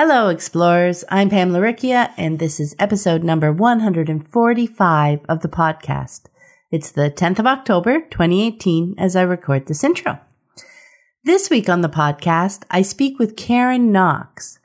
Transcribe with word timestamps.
Hello, 0.00 0.28
explorers. 0.28 1.02
I'm 1.08 1.28
Pam 1.28 1.50
Laricchia, 1.50 2.12
and 2.16 2.38
this 2.38 2.60
is 2.60 2.76
episode 2.78 3.24
number 3.24 3.52
145 3.52 5.20
of 5.28 5.40
the 5.40 5.48
podcast. 5.48 6.26
It's 6.70 6.92
the 6.92 7.10
10th 7.10 7.40
of 7.40 7.48
October, 7.48 8.02
2018, 8.02 8.94
as 8.96 9.16
I 9.16 9.22
record 9.22 9.66
this 9.66 9.82
intro. 9.82 10.20
This 11.24 11.50
week 11.50 11.68
on 11.68 11.80
the 11.80 11.88
podcast, 11.88 12.62
I 12.70 12.80
speak 12.82 13.18
with 13.18 13.36
Karen 13.36 13.90
Knox. 13.90 14.60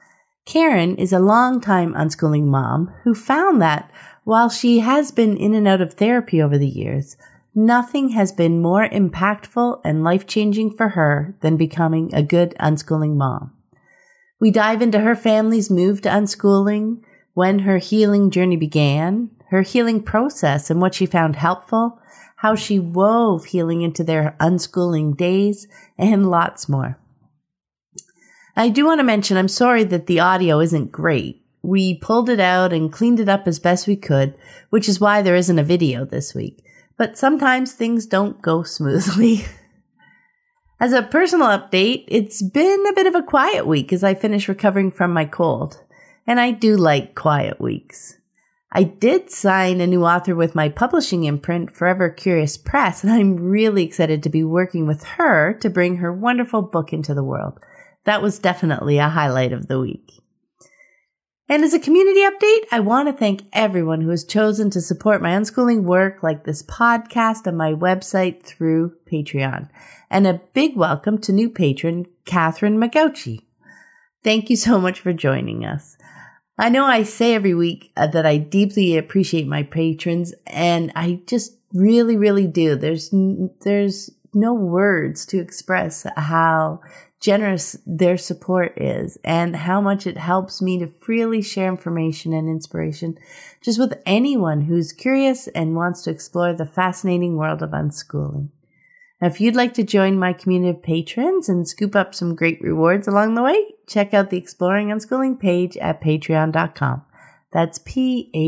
Karen 0.45 0.95
is 0.97 1.11
a 1.11 1.17
longtime 1.17 1.95
unschooling 1.95 2.45
mom 2.45 2.93
who 3.03 3.15
found 3.15 3.59
that 3.59 3.91
while 4.25 4.51
she 4.51 4.81
has 4.81 5.09
been 5.09 5.35
in 5.35 5.55
and 5.55 5.67
out 5.67 5.81
of 5.81 5.95
therapy 5.95 6.43
over 6.43 6.59
the 6.59 6.67
years, 6.67 7.17
nothing 7.55 8.09
has 8.09 8.31
been 8.31 8.61
more 8.61 8.87
impactful 8.87 9.81
and 9.83 10.03
life 10.03 10.27
changing 10.27 10.69
for 10.69 10.89
her 10.89 11.35
than 11.41 11.57
becoming 11.57 12.13
a 12.13 12.21
good 12.21 12.53
unschooling 12.59 13.15
mom. 13.15 13.51
We 14.43 14.51
dive 14.51 14.81
into 14.81 14.99
her 14.99 15.15
family's 15.15 15.69
move 15.69 16.01
to 16.01 16.09
unschooling, 16.09 17.01
when 17.33 17.59
her 17.59 17.77
healing 17.77 18.29
journey 18.29 18.57
began, 18.57 19.29
her 19.51 19.61
healing 19.61 20.03
process 20.03 20.69
and 20.69 20.81
what 20.81 20.93
she 20.93 21.05
found 21.05 21.37
helpful, 21.37 22.01
how 22.35 22.53
she 22.53 22.77
wove 22.77 23.45
healing 23.45 23.83
into 23.83 24.03
their 24.03 24.35
unschooling 24.41 25.15
days, 25.15 25.65
and 25.97 26.29
lots 26.29 26.67
more. 26.67 26.99
I 28.53 28.67
do 28.67 28.85
want 28.85 28.99
to 28.99 29.05
mention 29.05 29.37
I'm 29.37 29.47
sorry 29.47 29.85
that 29.85 30.07
the 30.07 30.19
audio 30.19 30.59
isn't 30.59 30.91
great. 30.91 31.41
We 31.61 31.97
pulled 31.97 32.29
it 32.29 32.41
out 32.41 32.73
and 32.73 32.91
cleaned 32.91 33.21
it 33.21 33.29
up 33.29 33.47
as 33.47 33.59
best 33.59 33.87
we 33.87 33.95
could, 33.95 34.35
which 34.71 34.89
is 34.89 34.99
why 34.99 35.21
there 35.21 35.37
isn't 35.37 35.57
a 35.57 35.63
video 35.63 36.03
this 36.03 36.35
week. 36.35 36.61
But 36.97 37.17
sometimes 37.17 37.71
things 37.71 38.05
don't 38.05 38.41
go 38.41 38.63
smoothly. 38.63 39.45
As 40.83 40.91
a 40.91 41.01
personal 41.01 41.47
update, 41.47 42.03
it's 42.09 42.41
been 42.41 42.85
a 42.87 42.91
bit 42.91 43.07
of 43.07 43.15
a 43.15 43.23
quiet 43.23 43.65
week 43.65 43.93
as 43.93 44.03
I 44.03 44.15
finish 44.15 44.49
recovering 44.49 44.91
from 44.91 45.13
my 45.13 45.23
cold. 45.23 45.81
And 46.27 46.41
I 46.41 46.51
do 46.51 46.75
like 46.75 47.15
quiet 47.15 47.61
weeks. 47.61 48.17
I 48.69 48.83
did 48.83 49.29
sign 49.29 49.79
a 49.79 49.87
new 49.87 50.03
author 50.03 50.35
with 50.35 50.55
my 50.55 50.67
publishing 50.67 51.23
imprint, 51.23 51.73
Forever 51.73 52.09
Curious 52.09 52.57
Press, 52.57 53.01
and 53.01 53.13
I'm 53.13 53.37
really 53.37 53.85
excited 53.85 54.21
to 54.23 54.29
be 54.29 54.43
working 54.43 54.85
with 54.85 55.05
her 55.05 55.53
to 55.61 55.69
bring 55.69 55.95
her 55.95 56.11
wonderful 56.11 56.61
book 56.61 56.91
into 56.91 57.13
the 57.13 57.23
world. 57.23 57.61
That 58.03 58.21
was 58.21 58.37
definitely 58.37 58.97
a 58.97 59.07
highlight 59.07 59.53
of 59.53 59.67
the 59.67 59.79
week. 59.79 60.22
And 61.53 61.63
as 61.63 61.75
a 61.75 61.79
community 61.79 62.21
update, 62.21 62.65
I 62.71 62.79
want 62.79 63.07
to 63.07 63.13
thank 63.13 63.43
everyone 63.53 64.01
who 64.01 64.09
has 64.09 64.23
chosen 64.23 64.71
to 64.71 64.81
support 64.81 65.21
my 65.21 65.33
unschooling 65.33 65.83
work 65.83 66.23
like 66.23 66.45
this 66.45 66.63
podcast 66.63 67.45
and 67.45 67.55
my 67.55 67.73
website 67.73 68.41
through 68.41 68.95
Patreon. 69.05 69.69
And 70.09 70.25
a 70.25 70.41
big 70.55 70.75
welcome 70.75 71.19
to 71.19 71.31
new 71.31 71.51
patron, 71.51 72.07
Catherine 72.25 72.79
Magauchi. 72.79 73.45
Thank 74.23 74.49
you 74.49 74.55
so 74.55 74.81
much 74.81 74.99
for 74.99 75.13
joining 75.13 75.63
us. 75.63 75.95
I 76.57 76.69
know 76.69 76.85
I 76.85 77.03
say 77.03 77.35
every 77.35 77.53
week 77.53 77.91
uh, 77.95 78.07
that 78.07 78.25
I 78.25 78.37
deeply 78.37 78.97
appreciate 78.97 79.45
my 79.45 79.61
patrons 79.61 80.33
and 80.47 80.91
I 80.95 81.21
just 81.27 81.55
really, 81.71 82.17
really 82.17 82.47
do. 82.47 82.75
There's, 82.75 83.13
there's 83.61 84.09
no 84.33 84.53
words 84.53 85.25
to 85.27 85.39
express 85.39 86.05
how 86.17 86.81
generous 87.19 87.77
their 87.85 88.17
support 88.17 88.73
is 88.75 89.17
and 89.23 89.55
how 89.55 89.79
much 89.79 90.05
it 90.05 90.17
helps 90.17 90.61
me 90.61 90.77
to 90.77 90.87
freely 90.87 91.41
share 91.41 91.69
information 91.69 92.33
and 92.33 92.49
inspiration 92.49 93.17
just 93.61 93.79
with 93.79 93.93
anyone 94.05 94.61
who's 94.61 94.91
curious 94.91 95.47
and 95.49 95.75
wants 95.75 96.01
to 96.01 96.11
explore 96.11 96.53
the 96.53 96.65
fascinating 96.65 97.37
world 97.37 97.61
of 97.61 97.69
unschooling. 97.69 98.49
Now, 99.21 99.27
if 99.29 99.39
you'd 99.39 99.55
like 99.55 99.73
to 99.75 99.83
join 99.83 100.19
my 100.19 100.33
community 100.33 100.71
of 100.77 100.83
patrons 100.83 101.47
and 101.47 101.65
scoop 101.65 101.95
up 101.95 102.13
some 102.13 102.35
great 102.35 102.61
rewards 102.61 103.07
along 103.07 103.35
the 103.35 103.43
way, 103.43 103.75
check 103.87 104.13
out 104.13 104.29
the 104.29 104.37
Exploring 104.37 104.89
Unschooling 104.89 105.39
page 105.39 105.77
at 105.77 106.01
patreon.com. 106.01 107.03
That's 107.53 107.79
P-A-T-R-E-O-N 107.85 108.41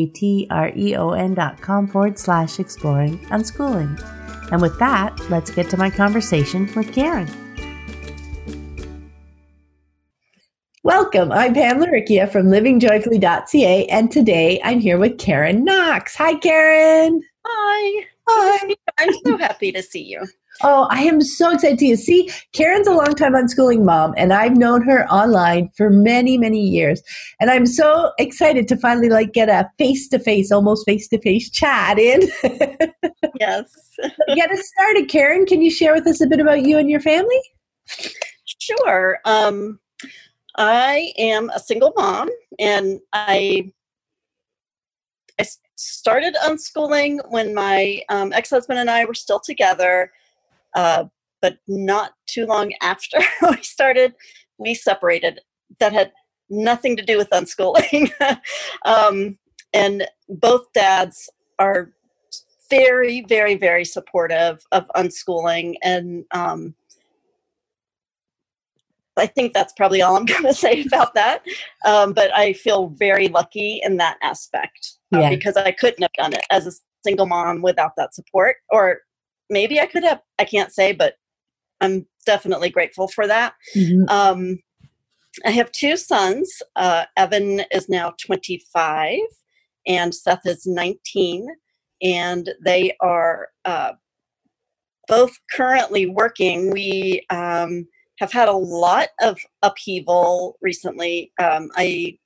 dot 1.34 1.62
com 1.62 1.88
forward 1.88 2.20
slash 2.20 2.60
exploring 2.60 3.20
unschooling. 3.28 4.25
And 4.52 4.62
with 4.62 4.78
that, 4.80 5.20
let's 5.30 5.52
get 5.52 5.70
to 5.72 5.78
my 5.78 5.90
conversation 5.90 6.72
with 6.76 6.94
Karen. 6.94 7.30
Welcome. 10.84 11.32
I'm 11.32 11.56
Pam 11.56 11.80
Laricchia 11.80 12.32
from 12.32 12.48
livingjoyfully.ca, 12.48 13.88
and 13.88 14.12
today 14.12 14.62
I'm 14.64 14.80
here 14.80 15.00
with 15.00 15.18
Karen 15.18 15.64
Knox. 15.64 16.16
Hi, 16.16 16.36
Karen. 16.36 17.24
Hi. 17.44 18.06
Hi. 18.28 18.76
I'm 18.98 19.14
so 19.26 19.38
happy 19.38 19.72
to 19.72 19.84
see 19.84 20.04
you. 20.04 20.26
Oh, 20.64 20.88
I 20.90 21.02
am 21.04 21.22
so 21.22 21.52
excited 21.52 21.80
to 21.80 21.98
see. 21.98 22.32
Karen's 22.54 22.88
a 22.88 22.92
longtime 22.92 23.34
unschooling 23.34 23.84
mom, 23.84 24.14
and 24.16 24.32
I've 24.32 24.56
known 24.56 24.82
her 24.84 25.06
online 25.10 25.70
for 25.76 25.90
many, 25.90 26.38
many 26.38 26.62
years. 26.62 27.02
And 27.42 27.52
I'm 27.52 27.66
so 27.66 28.12
excited 28.18 28.68
to 28.70 28.78
finally 28.78 29.10
like 29.10 29.34
get 29.34 29.50
a 29.50 29.70
face 29.78 30.08
to 30.10 30.20
face, 30.20 30.52
almost 30.52 30.86
face 30.86 31.10
to 31.10 31.20
face 31.20 31.50
chat 31.50 32.00
in. 32.00 32.22
yes. 33.40 33.70
get 34.34 34.50
us 34.50 34.72
started, 34.78 35.10
Karen. 35.10 35.46
Can 35.46 35.62
you 35.62 35.70
share 35.70 35.94
with 35.94 36.08
us 36.08 36.22
a 36.22 36.28
bit 36.28 36.40
about 36.40 36.62
you 36.62 36.78
and 36.78 36.90
your 36.90 37.02
family? 37.02 37.42
Sure. 38.46 39.20
Um, 39.26 39.80
I 40.58 41.12
am 41.18 41.50
a 41.50 41.60
single 41.60 41.92
mom, 41.98 42.30
and 42.60 43.02
I 43.12 43.72
I 45.40 45.46
started 45.76 46.36
unschooling 46.44 47.20
when 47.30 47.54
my 47.54 48.02
um, 48.10 48.34
ex 48.34 48.50
husband 48.50 48.80
and 48.80 48.90
I 48.90 49.06
were 49.06 49.14
still 49.14 49.40
together, 49.40 50.12
uh, 50.76 51.06
but 51.42 51.58
not 51.68 52.14
too 52.28 52.46
long 52.46 52.74
after 52.82 53.20
we 53.50 53.62
started, 53.62 54.14
we 54.58 54.74
separated. 54.74 55.42
That 55.80 55.94
had 55.94 56.12
nothing 56.50 56.96
to 56.98 57.04
do 57.04 57.18
with 57.18 57.30
unschooling. 57.30 58.12
um, 58.86 59.38
and 59.74 60.08
both 60.30 60.72
dads 60.74 61.30
are 61.60 61.92
very, 62.70 63.22
very, 63.22 63.56
very 63.56 63.86
supportive 63.86 64.66
of 64.72 64.86
unschooling 64.96 65.76
and 65.84 66.26
um, 66.32 66.74
I 69.18 69.28
think 69.28 69.54
that's 69.54 69.74
probably 69.74 70.02
all 70.02 70.16
I'm 70.16 70.26
going 70.26 70.44
to 70.44 70.54
say 70.54 70.84
about 70.84 71.14
that. 71.16 71.44
Um, 71.86 72.14
but 72.14 72.34
I 72.36 72.54
feel 72.54 72.90
very 72.90 73.28
lucky 73.28 73.80
in 73.84 73.98
that 73.98 74.18
aspect 74.22 74.94
uh, 75.14 75.20
yeah. 75.20 75.30
because 75.30 75.58
I 75.58 75.72
couldn't 75.72 76.02
have 76.02 76.14
done 76.14 76.34
it 76.34 76.46
as 76.52 76.68
a 76.68 76.72
single 77.04 77.26
mom 77.26 77.62
without 77.62 77.92
that 77.98 78.14
support. 78.14 78.58
Or 78.70 79.00
maybe 79.50 79.80
I 79.80 79.86
could 79.86 80.04
have, 80.04 80.22
I 80.40 80.46
can't 80.46 80.72
say, 80.72 80.92
but 80.92 81.16
I'm 81.82 82.06
definitely 82.26 82.70
grateful 82.70 83.08
for 83.08 83.28
that. 83.28 83.54
Mm-hmm. 83.76 84.10
Um, 84.10 84.60
I 85.46 85.52
have 85.52 85.72
two 85.72 85.98
sons. 85.98 86.62
Uh, 86.76 87.06
Evan 87.18 87.62
is 87.72 87.90
now 87.90 88.14
25 88.26 89.20
and 89.88 90.16
Seth 90.16 90.46
is 90.46 90.66
19. 90.66 91.48
And 92.02 92.54
they 92.64 92.96
are 93.02 93.50
uh, 93.66 93.94
both 95.08 95.34
currently 95.52 96.06
working. 96.06 96.72
We, 96.72 97.26
um, 97.30 97.88
have 98.20 98.32
had 98.32 98.48
a 98.48 98.54
lot 98.54 99.10
of 99.22 99.38
upheaval 99.62 100.58
recently. 100.62 101.32
Um, 101.42 101.70
I 101.76 102.18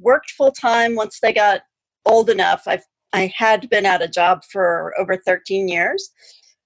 worked 0.00 0.30
full 0.30 0.52
time 0.52 0.94
once 0.94 1.18
they 1.20 1.32
got 1.32 1.62
old 2.06 2.30
enough. 2.30 2.62
I've 2.66 2.84
I 3.12 3.32
had 3.34 3.68
been 3.70 3.86
at 3.86 4.02
a 4.02 4.08
job 4.08 4.44
for 4.44 4.92
over 4.98 5.16
13 5.16 5.68
years, 5.68 6.10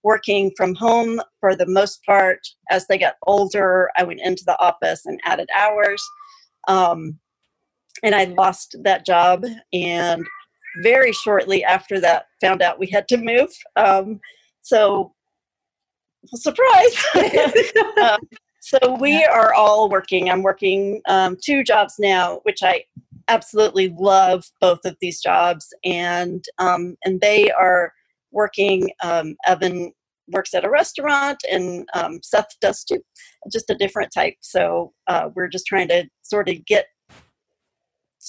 working 0.02 0.50
from 0.56 0.74
home 0.74 1.20
for 1.40 1.54
the 1.54 1.66
most 1.66 2.04
part. 2.04 2.40
As 2.70 2.86
they 2.86 2.98
got 2.98 3.14
older, 3.26 3.90
I 3.96 4.02
went 4.02 4.20
into 4.22 4.42
the 4.44 4.58
office 4.60 5.06
and 5.06 5.20
added 5.24 5.48
hours. 5.56 6.02
Um, 6.68 7.18
and 8.02 8.14
I 8.14 8.24
lost 8.24 8.76
that 8.82 9.06
job. 9.06 9.44
And 9.72 10.26
very 10.82 11.12
shortly 11.12 11.62
after 11.62 12.00
that, 12.00 12.26
found 12.40 12.62
out 12.62 12.80
we 12.80 12.88
had 12.88 13.06
to 13.08 13.18
move. 13.18 13.50
Um, 13.76 14.20
so 14.62 15.14
surprise. 16.26 17.04
um, 18.02 18.20
so 18.60 18.96
we 19.00 19.24
are 19.24 19.52
all 19.54 19.88
working. 19.88 20.30
I'm 20.30 20.42
working 20.42 21.02
um, 21.08 21.36
two 21.42 21.64
jobs 21.64 21.94
now, 21.98 22.40
which 22.44 22.62
I 22.62 22.84
absolutely 23.28 23.94
love 23.98 24.44
both 24.60 24.80
of 24.84 24.96
these 25.00 25.20
jobs, 25.20 25.68
and 25.84 26.44
um, 26.58 26.96
and 27.04 27.20
they 27.20 27.50
are 27.50 27.92
working. 28.30 28.90
Um, 29.02 29.36
Evan 29.46 29.92
works 30.28 30.54
at 30.54 30.64
a 30.64 30.70
restaurant, 30.70 31.38
and 31.50 31.88
um, 31.94 32.20
Seth 32.22 32.56
does 32.60 32.84
too, 32.84 33.02
just 33.52 33.70
a 33.70 33.74
different 33.74 34.12
type. 34.12 34.34
So 34.40 34.92
uh, 35.06 35.30
we're 35.34 35.48
just 35.48 35.66
trying 35.66 35.88
to 35.88 36.04
sort 36.22 36.48
of 36.48 36.64
get 36.64 36.86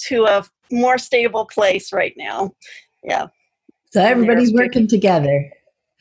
to 0.06 0.24
a 0.24 0.44
more 0.72 0.98
stable 0.98 1.46
place 1.46 1.92
right 1.92 2.14
now. 2.16 2.50
Yeah. 3.04 3.28
So 3.92 4.02
everybody's 4.02 4.52
working 4.52 4.88
together. 4.88 5.52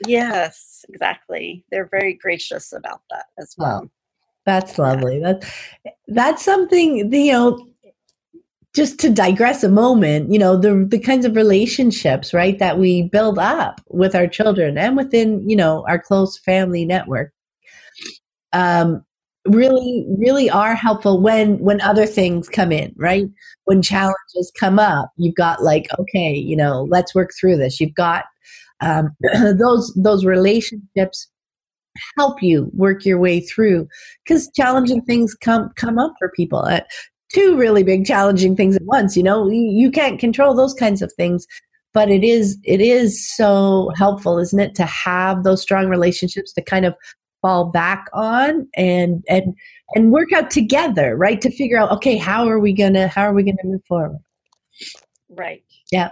Yes, 0.08 0.86
exactly. 0.90 1.64
They're 1.72 1.90
very 1.90 2.14
gracious 2.14 2.74
about 2.74 3.02
that 3.10 3.26
as 3.40 3.56
well. 3.58 3.90
that's 4.46 4.78
lovely. 4.78 5.20
Yeah. 5.20 5.34
That's 5.34 5.54
that's 6.08 6.46
something 6.46 7.12
you 7.14 7.32
know. 7.32 7.68
Just 8.76 9.00
to 9.02 9.10
digress 9.12 9.64
a 9.64 9.70
moment, 9.70 10.32
you 10.32 10.40
know 10.40 10.58
the 10.58 10.86
the 10.90 11.00
kinds 11.00 11.26
of 11.26 11.36
relationships, 11.36 12.34
right, 12.34 12.58
that 12.58 12.80
we 12.80 13.04
build 13.04 13.38
up 13.38 13.82
with 13.90 14.16
our 14.16 14.26
children 14.28 14.78
and 14.80 14.98
within 14.98 15.48
you 15.48 15.56
know 15.56 15.86
our 15.88 16.00
close 16.00 16.40
family 16.40 16.84
network. 16.84 17.32
Um, 18.52 19.06
really 19.46 20.06
really 20.18 20.50
are 20.50 20.74
helpful 20.74 21.20
when 21.20 21.60
when 21.60 21.82
other 21.82 22.06
things 22.06 22.48
come 22.48 22.72
in 22.72 22.94
right 22.96 23.26
when 23.66 23.82
challenges 23.82 24.52
come 24.58 24.80
up 24.80 25.12
you've 25.18 25.36
got 25.36 25.62
like 25.62 25.88
okay 26.00 26.34
you 26.34 26.56
know 26.56 26.88
let's 26.90 27.14
work 27.14 27.32
through 27.38 27.58
this 27.58 27.82
you've 27.82 27.94
got 27.94 28.24
um, 28.84 29.10
those 29.58 29.94
those 29.96 30.26
relationships 30.26 31.30
help 32.18 32.42
you 32.42 32.70
work 32.74 33.06
your 33.06 33.20
way 33.20 33.40
through 33.40 33.88
because 34.26 34.50
challenging 34.56 35.02
things 35.02 35.36
come 35.36 35.70
come 35.76 36.00
up 36.00 36.14
for 36.20 36.32
people. 36.36 36.60
Uh, 36.60 36.82
two 37.34 37.58
really 37.58 37.84
big 37.84 38.06
challenging 38.06 38.56
things 38.56 38.76
at 38.76 38.84
once 38.84 39.18
you 39.18 39.24
know? 39.24 39.50
You, 39.50 39.62
you 39.62 39.92
can't 39.92 40.20
control 40.20 40.54
those 40.54 40.74
kinds 40.74 41.02
of 41.02 41.12
things 41.14 41.46
but 41.94 42.10
it 42.10 42.24
is 42.24 42.58
it 42.64 42.82
is 42.82 43.28
so 43.36 43.92
helpful 43.96 44.40
isn't 44.40 44.60
it 44.60 44.76
to 44.76 44.86
have 44.86 45.44
those 45.44 45.62
strong 45.62 45.88
relationships 45.88 46.54
to 46.54 46.62
kind 46.62 46.86
of 46.86 46.96
fall 47.42 47.66
back 47.66 48.06
on 48.14 48.68
and 48.76 49.24
and 49.28 49.54
and 49.96 50.12
work 50.12 50.32
out 50.32 50.50
together 50.50 51.18
right 51.18 51.42
to 51.42 51.52
figure 51.52 51.78
out 51.78 51.92
okay 51.92 52.16
how 52.16 52.48
are 52.48 52.60
we 52.60 52.72
gonna 52.72 53.08
how 53.08 53.24
are 53.24 53.34
we 53.34 53.44
gonna 53.44 53.58
move 53.64 53.82
forward? 53.88 54.20
Right. 55.30 55.64
Yeah. 55.92 56.12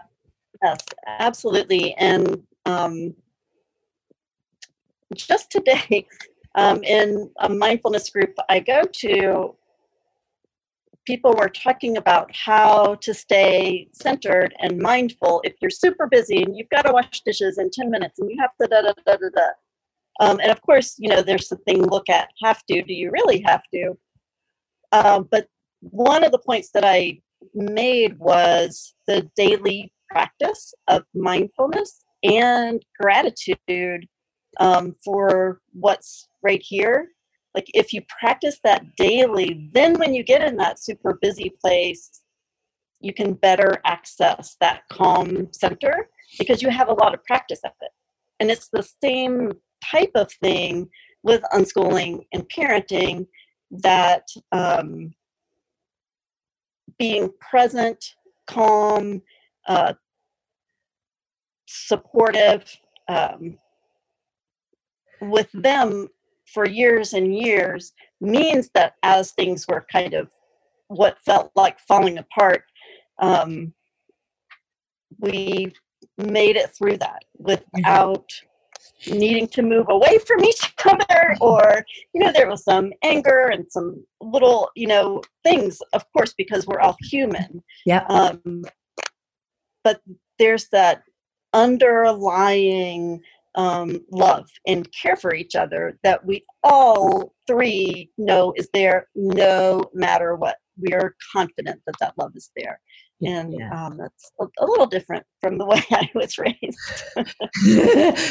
Yes 0.63 0.79
absolutely 1.19 1.93
and 1.95 2.43
um, 2.65 3.13
just 5.15 5.51
today 5.51 6.07
um, 6.55 6.83
in 6.83 7.29
a 7.39 7.49
mindfulness 7.49 8.09
group 8.09 8.33
i 8.49 8.59
go 8.59 8.83
to 8.91 9.55
people 11.05 11.33
were 11.33 11.49
talking 11.49 11.97
about 11.97 12.29
how 12.35 12.95
to 12.95 13.13
stay 13.13 13.87
centered 13.91 14.53
and 14.59 14.77
mindful 14.77 15.41
if 15.43 15.53
you're 15.61 15.71
super 15.71 16.07
busy 16.07 16.43
and 16.43 16.55
you've 16.55 16.69
got 16.69 16.83
to 16.83 16.93
wash 16.93 17.21
dishes 17.21 17.57
in 17.57 17.69
10 17.71 17.89
minutes 17.89 18.19
and 18.19 18.29
you 18.29 18.37
have 18.39 18.51
to 18.61 18.67
da 18.67 18.81
da 18.81 18.93
da 19.05 19.15
da 19.17 19.29
da 19.35 19.47
um, 20.21 20.39
and 20.39 20.51
of 20.51 20.61
course, 20.61 20.95
you 20.99 21.09
know, 21.09 21.21
there's 21.21 21.47
the 21.47 21.55
thing 21.57 21.81
look 21.81 22.07
at 22.07 22.29
have 22.43 22.63
to. 22.67 22.81
Do 22.83 22.93
you 22.93 23.11
really 23.11 23.41
have 23.45 23.63
to? 23.73 23.97
Um, 24.91 25.27
but 25.29 25.47
one 25.79 26.23
of 26.23 26.31
the 26.31 26.37
points 26.37 26.69
that 26.73 26.85
I 26.85 27.21
made 27.55 28.19
was 28.19 28.93
the 29.07 29.29
daily 29.35 29.91
practice 30.09 30.73
of 30.87 31.03
mindfulness 31.15 32.03
and 32.23 32.83
gratitude 32.99 34.07
um, 34.59 34.95
for 35.03 35.61
what's 35.73 36.27
right 36.43 36.61
here. 36.61 37.09
Like 37.55 37.69
if 37.73 37.91
you 37.93 38.01
practice 38.19 38.59
that 38.63 38.95
daily, 38.95 39.69
then 39.73 39.97
when 39.99 40.13
you 40.13 40.23
get 40.23 40.43
in 40.43 40.57
that 40.57 40.81
super 40.81 41.17
busy 41.21 41.53
place, 41.61 42.21
you 42.99 43.13
can 43.13 43.33
better 43.33 43.81
access 43.85 44.55
that 44.61 44.83
calm 44.91 45.47
center 45.51 46.07
because 46.37 46.61
you 46.61 46.69
have 46.69 46.87
a 46.87 46.93
lot 46.93 47.13
of 47.13 47.23
practice 47.25 47.59
of 47.65 47.71
it. 47.81 47.91
And 48.39 48.49
it's 48.49 48.69
the 48.71 48.87
same 49.03 49.51
type 49.83 50.11
of 50.15 50.31
thing 50.31 50.89
with 51.23 51.43
unschooling 51.53 52.25
and 52.33 52.47
parenting 52.49 53.27
that 53.71 54.23
um, 54.51 55.13
being 56.97 57.29
present, 57.39 58.03
calm, 58.47 59.21
uh, 59.67 59.93
supportive 61.71 62.63
um, 63.07 63.57
with 65.21 65.49
them 65.53 66.07
for 66.53 66.67
years 66.67 67.13
and 67.13 67.35
years 67.35 67.93
means 68.19 68.69
that 68.73 68.95
as 69.03 69.31
things 69.31 69.67
were 69.67 69.85
kind 69.91 70.13
of 70.13 70.29
what 70.87 71.21
felt 71.21 71.51
like 71.55 71.79
falling 71.79 72.17
apart, 72.17 72.63
um, 73.19 73.73
we 75.19 75.73
made 76.17 76.55
it 76.55 76.71
through 76.75 76.97
that 76.97 77.23
without 77.37 78.29
needing 79.07 79.47
to 79.47 79.61
move 79.61 79.87
away 79.89 80.17
from 80.19 80.43
each 80.43 80.73
other 80.85 81.35
or 81.39 81.83
you 82.13 82.21
know 82.21 82.31
there 82.31 82.49
was 82.49 82.63
some 82.63 82.91
anger 83.03 83.47
and 83.47 83.65
some 83.69 84.03
little 84.21 84.69
you 84.75 84.87
know 84.87 85.21
things 85.43 85.79
of 85.93 86.03
course 86.13 86.33
because 86.37 86.67
we're 86.67 86.79
all 86.79 86.97
human. 87.01 87.63
Yeah 87.85 88.05
um, 88.09 88.63
but 89.83 90.01
there's 90.37 90.67
that 90.69 91.03
underlying 91.53 93.21
um, 93.55 93.99
love 94.11 94.47
and 94.65 94.87
care 94.93 95.15
for 95.15 95.35
each 95.35 95.55
other 95.55 95.97
that 96.03 96.25
we 96.25 96.45
all 96.63 97.33
three 97.47 98.09
know 98.17 98.53
is 98.55 98.69
there 98.73 99.07
no 99.13 99.83
matter 99.93 100.35
what 100.35 100.55
we 100.81 100.93
are 100.93 101.15
confident 101.33 101.81
that 101.85 101.95
that 101.99 102.13
love 102.17 102.31
is 102.35 102.49
there 102.55 102.79
and 103.21 103.53
yeah. 103.53 103.85
um, 103.85 103.97
that's 103.97 104.31
a, 104.39 104.45
a, 104.59 104.65
little 104.65 104.87
different 104.87 105.25
from 105.41 105.57
the 105.57 105.65
way 105.67 105.83
I 105.91 106.09
was 106.15 106.37
raised. 106.37 106.79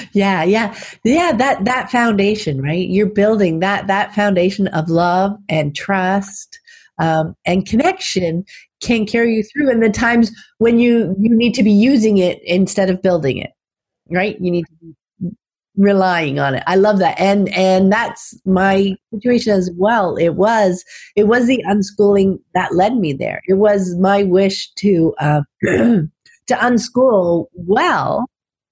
yeah, 0.12 0.42
yeah, 0.42 0.76
yeah. 1.04 1.32
That 1.32 1.64
that 1.64 1.90
foundation, 1.90 2.60
right? 2.60 2.88
You're 2.88 3.10
building 3.10 3.60
that 3.60 3.86
that 3.86 4.14
foundation 4.14 4.66
of 4.68 4.88
love 4.88 5.36
and 5.48 5.74
trust 5.74 6.58
um, 6.98 7.34
and 7.46 7.66
connection 7.66 8.44
can 8.80 9.06
carry 9.06 9.34
you 9.34 9.42
through 9.42 9.70
and 9.70 9.82
the 9.82 9.90
times 9.90 10.30
when 10.58 10.78
you 10.78 11.14
you 11.18 11.34
need 11.34 11.54
to 11.54 11.62
be 11.62 11.72
using 11.72 12.18
it 12.18 12.40
instead 12.44 12.90
of 12.90 13.02
building 13.02 13.38
it. 13.38 13.50
Right? 14.08 14.40
You 14.40 14.50
need 14.50 14.64
to 14.66 14.72
be 14.80 14.94
relying 15.76 16.38
on 16.38 16.54
it. 16.54 16.62
I 16.66 16.76
love 16.76 16.98
that. 16.98 17.18
And 17.18 17.48
and 17.50 17.92
that's 17.92 18.38
my 18.44 18.94
situation 19.12 19.52
as 19.52 19.70
well. 19.76 20.16
It 20.16 20.30
was 20.30 20.84
it 21.16 21.24
was 21.24 21.46
the 21.46 21.64
unschooling 21.68 22.38
that 22.54 22.74
led 22.74 22.96
me 22.96 23.12
there. 23.12 23.40
It 23.48 23.54
was 23.54 23.96
my 23.96 24.22
wish 24.22 24.72
to 24.74 25.14
uh, 25.18 25.42
to 25.62 26.08
unschool 26.50 27.46
well 27.54 28.26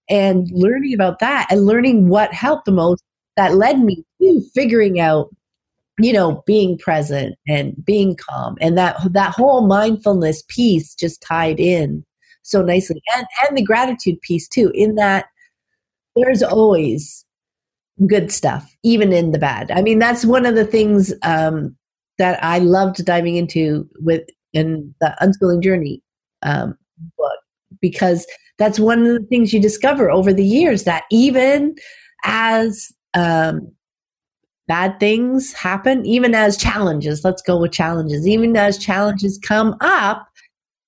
and 0.09 0.49
learning 0.53 0.95
about 0.95 1.19
that 1.21 1.47
and 1.51 1.67
learning 1.67 2.09
what 2.09 2.33
helped 2.33 2.65
the 2.65 2.73
most 2.73 3.03
that 3.37 3.55
led 3.55 3.81
me 3.81 4.05
to 4.21 4.43
figuring 4.55 5.01
out 5.01 5.29
you 5.99 6.13
know 6.13 6.43
being 6.47 6.79
present 6.79 7.35
and 7.49 7.75
being 7.85 8.17
calm 8.17 8.57
and 8.61 8.79
that 8.79 8.97
that 9.13 9.35
whole 9.35 9.67
mindfulness 9.67 10.43
piece 10.49 10.95
just 10.95 11.21
tied 11.23 11.59
in 11.59 12.05
so 12.43 12.63
nicely 12.63 13.03
and 13.17 13.27
and 13.47 13.57
the 13.57 13.63
gratitude 13.63 14.21
piece 14.23 14.49
too 14.49 14.71
in 14.75 14.95
that 14.95 15.27
there's 16.17 16.43
always 16.43 17.25
good 18.07 18.31
stuff, 18.31 18.77
even 18.83 19.13
in 19.13 19.33
the 19.33 19.39
bad. 19.39 19.71
I 19.71 19.83
mean, 19.83 19.99
that's 19.99 20.25
one 20.25 20.47
of 20.47 20.55
the 20.55 20.65
things 20.65 21.13
um, 21.23 21.77
that 22.19 22.43
I 22.43 22.59
loved 22.59 23.05
diving 23.05 23.37
into 23.37 23.89
with 24.01 24.29
in 24.53 24.95
the 25.01 25.15
unschooling 25.21 25.63
journey 25.63 26.03
um, 26.43 26.77
book 27.17 27.39
because 27.81 28.27
that's 28.59 28.81
one 28.81 29.07
of 29.07 29.13
the 29.21 29.27
things 29.27 29.53
you 29.53 29.61
discover 29.61 30.11
over 30.11 30.33
the 30.33 30.45
years 30.45 30.85
that 30.85 31.05
even 31.11 31.75
as 32.25 32.89
um, 33.15 33.71
bad 34.69 35.01
things 35.01 35.53
happen, 35.53 36.07
even 36.07 36.35
as 36.35 36.57
challenges, 36.57 37.25
let's 37.25 37.43
go 37.43 37.59
with 37.59 37.73
challenges, 37.73 38.29
even 38.29 38.57
as 38.57 38.79
challenges 38.79 39.39
come 39.43 39.75
up, 39.81 40.29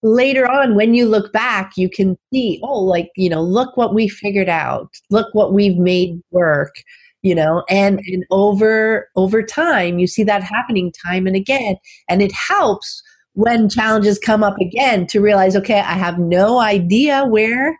later 0.03 0.47
on 0.47 0.75
when 0.75 0.95
you 0.95 1.05
look 1.05 1.31
back 1.31 1.73
you 1.77 1.87
can 1.87 2.17
see 2.33 2.59
oh 2.63 2.81
like 2.81 3.11
you 3.17 3.29
know 3.29 3.43
look 3.43 3.77
what 3.77 3.95
we 3.95 4.09
figured 4.09 4.49
out. 4.49 4.89
Look 5.11 5.35
what 5.35 5.53
we've 5.53 5.77
made 5.77 6.23
work 6.31 6.75
you 7.23 7.35
know 7.35 7.65
and 7.69 8.01
and 8.07 8.25
over 8.31 9.09
over 9.17 9.43
time 9.43 9.99
you 9.99 10.07
see 10.07 10.25
that 10.25 10.43
happening 10.43 10.93
time 11.05 11.27
and 11.27 11.37
again. 11.37 11.77
And 12.09 12.23
it 12.23 12.33
helps 12.33 13.03
when 13.35 13.69
challenges 13.69 14.19
come 14.19 14.43
up 14.43 14.59
again 14.59 15.07
to 15.07 15.21
realize 15.21 15.55
okay 15.57 15.81
i 15.81 15.93
have 15.93 16.19
no 16.19 16.61
idea 16.61 17.25
where 17.27 17.79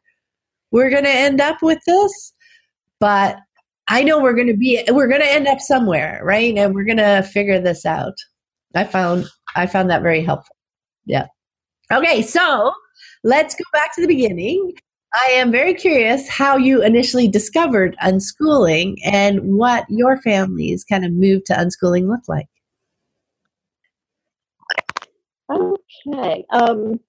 we're 0.71 0.91
going 0.91 1.05
to 1.05 1.11
end 1.11 1.41
up 1.41 1.61
with 1.63 1.79
this 1.87 2.33
but 3.01 3.39
i 3.91 4.03
know 4.03 4.19
we're 4.21 4.35
going 4.35 4.47
to 4.47 4.57
be 4.57 4.83
we're 4.89 5.09
going 5.09 5.21
to 5.21 5.31
end 5.31 5.47
up 5.47 5.61
somewhere 5.61 6.21
right 6.25 6.57
and 6.57 6.75
we're 6.75 6.85
going 6.85 6.97
to 6.97 7.23
figure 7.23 7.61
this 7.61 7.85
out 7.85 8.15
i 8.75 8.85
found 8.85 9.27
i 9.57 9.67
found 9.67 9.91
that 9.91 10.03
very 10.03 10.25
helpful 10.25 10.57
yeah 11.05 11.27
Okay, 11.93 12.23
so 12.23 12.73
let's 13.25 13.57
go 13.57 13.65
back 13.73 13.93
to 13.97 14.01
the 14.01 14.07
beginning. 14.07 14.73
I 15.13 15.33
am 15.33 15.51
very 15.51 15.75
curious 15.75 16.29
how 16.29 16.57
you 16.57 16.85
initially 16.85 17.27
discovered 17.27 17.97
unschooling 18.01 18.95
and 19.05 19.57
what 19.57 19.87
your 19.89 20.19
family's 20.23 20.85
kind 20.85 21.05
of 21.05 21.13
move 21.13 21.43
to 21.47 21.55
unschooling 21.55 22.09
looked 22.09 22.29
like. 22.29 22.47
Okay. 25.51 26.45
Um, 26.51 27.01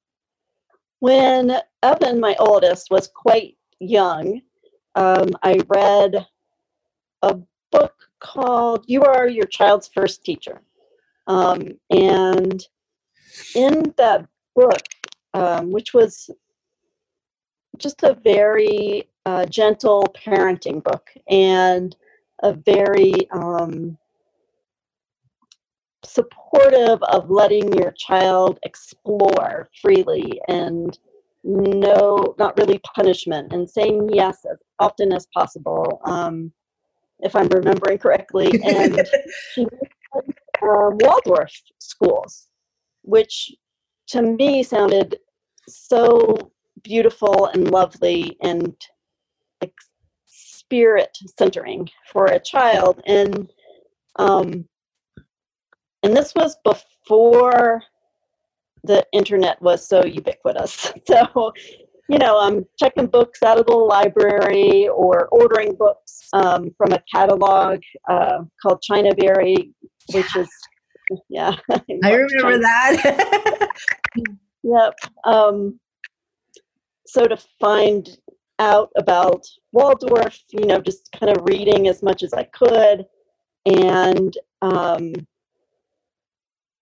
when 0.97 1.59
Evan, 1.83 2.19
my 2.19 2.35
oldest, 2.39 2.87
was 2.89 3.07
quite 3.15 3.55
young, 3.79 4.41
um, 4.95 5.29
I 5.43 5.59
read 5.67 6.25
a 7.21 7.37
book 7.71 7.93
called 8.19 8.85
You 8.87 9.03
Are 9.03 9.27
Your 9.27 9.45
Child's 9.45 9.89
First 9.93 10.23
Teacher. 10.23 10.61
Um, 11.27 11.69
and 11.89 12.65
in 13.55 13.93
that 13.97 14.27
book, 14.55 14.81
um, 15.33 15.71
which 15.71 15.93
was 15.93 16.29
just 17.77 18.03
a 18.03 18.17
very 18.23 19.07
uh, 19.25 19.45
gentle 19.45 20.13
parenting 20.25 20.83
book 20.83 21.09
and 21.29 21.95
a 22.43 22.53
very 22.53 23.13
um, 23.31 23.97
supportive 26.03 27.01
of 27.03 27.29
letting 27.29 27.71
your 27.73 27.91
child 27.91 28.59
explore 28.63 29.69
freely 29.81 30.41
and 30.47 30.97
no, 31.43 32.35
not 32.37 32.57
really 32.57 32.79
punishment, 32.95 33.51
and 33.51 33.69
saying 33.69 34.09
yes 34.13 34.45
as 34.51 34.57
often 34.79 35.11
as 35.11 35.27
possible, 35.33 36.01
um, 36.05 36.51
if 37.21 37.35
I'm 37.35 37.47
remembering 37.47 37.97
correctly. 37.97 38.51
And 38.63 39.07
she 39.53 39.65
um, 40.61 40.97
Waldorf 40.99 41.51
schools, 41.79 42.47
which 43.03 43.51
to 44.07 44.21
me 44.21 44.63
sounded 44.63 45.19
so 45.67 46.51
beautiful 46.83 47.47
and 47.47 47.71
lovely 47.71 48.37
and 48.41 48.75
like 49.61 49.73
spirit 50.25 51.17
centering 51.37 51.89
for 52.11 52.25
a 52.25 52.39
child. 52.39 53.01
And 53.05 53.51
um, 54.17 54.65
and 56.03 56.15
this 56.15 56.33
was 56.35 56.57
before 56.63 57.81
the 58.83 59.05
internet 59.13 59.61
was 59.61 59.87
so 59.87 60.03
ubiquitous. 60.03 60.91
So, 61.07 61.53
you 62.11 62.17
know, 62.17 62.41
I'm 62.41 62.65
checking 62.77 63.07
books 63.07 63.41
out 63.41 63.57
of 63.57 63.67
the 63.67 63.73
library 63.73 64.89
or 64.89 65.29
ordering 65.31 65.75
books 65.75 66.27
um, 66.33 66.69
from 66.77 66.91
a 66.91 67.01
catalog 67.09 67.79
uh, 68.09 68.39
called 68.61 68.83
Chinaberry, 68.83 69.71
which 70.13 70.35
is, 70.35 70.49
yeah. 71.29 71.55
I 71.71 72.11
remember 72.11 72.27
China. 72.41 72.59
that. 72.59 73.69
yep. 74.63 74.93
Um, 75.23 75.79
so 77.07 77.27
to 77.27 77.37
find 77.61 78.09
out 78.59 78.89
about 78.97 79.45
Waldorf, 79.71 80.37
you 80.49 80.65
know, 80.65 80.81
just 80.81 81.07
kind 81.17 81.31
of 81.31 81.45
reading 81.45 81.87
as 81.87 82.03
much 82.03 82.23
as 82.23 82.33
I 82.33 82.43
could. 82.43 83.05
And 83.65 84.37
um, 84.61 85.13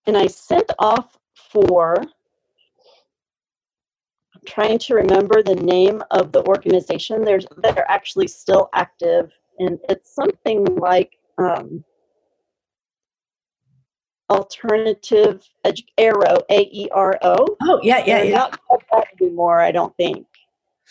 and 0.08 0.18
I 0.18 0.26
sent 0.26 0.72
off 0.80 1.20
for 1.52 2.04
trying 4.50 4.80
to 4.80 4.96
remember 4.96 5.42
the 5.44 5.56
name 5.56 6.04
of 6.12 6.32
the 6.32 6.44
organization. 6.46 7.24
There's 7.24 7.46
they're 7.64 7.90
actually 7.90 8.28
still 8.28 8.70
active, 8.74 9.32
and 9.60 9.80
it's 9.88 10.14
something 10.14 10.66
like 10.76 11.12
um, 11.38 11.84
Alternative 14.30 15.42
Edu- 15.66 15.86
Aero 15.98 16.38
A 16.50 16.62
E 16.72 16.90
R 16.92 17.18
O. 17.22 17.46
Oh 17.62 17.80
yeah, 17.84 18.00
yeah, 18.00 18.18
they're 18.18 18.26
yeah. 18.26 18.38
Not 18.38 18.60
that 18.92 19.08
anymore, 19.22 19.62
I 19.62 19.72
don't 19.72 19.96
think. 19.98 20.26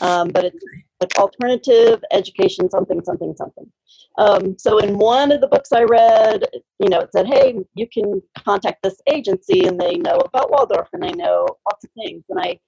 Um, 0.00 0.28
but 0.28 0.44
it's 0.44 0.64
like 1.00 1.18
alternative 1.18 2.02
education, 2.12 2.70
something, 2.70 3.02
something, 3.04 3.34
something. 3.36 3.70
Um, 4.16 4.56
so 4.58 4.78
in 4.78 4.98
one 4.98 5.32
of 5.32 5.40
the 5.40 5.48
books 5.48 5.72
I 5.72 5.82
read, 5.82 6.44
you 6.78 6.88
know, 6.88 7.00
it 7.00 7.10
said, 7.12 7.26
hey, 7.26 7.58
you 7.74 7.88
can 7.88 8.22
contact 8.36 8.82
this 8.82 9.00
agency 9.08 9.66
and 9.66 9.78
they 9.78 9.94
know 9.94 10.18
about 10.18 10.50
Waldorf 10.50 10.88
and 10.92 11.02
they 11.02 11.12
know 11.12 11.46
lots 11.66 11.84
of 11.84 11.90
things. 11.96 12.24
And 12.28 12.40
I 12.40 12.58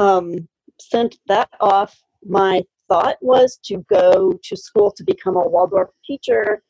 um, 0.00 0.48
sent 0.80 1.18
that 1.28 1.50
off. 1.60 2.02
My 2.26 2.62
thought 2.88 3.16
was 3.20 3.58
to 3.64 3.84
go 3.88 4.32
to 4.42 4.56
school 4.56 4.90
to 4.96 5.04
become 5.04 5.36
a 5.36 5.48
Waldorf 5.48 5.90
teacher 6.04 6.62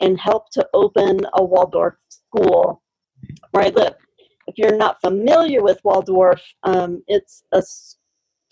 and 0.00 0.18
help 0.18 0.50
to 0.52 0.66
open 0.72 1.20
a 1.34 1.44
Waldorf 1.44 1.94
school 2.08 2.82
where 3.50 3.64
I 3.64 3.68
live. 3.68 3.94
If 4.46 4.56
you're 4.56 4.76
not 4.76 5.00
familiar 5.00 5.62
with 5.62 5.80
Waldorf, 5.82 6.40
um, 6.62 7.02
it's 7.08 7.42
a 7.52 7.62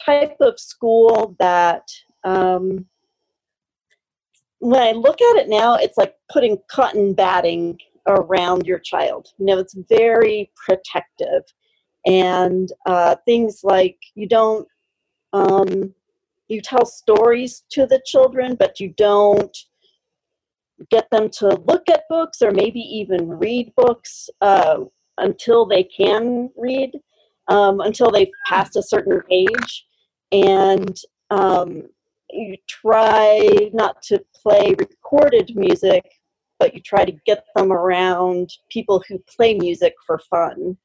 type 0.04 0.36
of 0.40 0.58
school 0.58 1.36
that 1.38 1.86
um, 2.24 2.86
when 4.58 4.82
I 4.82 4.92
look 4.92 5.20
at 5.20 5.36
it 5.36 5.48
now, 5.48 5.76
it's 5.76 5.96
like 5.96 6.14
putting 6.32 6.58
cotton 6.68 7.14
batting 7.14 7.78
around 8.08 8.66
your 8.66 8.80
child. 8.80 9.28
You 9.38 9.46
know, 9.46 9.58
it's 9.58 9.76
very 9.88 10.50
protective. 10.66 11.42
And 12.06 12.70
uh, 12.86 13.16
things 13.24 13.60
like 13.62 13.98
you 14.14 14.28
don't, 14.28 14.68
um, 15.32 15.94
you 16.48 16.60
tell 16.60 16.84
stories 16.84 17.64
to 17.70 17.86
the 17.86 18.02
children, 18.04 18.56
but 18.56 18.78
you 18.78 18.92
don't 18.96 19.56
get 20.90 21.08
them 21.10 21.30
to 21.30 21.48
look 21.66 21.88
at 21.88 22.08
books 22.08 22.42
or 22.42 22.50
maybe 22.50 22.80
even 22.80 23.28
read 23.28 23.72
books 23.76 24.28
uh, 24.40 24.80
until 25.18 25.64
they 25.64 25.84
can 25.84 26.50
read, 26.56 26.92
um, 27.48 27.80
until 27.80 28.10
they've 28.10 28.32
passed 28.46 28.76
a 28.76 28.82
certain 28.82 29.22
age. 29.30 29.86
And 30.32 30.96
um, 31.30 31.84
you 32.30 32.56
try 32.68 33.70
not 33.72 34.02
to 34.02 34.22
play 34.34 34.74
recorded 34.78 35.52
music, 35.54 36.04
but 36.58 36.74
you 36.74 36.80
try 36.80 37.04
to 37.04 37.12
get 37.26 37.44
them 37.54 37.72
around 37.72 38.50
people 38.70 39.02
who 39.08 39.18
play 39.20 39.54
music 39.54 39.94
for 40.06 40.18
fun 40.30 40.76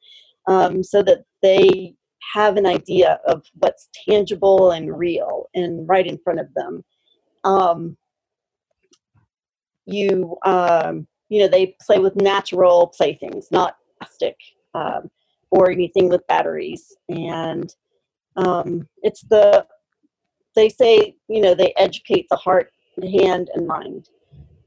um, 0.49 0.83
so 0.83 1.01
that 1.03 1.23
they 1.41 1.93
have 2.33 2.57
an 2.57 2.65
idea 2.65 3.19
of 3.25 3.43
what's 3.59 3.87
tangible 4.07 4.71
and 4.71 4.97
real 4.97 5.47
and 5.53 5.87
right 5.87 6.05
in 6.05 6.17
front 6.17 6.39
of 6.39 6.47
them. 6.55 6.83
Um, 7.43 7.97
you, 9.85 10.37
um, 10.45 11.07
you 11.29 11.41
know, 11.41 11.47
they 11.47 11.75
play 11.85 11.99
with 11.99 12.15
natural 12.15 12.87
playthings, 12.87 13.47
not 13.51 13.77
plastic 13.97 14.35
um, 14.73 15.09
or 15.51 15.71
anything 15.71 16.09
with 16.09 16.27
batteries. 16.27 16.95
And 17.07 17.73
um, 18.35 18.87
it's 19.03 19.21
the 19.29 19.65
they 20.55 20.67
say, 20.67 21.15
you 21.27 21.41
know, 21.41 21.53
they 21.53 21.73
educate 21.77 22.25
the 22.29 22.35
heart, 22.35 22.71
hand, 23.01 23.49
and 23.53 23.67
mind. 23.67 24.09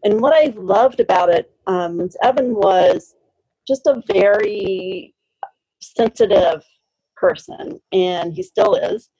And 0.04 0.20
what 0.20 0.32
I 0.34 0.54
loved 0.56 1.00
about 1.00 1.28
it 1.28 1.52
um, 1.66 2.08
Evan 2.22 2.54
was 2.54 3.14
just 3.66 3.86
a 3.86 4.02
very 4.12 5.14
sensitive 5.82 6.62
person, 7.16 7.80
and 7.92 8.32
he 8.32 8.42
still 8.42 8.74
is. 8.74 9.10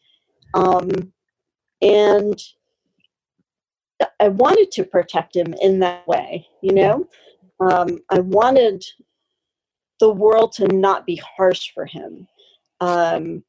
Um, 0.54 1.12
and 1.80 2.40
I 4.20 4.28
wanted 4.28 4.70
to 4.72 4.84
protect 4.84 5.36
him 5.36 5.54
in 5.60 5.78
that 5.80 6.06
way, 6.06 6.46
you 6.62 6.72
know? 6.72 7.08
Um, 7.60 7.98
I 8.10 8.20
wanted 8.20 8.84
the 10.00 10.10
world 10.10 10.52
to 10.52 10.66
not 10.68 11.06
be 11.06 11.16
harsh 11.36 11.70
for 11.72 11.86
him. 11.86 12.26
Um, 12.80 13.44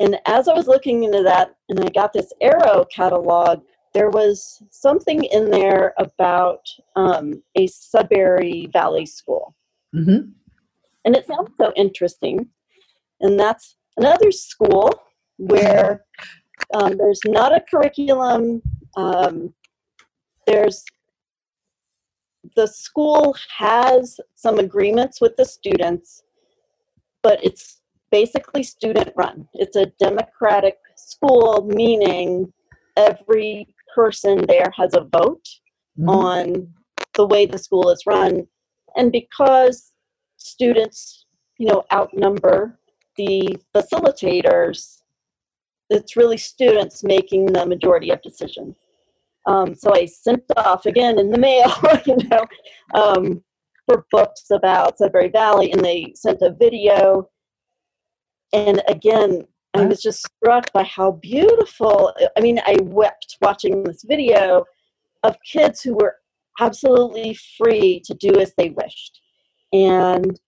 and 0.00 0.18
as 0.26 0.48
I 0.48 0.54
was 0.54 0.68
looking 0.68 1.04
into 1.04 1.22
that, 1.24 1.54
and 1.68 1.80
I 1.80 1.88
got 1.88 2.12
this 2.12 2.32
AERO 2.42 2.86
catalog, 2.90 3.62
there 3.94 4.10
was 4.10 4.62
something 4.70 5.24
in 5.24 5.50
there 5.50 5.92
about 5.98 6.60
um, 6.96 7.42
a 7.56 7.66
Sudbury 7.66 8.70
Valley 8.72 9.06
school. 9.06 9.54
Mm-hmm. 9.94 10.30
And 11.08 11.16
it 11.16 11.26
sounds 11.26 11.48
so 11.58 11.72
interesting. 11.74 12.50
And 13.22 13.40
that's 13.40 13.76
another 13.96 14.30
school 14.30 14.92
where 15.38 16.04
um, 16.74 16.98
there's 16.98 17.22
not 17.24 17.56
a 17.56 17.62
curriculum. 17.62 18.60
Um, 18.94 19.54
there's 20.46 20.84
the 22.56 22.66
school 22.66 23.34
has 23.56 24.20
some 24.34 24.58
agreements 24.58 25.18
with 25.18 25.34
the 25.38 25.46
students, 25.46 26.24
but 27.22 27.42
it's 27.42 27.80
basically 28.10 28.62
student 28.62 29.10
run. 29.16 29.48
It's 29.54 29.76
a 29.76 29.86
democratic 29.98 30.76
school, 30.94 31.64
meaning 31.66 32.52
every 32.98 33.66
person 33.94 34.44
there 34.46 34.70
has 34.76 34.92
a 34.92 35.08
vote 35.10 35.48
mm-hmm. 35.98 36.10
on 36.10 36.74
the 37.14 37.26
way 37.26 37.46
the 37.46 37.56
school 37.56 37.88
is 37.88 38.02
run. 38.06 38.46
And 38.94 39.10
because 39.10 39.94
students, 40.38 41.26
you 41.58 41.66
know, 41.66 41.84
outnumber 41.92 42.78
the 43.16 43.58
facilitators, 43.74 45.02
it's 45.90 46.16
really 46.16 46.36
students 46.36 47.04
making 47.04 47.46
the 47.46 47.66
majority 47.66 48.10
of 48.10 48.22
decisions. 48.22 48.76
Um, 49.46 49.74
so 49.74 49.94
I 49.94 50.06
sent 50.06 50.42
off 50.56 50.86
again 50.86 51.18
in 51.18 51.30
the 51.30 51.38
mail, 51.38 51.72
you 52.06 52.16
know, 52.28 52.44
um, 52.94 53.42
for 53.86 54.06
books 54.10 54.50
about 54.50 54.98
Sudbury 54.98 55.28
Valley, 55.28 55.72
and 55.72 55.84
they 55.84 56.12
sent 56.14 56.42
a 56.42 56.50
video 56.50 57.28
and 58.52 58.82
again 58.88 59.42
i 59.74 59.84
was 59.84 60.00
just 60.00 60.26
struck 60.26 60.72
by 60.72 60.82
how 60.84 61.12
beautiful 61.12 62.12
i 62.36 62.40
mean 62.40 62.58
i 62.66 62.76
wept 62.82 63.36
watching 63.42 63.82
this 63.82 64.04
video 64.06 64.64
of 65.22 65.36
kids 65.50 65.82
who 65.82 65.94
were 65.94 66.16
absolutely 66.60 67.36
free 67.56 68.00
to 68.04 68.14
do 68.14 68.40
as 68.40 68.52
they 68.56 68.70
wished 68.70 69.20
and 69.72 70.38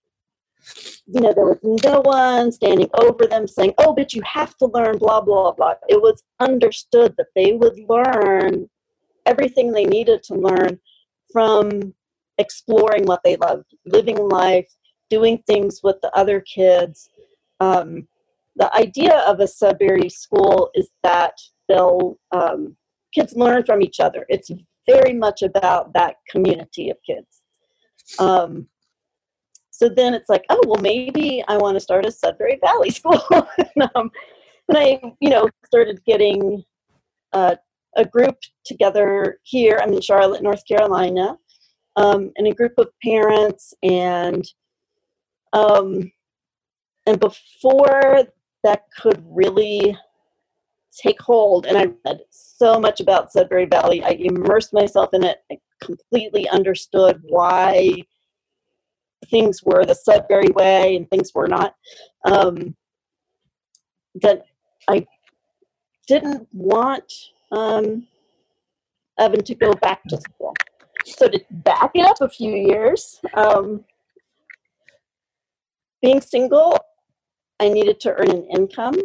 you 1.07 1.21
know 1.21 1.33
there 1.33 1.45
was 1.45 1.59
no 1.85 2.01
one 2.01 2.53
standing 2.53 2.89
over 2.95 3.27
them 3.27 3.47
saying 3.47 3.73
oh 3.79 3.93
but 3.93 4.13
you 4.13 4.23
have 4.25 4.57
to 4.57 4.67
learn 4.67 4.99
blah 4.99 5.21
blah 5.21 5.53
blah 5.53 5.75
it 5.89 6.01
was 6.01 6.23
understood 6.39 7.15
that 7.17 7.27
they 7.35 7.53
would 7.53 7.79
learn 7.89 8.69
everything 9.27 9.73
they 9.73 9.85
needed 9.85 10.23
to 10.23 10.35
learn 10.35 10.79
from 11.33 11.95
exploring 12.39 13.05
what 13.05 13.21
they 13.23 13.37
loved, 13.37 13.67
living 13.87 14.17
life, 14.29 14.69
doing 15.09 15.43
things 15.47 15.81
with 15.83 15.97
the 16.03 16.11
other 16.17 16.41
kids. 16.41 17.11
Um, 17.61 18.09
the 18.57 18.75
idea 18.75 19.19
of 19.21 19.41
a 19.41 19.47
Sudbury 19.47 20.09
school 20.09 20.71
is 20.75 20.91
that 21.03 21.35
they'll 21.69 22.19
um, 22.33 22.77
kids 23.15 23.35
learn 23.35 23.65
from 23.65 23.83
each 23.83 24.01
other. 24.01 24.25
It's 24.29 24.51
very 24.89 25.13
much 25.13 25.43
about 25.43 25.93
that 25.95 26.17
community 26.29 26.91
of 26.91 26.97
kids. 27.07 27.43
Um, 28.19 28.67
so 29.81 29.89
then 29.89 30.13
it's 30.13 30.29
like, 30.29 30.45
oh 30.51 30.61
well, 30.67 30.83
maybe 30.83 31.43
I 31.49 31.57
want 31.57 31.75
to 31.77 31.81
start 31.81 32.05
a 32.05 32.13
Sudbury 32.13 32.59
Valley 32.63 32.91
school, 33.01 33.23
and, 33.31 33.91
um, 33.95 34.11
and, 34.69 34.77
I, 34.77 35.01
you 35.21 35.31
know, 35.31 35.49
started 35.65 36.05
getting 36.05 36.63
uh, 37.33 37.57
a 37.97 38.05
group 38.05 38.37
together 38.67 39.39
here. 39.43 39.81
I'm 39.83 39.95
in 39.95 40.03
Charlotte, 40.03 40.43
North 40.43 40.67
Carolina, 40.69 41.39
um, 41.97 42.31
and 42.37 42.47
a 42.47 42.55
group 42.55 42.75
of 42.77 42.89
parents 43.03 43.73
and 43.83 44.45
um, 45.55 46.13
and 47.07 47.19
before 47.19 48.25
that 48.63 48.83
could 49.01 49.25
really 49.27 49.97
take 51.03 51.23
hold, 51.23 51.65
and 51.65 51.79
I 51.79 51.87
read 52.05 52.21
so 52.29 52.79
much 52.79 53.01
about 53.01 53.33
Sudbury 53.33 53.65
Valley. 53.65 54.05
I 54.05 54.11
immersed 54.11 54.75
myself 54.75 55.09
in 55.15 55.25
it. 55.25 55.39
I 55.51 55.57
completely 55.81 56.47
understood 56.51 57.23
why 57.23 58.05
things 59.29 59.63
were 59.63 59.85
the 59.85 59.95
Sudbury 59.95 60.49
way 60.55 60.97
and 60.97 61.09
things 61.11 61.33
were 61.35 61.49
not. 61.49 61.75
Um, 62.25 62.77
that 64.23 64.45
I 64.89 65.07
didn't 66.07 66.49
want 66.53 67.13
um, 67.53 68.07
Evan 69.19 69.45
to 69.45 69.55
go 69.55 69.73
back 69.75 70.03
to 70.09 70.17
school. 70.17 70.55
So 71.05 71.29
to 71.29 71.41
back 71.51 71.93
it 71.95 72.07
up 72.07 72.21
a 72.21 72.29
few 72.29 72.55
years, 72.55 73.21
um, 73.35 73.85
being 76.03 76.21
single, 76.21 76.79
I 77.61 77.69
needed 77.69 78.01
to 78.01 78.13
earn 78.13 78.31
an 78.31 78.45
income. 78.45 78.97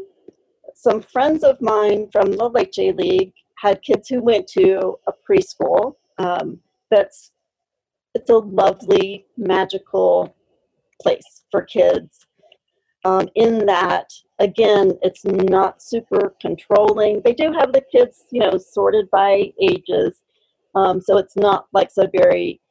Some 0.73 1.01
friends 1.01 1.43
of 1.43 1.61
mine 1.61 2.09
from 2.11 2.31
the 2.31 2.37
La 2.37 2.47
Leche 2.47 2.95
League 2.95 3.33
had 3.57 3.81
kids 3.81 4.09
who 4.09 4.21
went 4.21 4.47
to 4.47 4.95
a 5.07 5.13
preschool. 5.29 5.95
Um, 6.17 6.59
that's 6.91 7.31
it's 8.15 8.29
a 8.29 8.37
lovely, 8.37 9.25
magical 9.37 10.35
place 11.01 11.43
for 11.51 11.61
kids. 11.61 12.25
Um, 13.03 13.29
in 13.35 13.67
that, 13.67 14.09
again, 14.39 14.97
it's 15.03 15.23
not 15.25 15.83
super 15.83 16.33
controlling. 16.41 17.21
They 17.23 17.33
do 17.33 17.51
have 17.51 17.71
the 17.71 17.83
kids, 17.91 18.23
you 18.31 18.39
know, 18.39 18.57
sorted 18.57 19.11
by 19.11 19.53
ages, 19.61 20.21
um, 20.73 21.01
so 21.01 21.17
it's 21.17 21.35
not 21.35 21.67
like 21.71 21.91
Sudbury. 21.91 22.61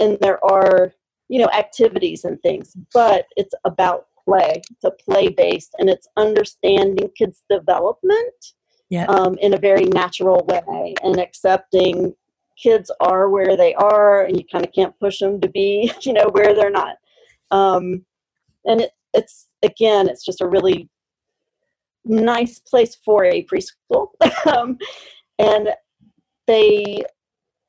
And 0.00 0.16
there 0.20 0.42
are, 0.44 0.92
you 1.28 1.40
know, 1.40 1.50
activities 1.52 2.24
and 2.24 2.40
things, 2.40 2.74
but 2.94 3.26
it's 3.36 3.54
about 3.64 4.06
play. 4.24 4.62
It's 4.70 4.84
a 4.84 4.90
play 4.90 5.28
based, 5.28 5.74
and 5.78 5.90
it's 5.90 6.08
understanding 6.16 7.10
kids' 7.16 7.42
development 7.50 8.54
yeah. 8.88 9.04
um, 9.06 9.36
in 9.38 9.54
a 9.54 9.58
very 9.58 9.84
natural 9.84 10.44
way 10.46 10.94
and 11.02 11.18
accepting 11.18 12.14
kids 12.60 12.90
are 13.00 13.28
where 13.30 13.56
they 13.56 13.74
are, 13.74 14.24
and 14.24 14.36
you 14.36 14.44
kind 14.50 14.64
of 14.64 14.72
can't 14.72 14.98
push 15.00 15.18
them 15.18 15.40
to 15.40 15.48
be, 15.48 15.92
you 16.02 16.12
know, 16.12 16.28
where 16.32 16.54
they're 16.54 16.70
not. 16.70 16.96
Um, 17.50 18.04
and 18.64 18.80
it, 18.82 18.90
it's 19.14 19.48
again, 19.62 20.08
it's 20.08 20.24
just 20.24 20.40
a 20.40 20.46
really 20.46 20.88
nice 22.04 22.58
place 22.58 22.96
for 23.04 23.24
a 23.24 23.46
preschool. 23.46 24.08
um, 24.46 24.78
and 25.38 25.68
they 26.46 27.02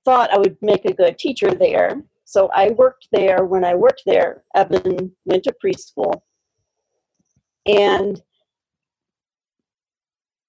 thought 0.05 0.33
I 0.33 0.37
would 0.37 0.57
make 0.61 0.85
a 0.85 0.93
good 0.93 1.17
teacher 1.17 1.53
there. 1.53 2.01
So 2.25 2.49
I 2.53 2.71
worked 2.71 3.07
there. 3.11 3.45
When 3.45 3.63
I 3.63 3.75
worked 3.75 4.03
there, 4.05 4.43
Evan 4.55 5.15
went 5.25 5.43
to 5.43 5.55
preschool. 5.63 6.21
And 7.65 8.21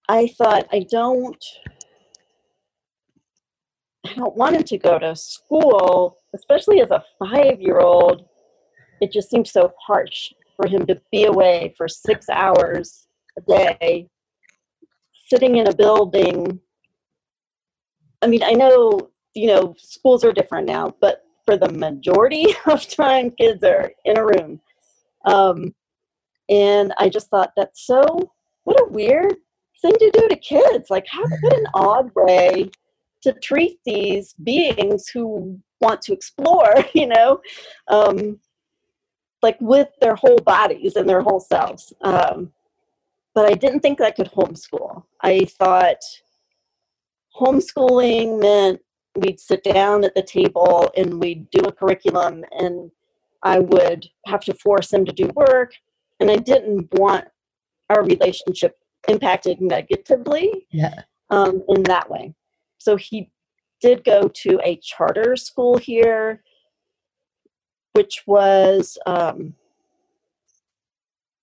I 0.09 0.29
thought, 0.39 0.67
I 0.73 0.87
don't, 0.91 1.43
I 4.07 4.13
don't 4.15 4.37
want 4.37 4.57
him 4.57 4.65
to 4.65 4.79
go 4.79 4.99
to 4.99 5.17
school, 5.17 6.19
especially 6.35 6.81
as 6.81 6.91
a 6.91 7.03
five 7.19 7.61
year 7.61 7.81
old. 7.81 8.27
It 9.01 9.13
just 9.13 9.31
seems 9.31 9.51
so 9.51 9.73
harsh 9.81 10.33
for 10.57 10.69
him 10.69 10.87
to 10.87 11.01
be 11.11 11.25
away 11.25 11.75
for 11.77 11.89
six 11.89 12.29
hours 12.29 13.07
a 13.39 13.41
day, 13.41 14.09
sitting 15.29 15.57
in 15.57 15.67
a 15.67 15.75
building. 15.75 16.61
I 18.23 18.27
mean, 18.27 18.43
I 18.43 18.53
know, 18.53 19.11
you 19.35 19.49
know, 19.49 19.75
schools 19.79 20.25
are 20.25 20.33
different 20.33 20.67
now, 20.67 20.95
but 21.01 21.23
for 21.45 21.57
the 21.57 21.71
majority 21.71 22.55
of 22.67 22.87
time, 22.87 23.31
kids 23.31 23.65
are 23.65 23.91
in 24.05 24.19
a 24.19 24.25
room. 24.25 24.61
Um, 25.25 25.75
and 26.49 26.93
I 26.99 27.09
just 27.09 27.29
thought 27.29 27.53
that's 27.57 27.87
so, 27.87 28.33
what 28.65 28.81
a 28.81 28.93
weird 28.93 29.35
thing 29.81 29.93
to 29.93 30.11
do 30.11 30.29
to 30.29 30.37
kids. 30.37 30.91
Like, 30.91 31.07
how 31.09 31.23
what 31.23 31.57
an 31.57 31.67
odd 31.75 32.11
way 32.15 32.71
to 33.25 33.33
treat 33.35 33.79
these 33.85 34.35
beings 34.35 35.09
who 35.09 35.61
want 35.81 36.01
to 36.03 36.13
explore, 36.13 36.75
you 36.95 37.07
know, 37.07 37.41
um, 37.89 38.39
like 39.43 39.57
with 39.61 39.89
their 40.01 40.15
whole 40.15 40.39
bodies 40.39 40.97
and 40.97 41.09
their 41.09 41.21
whole 41.21 41.41
selves. 41.41 41.93
Um, 42.03 42.53
but 43.35 43.47
I 43.47 43.55
didn't 43.55 43.81
think 43.81 44.01
I 44.01 44.11
could 44.11 44.31
homeschool. 44.31 45.03
I 45.23 45.47
thought 45.59 46.03
homeschooling 47.39 48.41
meant 48.41 48.81
we'd 49.17 49.41
sit 49.41 49.65
down 49.65 50.05
at 50.05 50.15
the 50.15 50.23
table 50.23 50.91
and 50.97 51.21
we'd 51.21 51.51
do 51.51 51.61
a 51.67 51.73
curriculum 51.73 52.45
and 52.53 52.91
I 53.43 53.59
would 53.59 54.07
have 54.27 54.41
to 54.41 54.55
force 54.55 54.89
them 54.89 55.05
to 55.05 55.13
do 55.13 55.31
work 55.35 55.73
and 56.21 56.31
I 56.31 56.37
didn't 56.37 56.89
want 56.95 57.27
our 57.91 58.03
relationship 58.03 58.77
impacted 59.09 59.61
negatively 59.61 60.67
yeah. 60.71 61.03
um, 61.31 61.63
in 61.69 61.83
that 61.85 62.09
way. 62.09 62.35
So 62.85 62.97
he 62.97 63.31
did 63.81 64.05
go 64.05 64.29
to 64.29 64.61
a 64.63 64.77
charter 64.77 65.37
school 65.37 65.79
here, 65.79 66.43
which 67.95 68.25
was 68.27 68.99
um, 69.07 69.55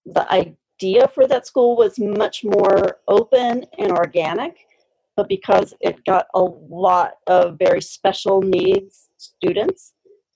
the 0.06 0.32
idea 0.32 1.08
for 1.08 1.26
that 1.26 1.48
school 1.48 1.76
was 1.76 1.98
much 1.98 2.44
more 2.44 3.00
open 3.08 3.66
and 3.80 3.92
organic, 3.92 4.68
but 5.16 5.28
because 5.28 5.74
it 5.82 6.06
got 6.06 6.28
a 6.36 6.44
lot 6.44 7.14
of 7.26 7.58
very 7.58 7.82
special 7.82 8.44
needs 8.44 9.10
students, 9.18 9.94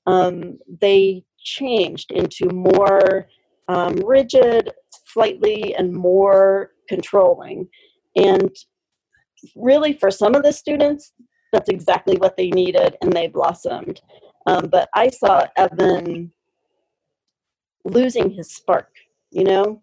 um, 0.08 0.58
they 0.82 1.24
changed 1.38 2.12
into 2.14 2.50
more 2.50 3.28
um, 3.68 3.94
rigid, 3.98 4.72
slightly, 5.06 5.76
and 5.76 5.94
more 5.94 6.72
controlling. 6.90 7.68
And 8.16 8.50
really, 9.56 9.94
for 9.94 10.12
some 10.12 10.36
of 10.36 10.44
the 10.44 10.54
students, 10.54 11.14
that's 11.52 11.70
exactly 11.70 12.18
what 12.18 12.38
they 12.38 12.50
needed, 12.50 12.98
and 13.02 13.12
they 13.12 13.28
blossomed. 13.28 14.02
Um, 14.48 14.68
but 14.68 14.90
I 14.94 15.10
saw 15.10 15.46
Evan 15.56 16.32
losing 17.84 18.30
his 18.30 18.54
spark, 18.54 18.90
you 19.32 19.44
know, 19.44 19.82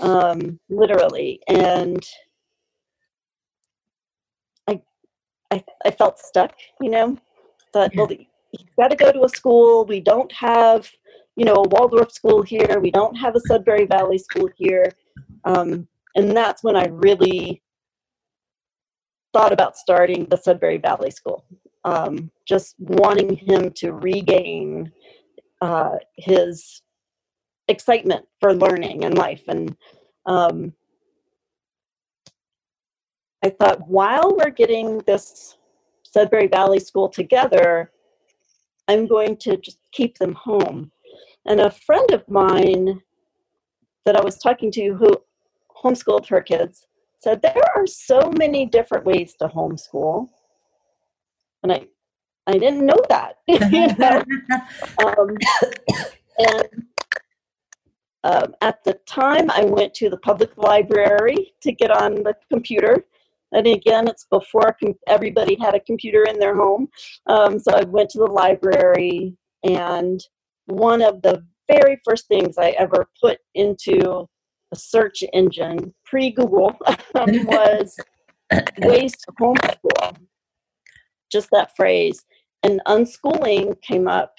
um, 0.00 0.58
literally, 0.68 1.40
and 1.48 2.04
I, 4.68 4.80
I, 5.50 5.64
I 5.84 5.90
felt 5.90 6.18
stuck, 6.18 6.54
you 6.80 6.90
know. 6.90 7.16
Thought, 7.72 7.94
yeah. 7.94 8.00
well, 8.00 8.08
he's 8.08 8.68
got 8.78 8.88
to 8.88 8.96
go 8.96 9.10
to 9.10 9.24
a 9.24 9.28
school. 9.28 9.84
We 9.84 10.00
don't 10.00 10.30
have 10.32 10.88
you 11.36 11.44
know, 11.44 11.54
a 11.54 11.68
Waldorf 11.68 12.12
school 12.12 12.42
here. 12.42 12.78
We 12.80 12.90
don't 12.90 13.16
have 13.16 13.34
a 13.34 13.40
Sudbury 13.40 13.86
Valley 13.86 14.18
school 14.18 14.48
here. 14.56 14.92
Um, 15.44 15.88
and 16.14 16.36
that's 16.36 16.62
when 16.62 16.76
I 16.76 16.86
really 16.86 17.62
thought 19.34 19.52
about 19.52 19.76
starting 19.76 20.24
the 20.26 20.36
Sudbury 20.36 20.78
Valley 20.78 21.10
School. 21.10 21.44
Um, 21.84 22.30
just 22.46 22.76
wanting 22.78 23.36
him 23.36 23.70
to 23.72 23.92
regain 23.92 24.90
uh, 25.60 25.96
his 26.16 26.80
excitement 27.68 28.26
for 28.40 28.54
learning 28.54 29.04
and 29.04 29.18
life. 29.18 29.42
And 29.48 29.76
um, 30.24 30.72
I 33.44 33.50
thought, 33.50 33.86
while 33.86 34.34
we're 34.34 34.50
getting 34.50 34.98
this 35.06 35.58
Sudbury 36.04 36.46
Valley 36.46 36.80
School 36.80 37.10
together, 37.10 37.90
I'm 38.88 39.06
going 39.06 39.36
to 39.38 39.58
just 39.58 39.78
keep 39.92 40.16
them 40.16 40.32
home 40.32 40.90
and 41.46 41.60
a 41.60 41.70
friend 41.70 42.10
of 42.12 42.28
mine 42.28 43.00
that 44.04 44.16
I 44.16 44.22
was 44.22 44.38
talking 44.38 44.70
to 44.72 44.94
who 44.94 45.16
homeschooled 45.82 46.26
her 46.28 46.40
kids 46.40 46.86
said 47.24 47.42
there 47.42 47.56
are 47.74 47.86
so 47.86 48.30
many 48.38 48.66
different 48.66 49.04
ways 49.04 49.34
to 49.40 49.48
homeschool. 49.48 50.28
And 51.62 51.72
I 51.72 51.86
I 52.46 52.52
didn't 52.52 52.84
know 52.84 53.00
that. 53.08 53.38
you 53.48 53.86
know? 53.96 54.22
um, 55.04 55.36
and 56.38 56.84
um, 58.24 58.54
at 58.60 58.82
the 58.84 58.94
time, 59.06 59.50
I 59.50 59.64
went 59.64 59.94
to 59.94 60.10
the 60.10 60.16
public 60.18 60.56
library 60.56 61.52
to 61.62 61.72
get 61.72 61.90
on 61.90 62.14
the 62.22 62.34
computer, 62.50 63.04
And 63.52 63.66
again, 63.66 64.08
it's 64.08 64.26
before 64.30 64.76
everybody 65.06 65.56
had 65.60 65.74
a 65.74 65.80
computer 65.80 66.24
in 66.24 66.38
their 66.38 66.56
home. 66.56 66.88
Um, 67.26 67.58
so 67.58 67.72
I 67.72 67.84
went 67.84 68.10
to 68.10 68.18
the 68.18 68.26
library, 68.42 69.36
and 69.62 70.20
one 70.66 71.02
of 71.02 71.22
the 71.22 71.44
very 71.70 72.00
first 72.04 72.26
things 72.28 72.56
I 72.58 72.70
ever 72.70 73.08
put 73.22 73.38
into 73.54 74.26
a 74.72 74.76
search 74.76 75.22
engine 75.32 75.94
pre 76.14 76.30
Google 76.30 76.78
was 77.12 77.96
ways 78.78 79.12
to 79.16 79.32
homeschool. 79.32 80.16
Just 81.32 81.48
that 81.50 81.74
phrase. 81.74 82.24
And 82.62 82.80
unschooling 82.86 83.82
came 83.82 84.06
up. 84.06 84.36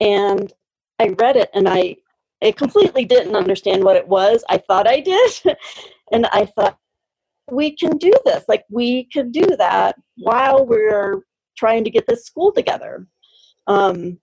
And 0.00 0.52
I 1.00 1.08
read 1.18 1.34
it 1.34 1.50
and 1.54 1.68
I 1.68 1.96
I 2.40 2.52
completely 2.52 3.04
didn't 3.04 3.34
understand 3.34 3.82
what 3.82 3.96
it 3.96 4.06
was. 4.06 4.44
I 4.48 4.58
thought 4.58 4.86
I 4.86 5.00
did. 5.00 5.32
and 6.12 6.26
I 6.26 6.46
thought, 6.54 6.78
we 7.50 7.74
can 7.74 7.96
do 7.96 8.12
this. 8.24 8.44
Like, 8.46 8.64
we 8.70 9.08
could 9.12 9.32
do 9.32 9.46
that 9.58 9.96
while 10.18 10.66
we're 10.66 11.22
trying 11.56 11.82
to 11.84 11.90
get 11.90 12.06
this 12.06 12.26
school 12.26 12.52
together. 12.52 13.06
Um, 13.66 14.18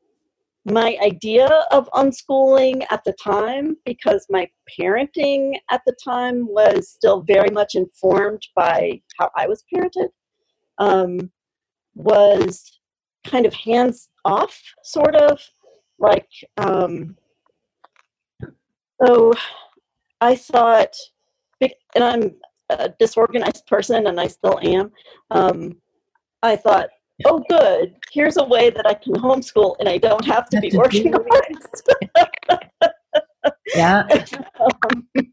my 0.66 0.98
idea 1.04 1.48
of 1.72 1.90
unschooling 1.94 2.86
at 2.90 3.04
the 3.04 3.14
time, 3.22 3.76
because 3.86 4.26
my 4.30 4.50
parenting 4.80 5.56
at 5.70 5.82
the 5.86 5.96
time 6.04 6.48
was 6.48 6.90
still 6.90 7.22
very 7.22 7.50
much 7.50 7.76
informed 7.76 8.42
by 8.56 9.02
how 9.20 9.30
I 9.36 9.48
was 9.48 9.64
parented, 9.74 10.10
um, 10.78 11.32
was 11.96 12.80
kind 13.26 13.46
of 13.46 13.54
hands 13.54 14.10
off, 14.26 14.62
sort 14.84 15.16
of 15.16 15.40
like 16.00 16.30
um, 16.58 17.16
so 19.06 19.34
I 20.22 20.36
thought, 20.36 20.96
and 21.62 22.04
I'm 22.04 22.36
a 22.70 22.90
disorganized 23.00 23.66
person, 23.68 24.08
and 24.08 24.20
I 24.20 24.28
still 24.28 24.60
am. 24.62 24.92
Um, 25.32 25.74
I 26.42 26.56
thought, 26.56 26.90
oh, 27.26 27.44
good. 27.50 27.96
Here's 28.12 28.38
a 28.38 28.44
way 28.44 28.70
that 28.70 28.86
I 28.88 28.94
can 28.94 29.14
homeschool, 29.14 29.76
and 29.80 29.88
I 29.88 29.98
don't 29.98 30.26
have 30.26 30.50
to 30.50 30.58
have 30.58 30.62
be 30.62 30.70
to 30.72 30.78
working 30.78 31.14
hard. 31.14 32.94
yeah. 33.76 34.04
um, 34.60 35.08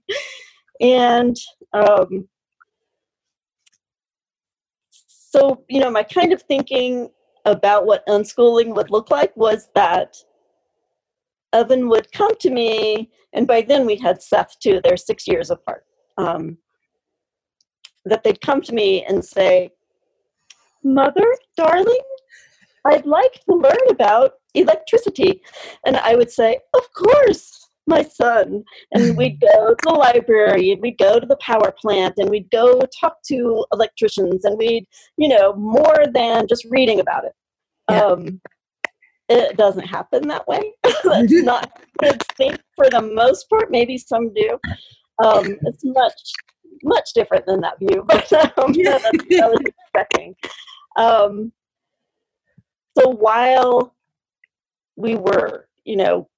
and 0.81 1.37
um, 1.73 2.29
so, 4.91 5.65
you 5.69 5.81
know, 5.81 5.91
my 5.91 6.03
kind 6.03 6.33
of 6.33 6.43
thinking 6.43 7.09
about 7.45 7.87
what 7.87 8.07
unschooling 8.07 8.75
would 8.75 8.91
look 8.91 9.11
like 9.11 9.35
was 9.37 9.69
that 9.75 10.17
Evan 11.53 11.89
would 11.89 12.11
come 12.13 12.35
to 12.41 12.51
me, 12.51 13.11
and 13.33 13.47
by 13.47 13.63
then 13.63 13.87
we 13.87 13.97
had 13.97 14.23
Seth 14.23 14.59
too, 14.61 14.81
they're 14.83 14.97
six 14.97 15.27
years 15.27 15.51
apart. 15.51 15.85
Um, 16.19 16.59
that 18.05 18.25
they'd 18.25 18.41
come 18.41 18.61
to 18.63 18.75
me 18.75 19.05
and 19.05 19.25
say, 19.25 19.71
Mother, 20.85 21.27
darling, 21.57 22.01
I'd 22.87 23.07
like 23.07 23.33
to 23.49 23.55
learn 23.55 23.91
about 23.91 24.35
electricity. 24.55 25.43
And 25.85 25.97
I 25.97 26.15
would 26.15 26.31
say, 26.31 26.59
Of 26.75 26.93
course, 26.93 27.69
my 27.87 28.03
son. 28.03 28.65
And 28.93 29.17
we'd 29.19 29.41
go 29.41 29.75
to 29.75 29.77
the 29.83 29.93
library 29.93 30.73
and 30.73 30.81
we'd 30.81 30.99
go 30.99 31.21
to 31.21 31.27
the 31.27 31.37
power 31.37 31.73
plant 31.79 32.15
and 32.17 32.31
we'd 32.31 32.51
go 32.51 32.81
talk 32.99 33.17
to 33.29 33.65
electricians 33.73 34.45
and 34.45 34.57
we'd, 34.57 34.87
you 35.19 35.29
know, 35.29 35.55
more 35.55 36.05
than 36.15 36.47
just 36.49 36.67
reading 36.71 37.01
about 37.01 37.25
it. 37.25 37.33
Yeah. 37.91 38.05
Um, 38.05 38.41
it 39.29 39.57
doesn't 39.57 39.87
happen 39.87 40.27
that 40.29 40.49
way. 40.49 40.73
That's 41.05 41.33
not 41.33 41.81
kids 42.03 42.25
think 42.37 42.59
for 42.75 42.91
the 42.91 43.03
most 43.03 43.49
part. 43.49 43.71
Maybe 43.71 43.99
some 43.99 44.33
do. 44.35 44.59
Um, 45.23 45.59
it's 45.63 45.85
much 45.85 46.21
much 46.83 47.11
different 47.15 47.45
than 47.45 47.61
that 47.61 47.79
view, 47.79 48.03
but 48.07 48.33
um, 48.33 48.73
that's 48.73 49.13
what 49.13 49.43
I 49.43 49.49
was 49.49 49.61
expecting. 49.67 50.35
Um, 51.01 51.53
so 52.99 53.09
while 53.09 53.95
we 54.97 55.17
were, 55.17 55.69
you 55.85 55.97
know, 55.97 56.29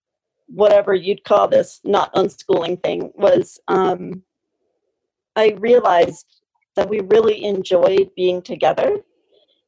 whatever 0.47 0.95
you'd 0.95 1.25
call 1.25 1.49
this 1.49 1.81
not 1.83 2.15
unschooling 2.15 2.81
thing 2.83 3.11
was, 3.15 3.59
um, 3.67 4.23
I 5.35 5.57
realized 5.59 6.27
that 6.77 6.89
we 6.89 7.01
really 7.01 7.45
enjoyed 7.45 8.11
being 8.15 8.41
together, 8.41 8.99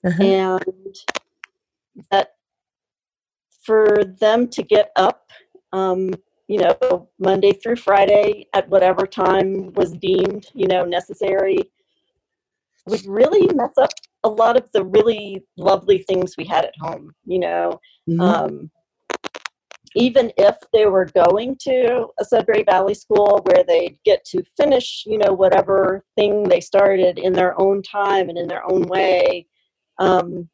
uh-huh. 0.06 0.22
and 0.22 0.96
that 2.10 2.34
for 3.62 4.04
them 4.20 4.46
to 4.48 4.62
get 4.62 4.92
up, 4.94 5.30
um, 5.72 6.10
you 6.46 6.58
know, 6.58 7.08
Monday 7.18 7.52
through 7.52 7.76
Friday 7.76 8.46
at 8.52 8.68
whatever 8.68 9.06
time 9.06 9.72
was 9.72 9.92
deemed, 9.92 10.46
you 10.54 10.68
know, 10.68 10.84
necessary, 10.84 11.58
would 12.86 13.04
really 13.06 13.52
mess 13.54 13.76
up 13.78 13.90
a 14.24 14.28
lot 14.28 14.56
of 14.56 14.70
the 14.72 14.84
really 14.84 15.42
lovely 15.56 15.98
things 15.98 16.34
we 16.36 16.44
had 16.44 16.64
at 16.64 16.74
home, 16.80 17.12
you 17.24 17.38
know. 17.38 17.80
Mm-hmm. 18.08 18.20
Um, 18.20 18.70
even 19.94 20.32
if 20.36 20.56
they 20.72 20.86
were 20.86 21.04
going 21.04 21.56
to 21.60 22.08
a 22.18 22.24
Sudbury 22.24 22.64
Valley 22.64 22.94
school 22.94 23.40
where 23.44 23.62
they'd 23.62 23.98
get 24.04 24.24
to 24.26 24.42
finish, 24.56 25.04
you 25.06 25.18
know, 25.18 25.32
whatever 25.32 26.04
thing 26.16 26.42
they 26.42 26.60
started 26.60 27.18
in 27.18 27.32
their 27.32 27.58
own 27.60 27.80
time 27.82 28.28
and 28.28 28.36
in 28.36 28.48
their 28.48 28.68
own 28.68 28.82
way, 28.88 29.46
um, 30.00 30.48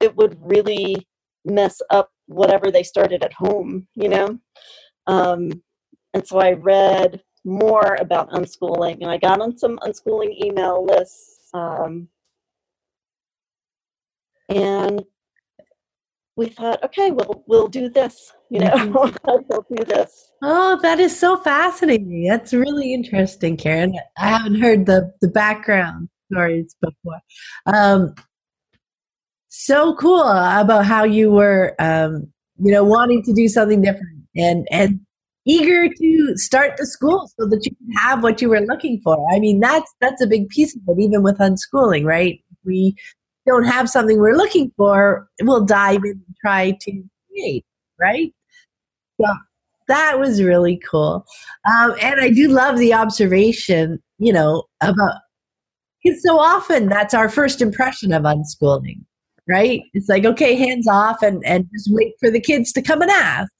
it 0.00 0.14
would 0.16 0.36
really 0.42 1.06
mess 1.46 1.80
up 1.90 2.10
whatever 2.26 2.70
they 2.70 2.82
started 2.82 3.24
at 3.24 3.32
home, 3.32 3.86
you 3.94 4.08
know? 4.08 4.38
Um, 5.06 5.62
and 6.12 6.26
so 6.26 6.38
I 6.38 6.52
read 6.52 7.22
more 7.44 7.96
about 8.00 8.30
unschooling 8.32 8.98
and 9.00 9.10
I 9.10 9.16
got 9.16 9.40
on 9.40 9.56
some 9.56 9.78
unschooling 9.78 10.34
email 10.44 10.84
lists. 10.84 11.48
Um, 11.54 12.08
and 14.48 15.04
we 16.36 16.46
thought, 16.46 16.82
okay, 16.84 17.10
we'll 17.10 17.44
we'll 17.46 17.68
do 17.68 17.88
this, 17.88 18.32
you 18.50 18.60
know, 18.60 18.70
mm-hmm. 18.70 19.16
we'll 19.48 19.66
do 19.74 19.84
this. 19.84 20.30
Oh, 20.42 20.78
that 20.82 21.00
is 21.00 21.18
so 21.18 21.36
fascinating. 21.36 22.26
That's 22.28 22.52
really 22.52 22.92
interesting, 22.92 23.56
Karen. 23.56 23.94
I 24.18 24.28
haven't 24.28 24.60
heard 24.60 24.86
the 24.86 25.12
the 25.20 25.28
background 25.28 26.08
stories 26.30 26.74
before. 26.80 27.20
Um, 27.66 28.14
so 29.48 29.94
cool 29.96 30.22
about 30.22 30.84
how 30.84 31.04
you 31.04 31.30
were 31.32 31.74
um, 31.78 32.30
you 32.58 32.72
know 32.72 32.84
wanting 32.84 33.22
to 33.22 33.32
do 33.32 33.48
something 33.48 33.82
different 33.82 34.24
and 34.36 34.66
and 34.70 35.00
eager 35.46 35.88
to 35.88 36.32
start 36.36 36.76
the 36.76 36.86
school 36.86 37.30
so 37.38 37.46
that 37.46 37.64
you 37.64 37.70
can 37.76 37.92
have 37.92 38.22
what 38.22 38.42
you 38.42 38.48
were 38.48 38.60
looking 38.60 39.00
for 39.02 39.16
i 39.32 39.38
mean 39.38 39.60
that's 39.60 39.94
that's 40.00 40.20
a 40.22 40.26
big 40.26 40.48
piece 40.48 40.74
of 40.74 40.82
it 40.88 41.00
even 41.00 41.22
with 41.22 41.38
unschooling 41.38 42.04
right 42.04 42.40
we 42.64 42.96
don't 43.46 43.64
have 43.64 43.88
something 43.88 44.18
we're 44.18 44.36
looking 44.36 44.70
for 44.76 45.28
we'll 45.42 45.64
dive 45.64 46.04
in 46.04 46.10
and 46.10 46.36
try 46.44 46.76
to 46.80 47.02
create 47.30 47.64
right 48.00 48.32
yeah 49.18 49.34
that 49.88 50.18
was 50.18 50.42
really 50.42 50.80
cool 50.88 51.24
um, 51.68 51.94
and 52.02 52.20
i 52.20 52.28
do 52.28 52.48
love 52.48 52.78
the 52.78 52.92
observation 52.92 54.02
you 54.18 54.32
know 54.32 54.64
about 54.80 55.20
because 56.02 56.22
so 56.22 56.38
often 56.38 56.88
that's 56.88 57.14
our 57.14 57.28
first 57.28 57.60
impression 57.60 58.12
of 58.12 58.22
unschooling 58.22 59.00
right? 59.48 59.82
It's 59.94 60.08
like, 60.08 60.24
okay, 60.24 60.54
hands 60.56 60.88
off 60.88 61.22
and, 61.22 61.44
and 61.44 61.68
just 61.72 61.88
wait 61.92 62.14
for 62.20 62.30
the 62.30 62.40
kids 62.40 62.72
to 62.72 62.82
come 62.82 63.02
and 63.02 63.10
ask. 63.10 63.50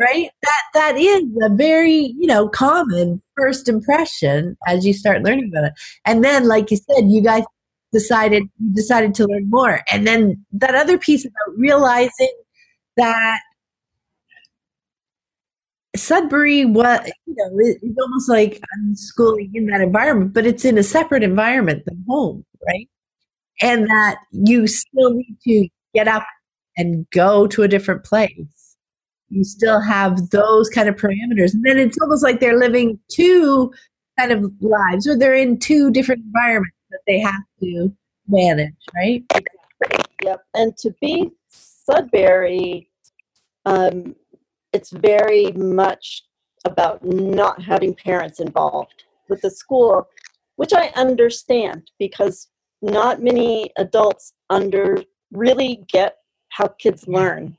Right? 0.00 0.30
That 0.42 0.62
that 0.74 0.96
is 0.96 1.24
a 1.42 1.50
very, 1.54 2.14
you 2.18 2.26
know, 2.26 2.48
common 2.48 3.22
first 3.36 3.68
impression 3.68 4.56
as 4.66 4.86
you 4.86 4.94
start 4.94 5.22
learning 5.22 5.50
about 5.52 5.66
it. 5.66 5.74
And 6.06 6.24
then, 6.24 6.48
like 6.48 6.70
you 6.70 6.78
said, 6.78 7.10
you 7.10 7.22
guys 7.22 7.44
decided 7.92 8.44
you 8.58 8.74
decided 8.74 9.14
to 9.14 9.26
learn 9.26 9.48
more. 9.50 9.80
And 9.92 10.06
then 10.06 10.44
that 10.52 10.74
other 10.74 10.98
piece 10.98 11.24
about 11.24 11.56
realizing 11.56 12.32
that 12.96 13.40
Sudbury, 15.94 16.64
what 16.64 17.06
you 17.26 17.34
know, 17.36 17.50
it's 17.58 17.98
almost 18.00 18.28
like 18.28 18.60
unschooling 18.78 19.50
in 19.54 19.66
that 19.66 19.82
environment, 19.82 20.32
but 20.32 20.46
it's 20.46 20.64
in 20.64 20.78
a 20.78 20.82
separate 20.82 21.22
environment 21.22 21.84
than 21.84 22.02
home, 22.08 22.44
right? 22.66 22.88
and 23.62 23.86
that 23.86 24.16
you 24.32 24.66
still 24.66 25.14
need 25.14 25.36
to 25.44 25.68
get 25.94 26.08
up 26.08 26.26
and 26.76 27.08
go 27.10 27.46
to 27.46 27.62
a 27.62 27.68
different 27.68 28.04
place. 28.04 28.76
You 29.28 29.44
still 29.44 29.80
have 29.80 30.30
those 30.30 30.68
kind 30.68 30.88
of 30.88 30.96
parameters. 30.96 31.54
And 31.54 31.64
then 31.64 31.78
it's 31.78 31.98
almost 32.02 32.22
like 32.22 32.40
they're 32.40 32.58
living 32.58 32.98
two 33.10 33.72
kind 34.18 34.32
of 34.32 34.52
lives 34.60 35.06
or 35.06 35.16
they're 35.16 35.34
in 35.34 35.58
two 35.58 35.90
different 35.90 36.22
environments 36.24 36.76
that 36.92 37.00
they 37.06 37.18
have 37.18 37.42
to 37.60 37.92
manage, 38.28 38.72
right? 38.94 39.24
Exactly. 39.34 40.04
Yep. 40.24 40.40
And 40.54 40.76
to 40.78 40.94
be 41.00 41.30
Sudbury, 41.48 42.88
um, 43.66 44.14
it's 44.72 44.90
very 44.90 45.52
much 45.52 46.24
about 46.64 47.04
not 47.04 47.60
having 47.60 47.94
parents 47.94 48.38
involved 48.40 49.04
with 49.28 49.40
the 49.40 49.50
school, 49.50 50.06
which 50.56 50.72
I 50.72 50.92
understand 50.94 51.90
because 51.98 52.48
not 52.82 53.22
many 53.22 53.70
adults 53.76 54.34
under 54.50 55.02
really 55.32 55.84
get 55.88 56.16
how 56.50 56.68
kids 56.78 57.08
learn. 57.08 57.56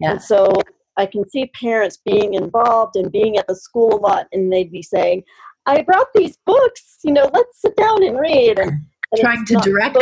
Yeah. 0.00 0.12
And 0.12 0.22
so 0.22 0.52
I 0.96 1.06
can 1.06 1.28
see 1.28 1.46
parents 1.60 1.98
being 2.04 2.34
involved 2.34 2.96
and 2.96 3.12
being 3.12 3.36
at 3.38 3.46
the 3.46 3.56
school 3.56 3.94
a 3.94 4.00
lot, 4.00 4.26
and 4.32 4.52
they'd 4.52 4.72
be 4.72 4.82
saying, 4.82 5.22
I 5.66 5.82
brought 5.82 6.08
these 6.14 6.38
books, 6.44 6.98
you 7.04 7.12
know, 7.12 7.30
let's 7.32 7.60
sit 7.60 7.76
down 7.76 8.02
and 8.02 8.18
read. 8.18 8.58
And, 8.58 8.70
and 9.12 9.20
trying 9.20 9.44
to 9.46 9.54
direct. 9.56 9.96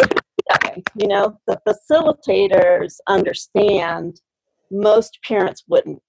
You 0.96 1.06
know, 1.06 1.38
the 1.46 1.60
facilitators 1.66 2.96
understand 3.08 4.20
most 4.70 5.18
parents 5.26 5.64
wouldn't. 5.68 6.02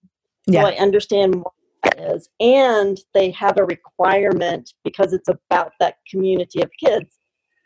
Yeah. 0.47 0.61
So 0.61 0.67
I 0.69 0.75
understand 0.75 1.35
what 1.35 1.53
that 1.83 1.99
is. 1.99 2.29
And 2.39 2.97
they 3.13 3.31
have 3.31 3.57
a 3.57 3.65
requirement 3.65 4.73
because 4.83 5.13
it's 5.13 5.29
about 5.29 5.73
that 5.79 5.95
community 6.09 6.61
of 6.61 6.71
kids 6.83 7.17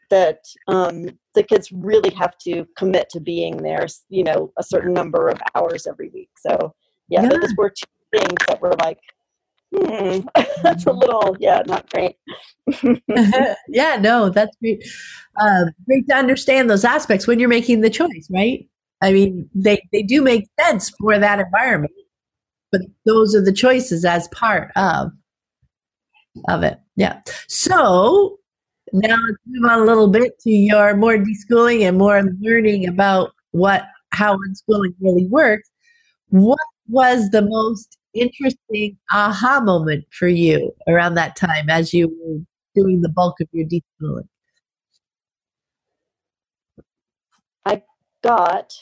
that 0.10 0.39
um, 0.67 1.06
the 1.34 1.43
kids 1.43 1.71
really 1.71 2.12
have 2.12 2.38
to 2.39 2.65
commit 2.78 3.10
to 3.10 3.19
being 3.19 3.58
there, 3.58 3.88
you 4.10 4.24
know, 4.24 4.52
a 4.58 4.63
certain 4.63 4.93
number 4.93 5.30
of 5.30 5.39
hours 5.56 5.88
every 5.88 6.10
week. 6.10 6.30
So, 6.38 6.74
yeah, 7.10 7.24
yeah. 7.24 7.30
those 7.30 7.54
were 7.58 7.69
two 7.69 8.19
things 8.19 8.38
that 8.48 8.62
were 8.62 8.76
like, 8.82 9.00
hmm, 9.73 10.19
that's 10.63 10.86
a 10.86 10.91
little, 10.91 11.36
yeah, 11.39 11.62
not 11.65 11.89
great. 11.89 12.15
yeah, 13.69 13.97
no, 13.99 14.30
that's 14.30 14.56
great. 14.58 14.84
Uh, 15.39 15.65
great 15.86 16.08
to 16.08 16.15
understand 16.15 16.69
those 16.69 16.84
aspects 16.84 17.28
when 17.28 17.39
you're 17.39 17.49
making 17.49 17.82
the 17.82 17.89
choice, 17.89 18.28
right? 18.32 18.67
I 19.01 19.12
mean, 19.12 19.49
they, 19.54 19.82
they 19.91 20.04
do 20.04 20.21
make 20.21 20.47
sense 20.60 20.89
for 20.99 21.19
that 21.19 21.39
environment, 21.39 21.93
but 22.71 22.82
those 23.06 23.36
are 23.36 23.43
the 23.43 23.54
choices 23.54 24.06
as 24.06 24.28
part 24.30 24.71
of 24.75 25.12
of 26.49 26.63
it. 26.63 26.80
Yeah. 26.95 27.21
So 27.47 28.39
now 28.93 29.17
let's 29.28 29.38
move 29.45 29.69
on 29.69 29.80
a 29.80 29.86
little 29.86 30.08
bit 30.08 30.39
to 30.41 30.51
your 30.51 30.95
more 30.95 31.17
deschooling 31.17 31.82
and 31.88 31.97
more 31.97 32.21
learning 32.41 32.88
about 32.88 33.32
what 33.51 33.88
how 34.12 34.38
unschooling 34.38 34.93
really 34.99 35.28
works. 35.28 35.69
What 36.30 36.60
was 36.88 37.30
the 37.32 37.41
most 37.41 37.97
interesting 38.15 38.97
aha 39.12 39.60
moment 39.60 40.06
for 40.12 40.28
you 40.28 40.71
around 40.88 41.15
that 41.15 41.36
time 41.36 41.69
as 41.69 41.93
you 41.93 42.08
were 42.08 42.39
doing 42.73 43.01
the 43.01 43.10
bulk 43.10 43.39
of 43.41 43.47
your 43.51 43.67
deschooling? 43.67 44.28
I 47.65 47.84
got, 48.23 48.73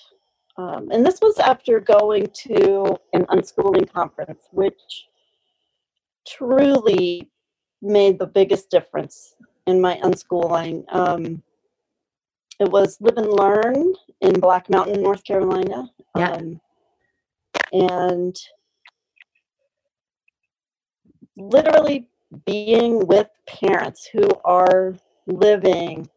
um, 0.58 0.90
and 0.92 1.06
this 1.06 1.20
was 1.22 1.38
after 1.40 1.80
going 1.80 2.28
to 2.48 2.98
an 3.14 3.26
unschooling 3.26 3.92
conference, 3.92 4.48
which 4.52 5.08
truly 6.28 7.30
made 7.82 8.20
the 8.20 8.28
biggest 8.28 8.70
difference 8.70 9.36
in 9.68 9.82
my 9.82 9.98
unschooling. 10.04 10.84
Um, 10.94 11.44
it 12.60 12.70
was 12.70 12.98
Live 13.02 13.18
and 13.18 13.32
Learn 13.34 13.94
in 14.22 14.40
Black 14.40 14.70
Mountain, 14.70 15.02
North 15.02 15.24
Carolina. 15.24 15.90
Yeah. 16.16 16.32
Um, 16.32 16.62
and 17.72 18.36
literally 21.38 22.08
being 22.46 23.06
with 23.08 23.28
parents 23.48 24.08
who 24.12 24.28
are 24.44 24.96
living 25.28 26.10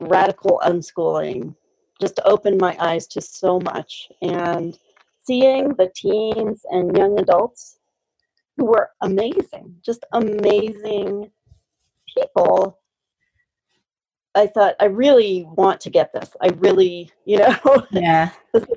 radical 0.00 0.60
unschooling 0.64 1.54
just 2.00 2.18
opened 2.24 2.60
my 2.60 2.76
eyes 2.80 3.06
to 3.06 3.20
so 3.20 3.60
much 3.60 4.10
and 4.22 4.78
seeing 5.22 5.68
the 5.74 5.90
teens 5.94 6.64
and 6.70 6.96
young 6.96 7.18
adults 7.20 7.78
who 8.56 8.64
were 8.66 8.90
amazing, 9.02 9.76
just 9.84 10.04
amazing 10.12 11.30
people. 12.16 12.78
I 14.34 14.46
thought, 14.46 14.76
I 14.80 14.86
really 14.86 15.46
want 15.56 15.80
to 15.82 15.90
get 15.90 16.12
this. 16.12 16.34
I 16.40 16.48
really, 16.58 17.10
you 17.24 17.38
know, 17.38 17.86
yeah, 17.90 18.30
this 18.54 18.62
is 18.62 18.68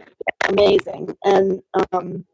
amazing. 0.50 1.16
And 1.24 1.62
um, 1.92 2.26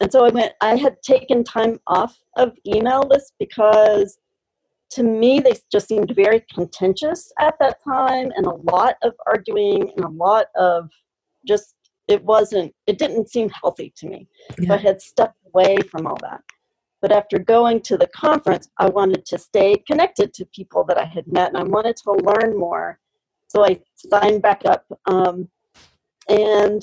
and 0.00 0.10
so 0.10 0.24
I 0.24 0.30
went. 0.30 0.52
I 0.60 0.76
had 0.76 1.02
taken 1.02 1.44
time 1.44 1.78
off 1.86 2.18
of 2.36 2.52
email 2.66 3.02
lists 3.08 3.32
because, 3.38 4.18
to 4.90 5.02
me, 5.02 5.40
they 5.40 5.54
just 5.72 5.88
seemed 5.88 6.14
very 6.14 6.44
contentious 6.52 7.32
at 7.38 7.54
that 7.60 7.82
time, 7.82 8.32
and 8.36 8.46
a 8.46 8.54
lot 8.72 8.96
of 9.02 9.14
arguing 9.26 9.90
and 9.96 10.04
a 10.04 10.08
lot 10.08 10.46
of 10.56 10.90
just 11.46 11.74
it 12.08 12.22
wasn't. 12.24 12.74
It 12.86 12.98
didn't 12.98 13.30
seem 13.30 13.50
healthy 13.50 13.92
to 13.96 14.06
me. 14.08 14.28
Yeah. 14.58 14.68
So 14.68 14.74
I 14.74 14.78
had 14.78 15.02
stepped 15.02 15.38
away 15.46 15.78
from 15.90 16.06
all 16.06 16.18
that. 16.22 16.42
But 17.02 17.12
after 17.12 17.38
going 17.38 17.82
to 17.82 17.96
the 17.96 18.06
conference, 18.08 18.68
I 18.78 18.88
wanted 18.88 19.26
to 19.26 19.38
stay 19.38 19.76
connected 19.86 20.32
to 20.34 20.46
people 20.46 20.84
that 20.84 20.98
I 20.98 21.04
had 21.04 21.30
met 21.30 21.48
and 21.48 21.58
I 21.58 21.62
wanted 21.62 21.96
to 21.96 22.12
learn 22.12 22.58
more. 22.58 22.98
So 23.48 23.64
I 23.64 23.80
signed 23.96 24.42
back 24.42 24.62
up. 24.64 24.84
Um, 25.06 25.48
and 26.28 26.82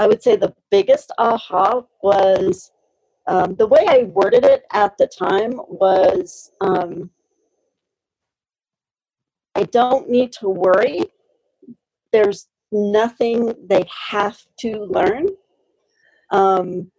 I 0.00 0.06
would 0.06 0.22
say 0.22 0.34
the 0.34 0.54
biggest 0.70 1.12
aha 1.18 1.82
was 2.02 2.72
um, 3.26 3.54
the 3.56 3.66
way 3.66 3.84
I 3.86 4.04
worded 4.04 4.46
it 4.46 4.62
at 4.72 4.96
the 4.96 5.06
time 5.06 5.52
was 5.68 6.50
um, 6.62 7.10
I 9.54 9.64
don't 9.64 10.08
need 10.08 10.32
to 10.40 10.48
worry. 10.48 11.04
There's 12.14 12.48
nothing 12.72 13.52
they 13.68 13.84
have 14.08 14.38
to 14.60 14.84
learn. 14.84 15.26
Um, 16.30 16.90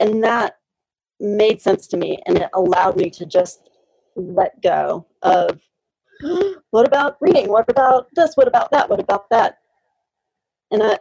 and 0.00 0.24
that 0.24 0.56
made 1.20 1.60
sense 1.60 1.86
to 1.88 1.98
me 1.98 2.18
and 2.26 2.38
it 2.38 2.48
allowed 2.54 2.96
me 2.96 3.10
to 3.10 3.26
just 3.26 3.68
let 4.14 4.62
go 4.62 5.06
of 5.22 5.60
what 6.70 6.86
about 6.86 7.16
reading 7.20 7.48
what 7.48 7.68
about 7.68 8.06
this 8.14 8.34
what 8.34 8.46
about 8.48 8.70
that 8.70 8.88
what 8.88 9.00
about 9.00 9.28
that 9.30 9.58
and 10.70 10.82
i 10.82 10.98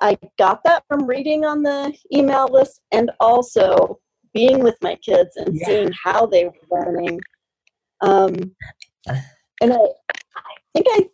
i 0.00 0.16
got 0.38 0.62
that 0.64 0.84
from 0.88 1.06
reading 1.06 1.44
on 1.44 1.62
the 1.62 1.92
email 2.12 2.48
list 2.50 2.80
and 2.92 3.10
also 3.20 3.98
being 4.34 4.62
with 4.62 4.76
my 4.82 4.94
kids 4.96 5.36
and 5.36 5.56
yeah. 5.56 5.66
seeing 5.66 5.92
how 6.04 6.26
they 6.26 6.44
were 6.44 6.52
learning 6.70 7.20
um, 8.02 8.34
and 9.62 9.72
I, 9.72 9.76
I 9.76 10.54
think 10.74 10.86
i 10.90 11.08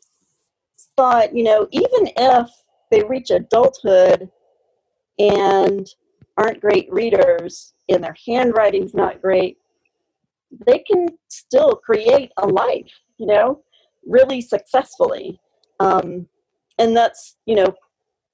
thought 0.97 1.35
you 1.35 1.45
know 1.45 1.68
even 1.71 2.11
if 2.16 2.51
they 2.90 3.03
reach 3.03 3.31
adulthood 3.31 4.29
and 5.18 5.87
aren't 6.37 6.61
great 6.61 6.92
readers 6.92 7.75
and 7.88 8.03
their 8.03 8.16
handwriting's 8.27 8.95
not 8.95 9.21
great, 9.21 9.59
they 10.66 10.79
can 10.81 11.09
still 11.29 11.77
create 11.77 12.31
a 12.38 12.47
life, 12.47 12.92
you 13.18 13.27
know, 13.27 13.62
really 14.07 14.40
successfully. 14.40 15.40
Um, 15.81 16.27
and 16.79 16.97
that's, 16.97 17.37
you 17.47 17.55
know, 17.55 17.75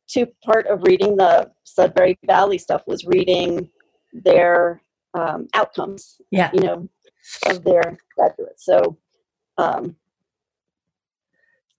two 0.09 0.27
part 0.45 0.67
of 0.67 0.83
reading 0.83 1.17
the 1.17 1.51
Sudbury 1.65 2.19
Valley 2.27 2.59
stuff 2.59 2.83
was 2.87 3.05
reading 3.07 3.69
their 4.13 4.83
um, 5.15 5.49
outcomes, 5.55 6.21
yeah. 6.31 6.51
you 6.53 6.61
know, 6.61 6.89
of 7.47 7.63
their 7.65 7.99
graduates. 8.17 8.65
So, 8.65 8.97
um, 9.59 9.97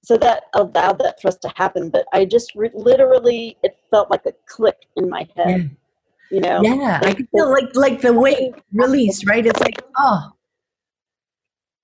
so 0.04 0.18
that 0.18 0.44
allowed 0.54 1.00
that 1.00 1.22
for 1.22 1.28
us 1.28 1.38
to 1.38 1.52
happen. 1.56 1.90
But 1.90 2.06
I 2.14 2.26
just 2.26 2.54
re- 2.56 2.72
literally, 2.74 3.58
it 3.64 3.78
felt 3.92 4.10
like 4.10 4.26
a 4.26 4.34
click 4.48 4.78
in 4.96 5.10
my 5.10 5.28
head. 5.36 5.62
Yeah 5.62 5.68
you 6.30 6.42
know 6.42 6.62
yeah 6.62 7.00
i 7.04 7.14
feel 7.14 7.50
like 7.50 7.76
like 7.76 8.02
the 8.02 8.14
weight 8.14 8.54
release 8.74 9.26
right 9.26 9.46
it's 9.46 9.60
like 9.60 9.82
oh 9.98 10.32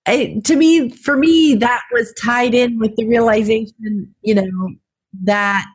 I, 0.07 0.39
to 0.43 0.55
me 0.55 0.89
for 0.89 1.17
me 1.17 1.55
that 1.55 1.81
was 1.91 2.13
tied 2.13 2.53
in 2.53 2.77
with 2.77 2.95
the 2.95 3.07
realization 3.07 4.13
you 4.21 4.35
know 4.35 4.75
that 5.23 5.65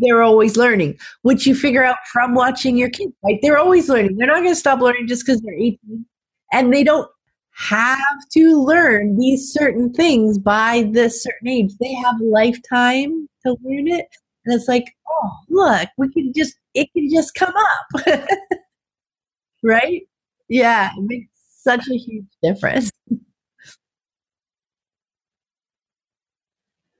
they're 0.00 0.22
always 0.22 0.56
learning 0.56 0.98
which 1.22 1.46
you 1.46 1.54
figure 1.54 1.84
out 1.84 1.96
from 2.12 2.34
watching 2.34 2.76
your 2.76 2.90
kids 2.90 3.12
right 3.24 3.38
they're 3.42 3.58
always 3.58 3.88
learning 3.88 4.16
they're 4.16 4.26
not 4.26 4.42
going 4.42 4.48
to 4.48 4.56
stop 4.56 4.80
learning 4.80 5.06
just 5.06 5.24
because 5.24 5.40
they're 5.42 5.54
18 5.54 6.04
and 6.52 6.72
they 6.72 6.84
don't 6.84 7.08
have 7.52 7.98
to 8.32 8.62
learn 8.62 9.18
these 9.18 9.52
certain 9.52 9.92
things 9.92 10.38
by 10.38 10.88
this 10.92 11.22
certain 11.22 11.48
age 11.48 11.72
they 11.80 11.92
have 11.94 12.20
a 12.20 12.24
lifetime 12.24 13.28
to 13.44 13.56
learn 13.62 13.88
it 13.88 14.06
and 14.44 14.54
it's 14.54 14.68
like 14.68 14.94
oh 15.08 15.30
look 15.48 15.88
we 15.96 16.12
can 16.12 16.32
just 16.34 16.56
it 16.78 16.92
can 16.92 17.10
just 17.10 17.34
come 17.34 17.54
up. 17.56 18.06
right? 19.62 20.02
Yeah, 20.48 20.90
it 20.96 21.02
makes 21.02 21.28
such 21.62 21.88
a 21.88 21.94
huge 21.94 22.26
difference. 22.42 22.90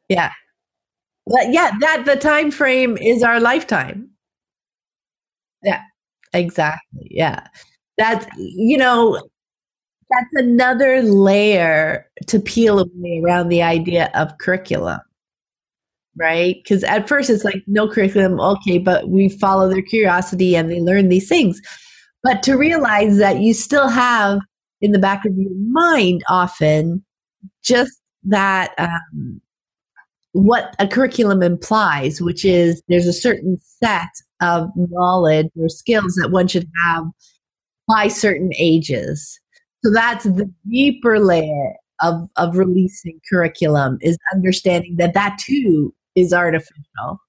yeah. 0.08 0.32
But 1.28 1.52
yeah, 1.52 1.72
that 1.80 2.04
the 2.04 2.16
time 2.16 2.50
frame 2.50 2.96
is 2.96 3.22
our 3.22 3.40
lifetime. 3.40 4.10
Yeah, 5.62 5.82
exactly. 6.32 7.08
Yeah. 7.10 7.46
That's 7.98 8.26
you 8.36 8.78
know, 8.78 9.16
that's 10.10 10.32
another 10.34 11.02
layer 11.02 12.06
to 12.28 12.40
peel 12.40 12.78
away 12.78 13.22
around 13.24 13.48
the 13.48 13.62
idea 13.62 14.10
of 14.14 14.38
curriculum 14.38 15.00
right? 16.18 16.56
Because 16.62 16.84
at 16.84 17.08
first 17.08 17.30
it's 17.30 17.44
like 17.44 17.62
no 17.66 17.88
curriculum, 17.88 18.40
okay, 18.40 18.78
but 18.78 19.08
we 19.08 19.28
follow 19.28 19.68
their 19.68 19.82
curiosity 19.82 20.56
and 20.56 20.70
they 20.70 20.80
learn 20.80 21.08
these 21.08 21.28
things. 21.28 21.60
But 22.22 22.42
to 22.42 22.56
realize 22.56 23.18
that 23.18 23.40
you 23.40 23.54
still 23.54 23.88
have 23.88 24.40
in 24.80 24.92
the 24.92 24.98
back 24.98 25.24
of 25.24 25.36
your 25.36 25.52
mind 25.70 26.22
often 26.28 27.04
just 27.62 28.00
that 28.24 28.74
um, 28.78 29.40
what 30.32 30.74
a 30.78 30.86
curriculum 30.86 31.42
implies, 31.42 32.20
which 32.20 32.44
is 32.44 32.82
there's 32.88 33.06
a 33.06 33.12
certain 33.12 33.58
set 33.82 34.08
of 34.40 34.70
knowledge 34.76 35.48
or 35.58 35.68
skills 35.68 36.14
that 36.14 36.30
one 36.30 36.48
should 36.48 36.68
have 36.84 37.04
by 37.88 38.08
certain 38.08 38.52
ages. 38.56 39.40
So 39.84 39.92
that's 39.92 40.24
the 40.24 40.52
deeper 40.68 41.18
layer 41.18 41.74
of, 42.00 42.28
of 42.36 42.56
releasing 42.56 43.20
curriculum 43.28 43.98
is 44.00 44.18
understanding 44.32 44.96
that 44.96 45.14
that 45.14 45.38
too 45.38 45.94
is 46.14 46.32
artificial, 46.32 47.20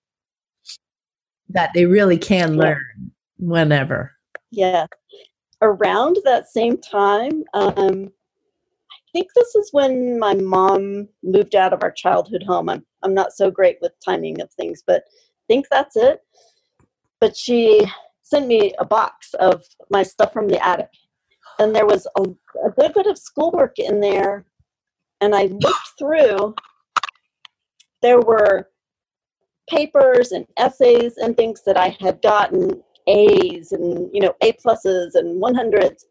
that 1.49 1.71
they 1.73 1.85
really 1.85 2.17
can 2.17 2.57
learn 2.57 3.11
whenever. 3.37 4.11
Yeah. 4.51 4.87
Around 5.61 6.17
that 6.23 6.49
same 6.49 6.77
time, 6.77 7.43
um, 7.53 8.11
think 9.13 9.29
this 9.35 9.55
is 9.55 9.69
when 9.71 10.19
my 10.19 10.33
mom 10.33 11.07
moved 11.23 11.55
out 11.55 11.73
of 11.73 11.83
our 11.83 11.91
childhood 11.91 12.43
home. 12.47 12.69
I'm, 12.69 12.85
I'm 13.03 13.13
not 13.13 13.33
so 13.33 13.51
great 13.51 13.77
with 13.81 13.93
timing 14.03 14.41
of 14.41 14.51
things, 14.53 14.83
but 14.85 15.03
I 15.07 15.43
think 15.47 15.67
that's 15.69 15.95
it. 15.95 16.19
But 17.19 17.35
she 17.35 17.85
sent 18.21 18.47
me 18.47 18.73
a 18.79 18.85
box 18.85 19.33
of 19.35 19.63
my 19.89 20.03
stuff 20.03 20.33
from 20.33 20.47
the 20.47 20.65
attic. 20.65 20.89
And 21.59 21.75
there 21.75 21.85
was 21.85 22.07
a, 22.17 22.21
a 22.65 22.71
good 22.71 22.93
bit 22.93 23.07
of 23.07 23.17
schoolwork 23.17 23.79
in 23.79 23.99
there. 23.99 24.45
And 25.21 25.35
I 25.35 25.45
looked 25.45 25.93
through, 25.97 26.55
there 28.01 28.21
were 28.21 28.69
papers 29.69 30.31
and 30.31 30.45
essays 30.57 31.17
and 31.17 31.35
things 31.35 31.61
that 31.65 31.77
I 31.77 31.95
had 31.99 32.21
gotten 32.21 32.81
A's 33.07 33.71
and 33.71 34.09
you 34.13 34.21
know 34.21 34.33
A 34.41 34.53
pluses 34.53 35.15
and 35.15 35.41
100s, 35.41 36.05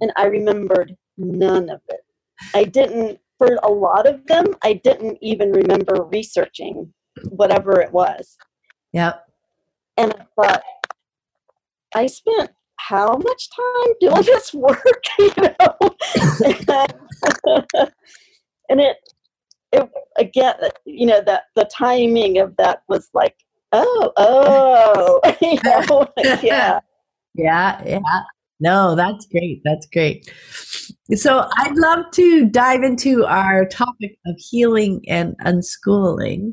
and 0.00 0.12
I 0.16 0.26
remembered 0.26 0.96
none 1.20 1.68
of 1.68 1.80
it. 1.88 2.00
I 2.54 2.64
didn't 2.64 3.20
for 3.38 3.58
a 3.62 3.70
lot 3.70 4.06
of 4.06 4.26
them. 4.26 4.54
I 4.62 4.74
didn't 4.74 5.18
even 5.22 5.50
remember 5.50 6.04
researching 6.12 6.92
whatever 7.30 7.80
it 7.80 7.92
was. 7.92 8.36
Yep. 8.92 9.24
And 9.96 10.14
I 10.14 10.26
thought, 10.36 10.62
I 11.94 12.06
spent 12.06 12.50
how 12.76 13.16
much 13.16 13.48
time 13.50 13.94
doing 14.00 14.22
this 14.26 14.52
work, 14.52 15.04
you 15.18 15.32
know? 15.38 15.76
and 18.68 18.80
it, 18.80 18.96
it 19.72 19.90
again, 20.18 20.54
you 20.84 21.06
know, 21.06 21.22
that 21.22 21.44
the 21.56 21.64
timing 21.64 22.38
of 22.38 22.56
that 22.56 22.82
was 22.88 23.08
like, 23.14 23.36
oh, 23.72 24.12
oh, 24.16 25.20
you 25.40 25.58
know, 25.64 26.08
yeah, 26.42 26.80
yeah, 27.34 27.82
yeah. 27.86 28.00
No, 28.60 28.94
that's 28.94 29.26
great. 29.26 29.62
That's 29.64 29.86
great. 29.86 30.30
So 31.14 31.48
I'd 31.56 31.76
love 31.76 32.04
to 32.12 32.46
dive 32.46 32.82
into 32.82 33.24
our 33.24 33.64
topic 33.64 34.18
of 34.26 34.36
healing 34.38 35.02
and 35.08 35.34
unschooling. 35.44 36.52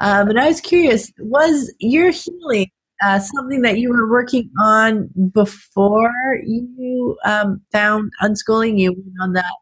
Um, 0.00 0.28
and 0.30 0.40
I 0.40 0.48
was 0.48 0.60
curious, 0.60 1.12
was 1.20 1.72
your 1.78 2.10
healing 2.10 2.68
uh, 3.02 3.20
something 3.20 3.62
that 3.62 3.78
you 3.78 3.90
were 3.90 4.10
working 4.10 4.50
on 4.60 5.08
before 5.32 6.12
you 6.44 7.16
um, 7.24 7.60
found 7.72 8.10
unschooling? 8.22 8.78
You 8.78 8.92
went 8.92 9.14
on 9.22 9.32
that, 9.34 9.54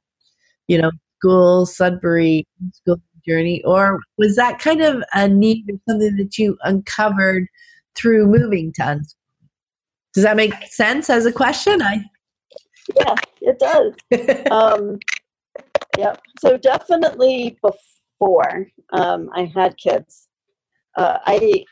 you 0.69 0.81
know, 0.81 0.91
school 1.19 1.67
Sudbury 1.67 2.47
school 2.73 3.01
journey, 3.27 3.63
or 3.65 4.01
was 4.17 4.37
that 4.37 4.59
kind 4.59 4.81
of 4.81 5.03
a 5.13 5.29
need 5.29 5.67
or 5.71 5.79
something 5.89 6.17
that 6.17 6.39
you 6.39 6.57
uncovered 6.65 7.47
through 7.95 8.27
moving 8.27 8.73
to 8.75 8.83
unschooling? 8.83 9.18
Does 10.15 10.25
that 10.25 10.37
make 10.37 10.55
sense 10.69 11.11
as 11.11 11.27
a 11.27 11.33
question? 11.33 11.83
I 11.83 12.05
yeah, 12.97 13.15
it 13.41 13.59
does. 13.59 13.93
um, 14.51 14.99
yeah, 15.99 16.15
so 16.41 16.57
definitely 16.57 17.59
before 17.63 18.67
um, 18.93 19.31
I 19.35 19.51
had 19.55 19.77
kids, 19.77 20.29
uh, 20.97 21.19
I 21.27 21.65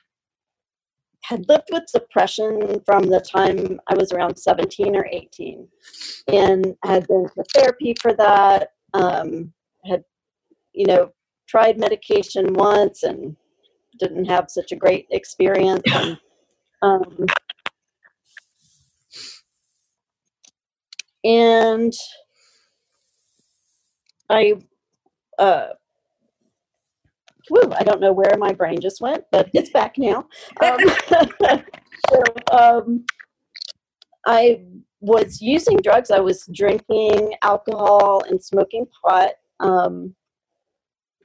had 1.22 1.48
lived 1.48 1.68
with 1.72 1.84
depression 1.92 2.80
from 2.84 3.04
the 3.04 3.20
time 3.20 3.80
I 3.88 3.94
was 3.94 4.12
around 4.12 4.36
17 4.36 4.94
or 4.94 5.06
18 5.10 5.66
and 6.28 6.76
had 6.84 7.06
been 7.08 7.26
to 7.34 7.44
therapy 7.54 7.94
for 8.00 8.14
that. 8.14 8.70
Um, 8.94 9.52
had, 9.84 10.04
you 10.72 10.86
know, 10.86 11.10
tried 11.48 11.78
medication 11.78 12.52
once 12.54 13.02
and 13.02 13.36
didn't 13.98 14.26
have 14.26 14.46
such 14.50 14.72
a 14.72 14.76
great 14.76 15.06
experience. 15.10 15.82
And, 15.92 16.18
um, 16.82 17.26
and 21.26 21.92
I 24.30 24.54
uh, 25.38 25.68
whew, 27.48 27.72
I 27.76 27.82
don't 27.82 28.00
know 28.00 28.12
where 28.12 28.36
my 28.38 28.52
brain 28.52 28.80
just 28.80 29.00
went, 29.00 29.24
but 29.30 29.50
it's 29.52 29.70
back 29.70 29.98
now. 29.98 30.26
Um, 30.62 30.78
so, 32.10 32.22
um, 32.52 33.04
I 34.26 34.62
was 35.00 35.40
using 35.40 35.78
drugs. 35.78 36.10
I 36.10 36.20
was 36.20 36.48
drinking 36.52 37.34
alcohol 37.42 38.22
and 38.28 38.42
smoking 38.42 38.86
pot. 39.04 39.30
Um, 39.60 40.14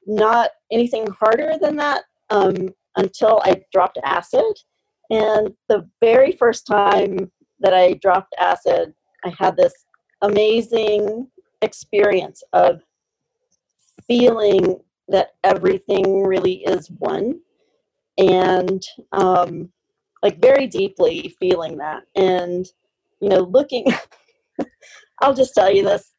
not 0.06 0.52
anything 0.72 1.08
harder 1.20 1.54
than 1.60 1.76
that 1.78 2.04
um, 2.30 2.70
until 2.98 3.42
I 3.44 3.62
dropped 3.72 4.00
acid. 4.04 4.54
And 5.10 5.52
the 5.70 5.88
very 6.00 6.32
first 6.34 6.66
time 6.66 7.32
that 7.60 7.74
I 7.74 7.94
dropped 7.94 8.34
acid, 8.40 8.94
I 9.24 9.34
had 9.38 9.56
this 9.58 9.74
amazing 10.22 11.28
experience 11.62 12.44
of 12.54 12.82
feeling 14.08 14.80
that 15.08 15.30
everything 15.44 16.24
really 16.24 16.64
is 16.64 16.90
one 16.92 17.40
and 18.18 18.84
um, 19.12 19.72
like 20.24 20.40
very 20.42 20.68
deeply 20.68 21.36
feeling 21.40 21.78
that. 21.78 22.04
And 22.16 22.66
you 23.22 23.30
know 23.30 23.42
looking 23.42 23.86
i'll 25.22 25.34
just 25.34 25.54
tell 25.54 25.74
you 25.74 25.84
this 25.84 26.12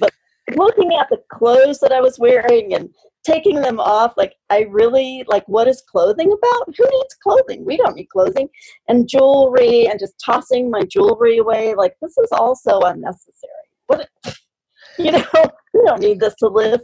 but 0.00 0.12
looking 0.56 0.94
at 0.94 1.08
the 1.10 1.20
clothes 1.30 1.78
that 1.80 1.92
i 1.92 2.00
was 2.00 2.18
wearing 2.18 2.74
and 2.74 2.88
taking 3.24 3.60
them 3.60 3.80
off 3.80 4.12
like 4.16 4.34
i 4.50 4.66
really 4.70 5.24
like 5.28 5.44
what 5.46 5.66
is 5.66 5.82
clothing 5.90 6.32
about? 6.32 6.74
Who 6.76 6.84
needs 6.84 7.14
clothing? 7.22 7.64
We 7.64 7.76
don't 7.76 7.96
need 7.96 8.08
clothing. 8.10 8.48
And 8.88 9.08
jewelry 9.08 9.86
and 9.86 9.98
just 9.98 10.14
tossing 10.24 10.70
my 10.70 10.82
jewelry 10.82 11.38
away 11.38 11.74
like 11.74 11.96
this 12.00 12.16
is 12.18 12.30
also 12.32 12.80
unnecessary. 12.80 13.50
What 13.86 14.08
you 14.98 15.12
know 15.12 15.24
we 15.74 15.82
don't 15.84 16.00
need 16.00 16.20
this 16.20 16.34
to 16.36 16.48
live. 16.48 16.80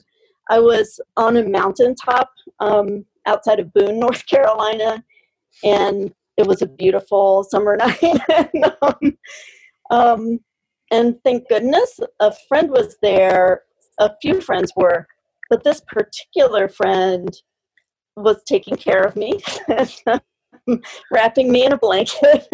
I 0.49 0.59
was 0.59 1.01
on 1.17 1.37
a 1.37 1.49
mountaintop 1.49 2.29
um, 2.59 3.05
outside 3.27 3.61
of 3.61 3.73
Boone, 3.73 3.99
North 4.01 4.27
Carolina, 4.27 5.03
and 5.63 6.13
it 6.37 6.47
was 6.47 6.63
a 6.63 6.67
beautiful 6.67 7.45
summer 7.45 7.77
night. 7.77 8.03
and, 8.03 8.73
um, 8.83 9.19
um, 9.91 10.41
and 10.91 11.17
thank 11.25 11.49
goodness 11.49 12.01
a 12.19 12.33
friend 12.49 12.71
was 12.71 12.97
there. 13.01 13.63
A 13.99 14.11
few 14.21 14.41
friends 14.41 14.73
were, 14.77 15.07
but 15.51 15.65
this 15.65 15.83
particular 15.89 16.69
friend 16.69 17.29
was 18.17 18.43
taking 18.45 18.77
care 18.77 19.03
of 19.03 19.17
me, 19.17 19.41
wrapping 21.11 21.51
me 21.51 21.65
in 21.67 21.73
a 21.73 21.79
blanket. 21.79 22.49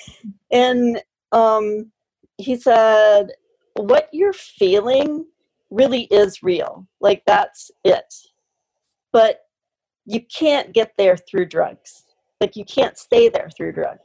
and 0.50 1.02
um, 1.32 1.92
he 2.38 2.56
said, 2.56 3.32
What 3.74 4.08
you're 4.12 4.32
feeling 4.32 5.26
really 5.70 6.02
is 6.04 6.42
real. 6.42 6.88
Like 7.00 7.22
that's 7.26 7.70
it. 7.84 8.12
But 9.12 9.40
you 10.06 10.20
can't 10.22 10.72
get 10.72 10.92
there 10.96 11.16
through 11.16 11.46
drugs. 11.46 12.04
Like 12.40 12.56
you 12.56 12.64
can't 12.64 12.98
stay 12.98 13.28
there 13.28 13.50
through 13.56 13.72
drugs. 13.72 14.00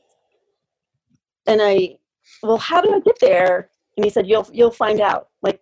And 1.47 1.62
I, 1.63 1.97
well, 2.43 2.58
how 2.58 2.82
do 2.82 2.93
I 2.93 2.99
get 2.99 3.17
there? 3.19 3.69
And 3.97 4.03
he 4.03 4.10
said, 4.10 4.27
you'll 4.27 4.47
you'll 4.51 4.71
find 4.71 5.01
out. 5.01 5.29
Like 5.41 5.62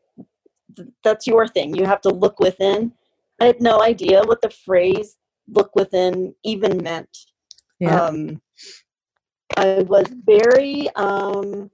that's 1.04 1.28
your 1.28 1.48
thing. 1.48 1.76
You 1.76 1.86
have 1.86 2.02
to 2.02 2.10
look 2.10 2.40
within. 2.40 2.94
I 3.40 3.46
had 3.46 3.62
no 3.62 3.82
idea 3.82 4.24
what 4.24 4.42
the 4.42 4.50
phrase 4.50 5.18
"look 5.48 5.76
within" 5.76 6.36
even 6.44 6.84
meant. 6.84 7.16
Yeah. 7.80 8.02
Um, 8.02 8.42
I 9.56 9.84
was 9.84 10.08
very 10.26 10.90
um, 10.96 11.72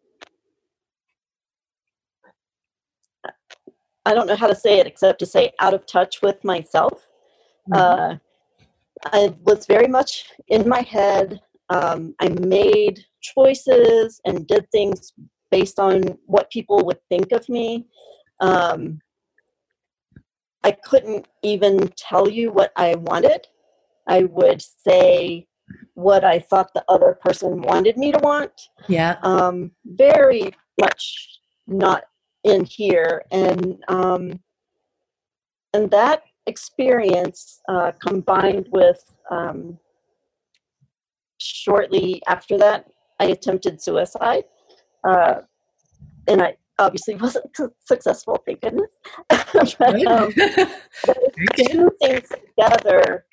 I 4.06 4.14
don't 4.14 4.28
know 4.28 4.36
how 4.36 4.48
to 4.48 4.56
say 4.56 4.80
it 4.80 4.88
except 4.88 5.20
to 5.20 5.26
say 5.26 5.52
out 5.60 5.74
of 5.74 5.86
touch 5.86 6.22
with 6.22 6.44
myself. 6.44 7.08
Mm-hmm. 7.72 7.74
Uh, 7.74 8.18
I 9.06 9.34
was 9.44 9.66
very 9.66 9.88
much 9.88 10.26
in 10.48 10.68
my 10.68 10.82
head. 10.82 11.42
Um, 11.70 12.16
I 12.20 12.30
made 12.30 13.06
choices 13.22 14.20
and 14.26 14.48
did 14.48 14.70
things 14.72 15.14
based 15.52 15.80
on 15.80 16.18
what 16.26 16.52
people 16.52 16.84
would 16.86 17.00
think 17.10 17.32
of 17.32 17.48
me. 17.48 17.86
Um, 18.44 19.00
I 20.64 20.72
couldn't 20.72 21.28
even 21.42 21.90
tell 21.96 22.30
you 22.30 22.52
what 22.52 22.72
I 22.76 22.96
wanted. 22.96 23.48
I 24.08 24.24
would 24.24 24.62
say 24.62 25.48
what 25.94 26.24
I 26.24 26.40
thought 26.40 26.74
the 26.74 26.84
other 26.90 27.18
person 27.22 27.62
wanted 27.62 27.98
me 27.98 28.12
to 28.12 28.20
want. 28.20 28.52
Yeah. 28.88 29.18
Um, 29.24 29.72
very 29.86 30.54
much 30.80 31.40
not 31.68 32.04
in 32.44 32.66
here 32.66 33.24
and 33.32 33.78
um, 33.88 34.40
and 35.74 35.90
that 35.92 36.24
experience 36.46 37.62
uh, 37.70 37.94
combined 38.06 38.68
with 38.72 39.02
um, 39.32 39.80
shortly 41.40 42.22
after 42.28 42.58
that 42.58 42.86
i 43.20 43.26
attempted 43.26 43.82
suicide 43.82 44.44
uh, 45.08 45.42
and 46.28 46.42
I 46.42 46.56
obviously 46.84 47.16
wasn't 47.16 47.46
successful, 47.86 48.42
thank 48.46 48.62
goodness. 48.62 48.90
but, 49.30 50.08
um, 50.08 50.32
two 51.56 51.92
things 52.02 52.30
together, 52.30 53.26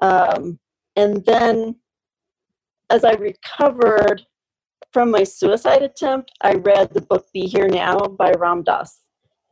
um, 0.00 0.58
and 0.96 1.24
then 1.24 1.76
as 2.90 3.04
I 3.04 3.12
recovered 3.12 4.22
from 4.92 5.10
my 5.10 5.24
suicide 5.24 5.82
attempt, 5.82 6.32
I 6.40 6.54
read 6.54 6.92
the 6.92 7.02
book 7.02 7.26
Be 7.32 7.46
Here 7.46 7.68
Now 7.68 7.98
by 7.98 8.32
Ram 8.32 8.62
Dass, 8.62 9.00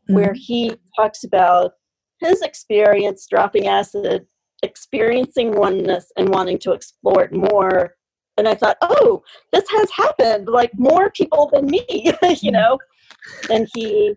mm-hmm. 0.08 0.14
where 0.14 0.34
he 0.34 0.72
talks 0.96 1.24
about 1.24 1.72
his 2.20 2.40
experience 2.42 3.26
dropping 3.28 3.66
acid, 3.66 4.26
experiencing 4.62 5.52
oneness, 5.52 6.10
and 6.16 6.30
wanting 6.30 6.58
to 6.60 6.72
explore 6.72 7.24
it 7.24 7.32
more. 7.32 7.94
And 8.36 8.48
I 8.48 8.54
thought, 8.54 8.78
oh, 8.80 9.22
this 9.52 9.68
has 9.68 9.90
happened, 9.90 10.48
like 10.48 10.70
more 10.76 11.10
people 11.10 11.50
than 11.52 11.66
me, 11.66 11.84
you 12.40 12.50
know? 12.50 12.78
And 13.50 13.68
he 13.74 14.14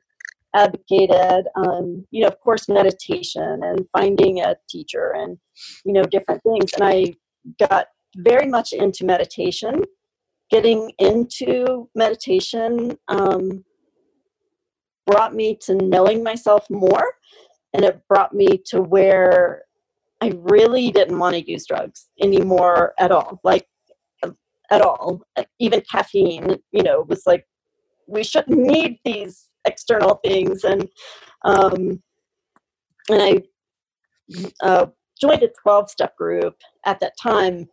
advocated, 0.56 1.46
um, 1.56 2.06
you 2.12 2.22
know, 2.22 2.28
of 2.28 2.40
course, 2.40 2.68
meditation 2.68 3.62
and 3.64 3.86
finding 3.96 4.42
a 4.42 4.56
teacher 4.70 5.14
and, 5.16 5.38
you 5.86 5.94
know, 5.94 6.04
different 6.04 6.42
things. 6.44 6.72
And 6.74 6.84
I 6.84 7.14
got 7.68 7.88
very 8.18 8.48
much 8.48 8.74
into 8.74 9.06
meditation. 9.06 9.84
Getting 10.50 10.92
into 11.00 11.90
meditation 11.94 12.98
um, 13.08 13.66
brought 15.06 15.36
me 15.36 15.58
to 15.64 15.76
knowing 15.76 16.24
myself 16.24 16.66
more, 16.70 17.12
and 17.74 17.84
it 17.84 18.02
brought 18.08 18.34
me 18.34 18.62
to 18.68 18.82
where 18.82 19.64
I 20.22 20.32
really 20.36 20.90
didn't 20.92 21.20
want 21.20 21.36
to 21.36 21.52
use 21.52 21.68
drugs 21.68 22.08
anymore 22.22 22.94
at 22.98 23.12
all. 23.12 23.40
Like, 23.44 23.68
at 24.70 24.82
all. 24.82 25.22
Even 25.60 25.82
caffeine, 25.90 26.58
you 26.72 26.84
know, 26.84 27.06
was 27.08 27.24
like, 27.26 27.47
we 28.08 28.24
shouldn't 28.24 28.58
need 28.58 29.00
these 29.06 29.50
external 29.66 30.20
things. 30.26 30.64
And, 30.64 30.88
um, 31.44 32.02
and 33.10 33.22
I 33.22 33.44
uh, 34.62 34.88
joined 35.20 35.44
a 35.44 35.50
12 35.62 35.90
step 35.90 36.16
group 36.16 36.56
at 36.86 37.00
that 37.00 37.14
time 37.22 37.68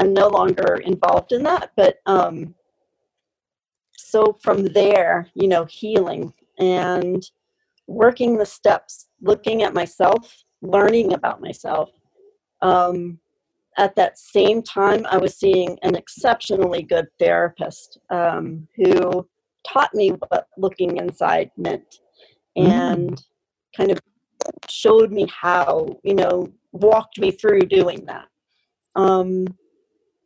I'm 0.00 0.14
no 0.14 0.28
longer 0.28 0.80
involved 0.82 1.32
in 1.32 1.42
that. 1.42 1.72
But 1.76 1.98
um, 2.06 2.54
so 3.96 4.38
from 4.42 4.64
there, 4.64 5.28
you 5.34 5.46
know, 5.46 5.66
healing 5.66 6.32
and 6.58 7.22
working 7.86 8.38
the 8.38 8.46
steps, 8.46 9.08
looking 9.20 9.62
at 9.62 9.74
myself, 9.74 10.42
learning 10.62 11.12
about 11.12 11.42
myself. 11.42 11.90
Um, 12.62 13.20
at 13.76 13.94
that 13.96 14.18
same 14.18 14.62
time, 14.62 15.06
I 15.10 15.18
was 15.18 15.38
seeing 15.38 15.78
an 15.82 15.94
exceptionally 15.94 16.82
good 16.82 17.06
therapist 17.18 17.98
um, 18.08 18.66
who 18.76 19.28
taught 19.66 19.94
me 19.94 20.10
what 20.10 20.48
looking 20.56 20.96
inside 20.96 21.50
meant 21.56 22.00
mm. 22.56 22.68
and 22.68 23.10
mm. 23.12 23.24
kind 23.76 23.90
of 23.90 24.00
showed 24.68 25.12
me 25.12 25.26
how, 25.28 25.98
you 26.02 26.14
know, 26.14 26.48
walked 26.72 27.18
me 27.18 27.30
through 27.30 27.60
doing 27.60 28.04
that. 28.06 28.26
Um, 28.96 29.46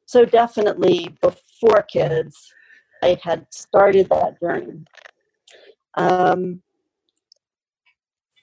so 0.07 0.25
definitely 0.25 1.17
before 1.21 1.83
kids, 1.83 2.53
I 3.03 3.19
had 3.23 3.47
started 3.51 4.09
that 4.09 4.41
journey. 4.41 4.85
Um, 5.97 6.63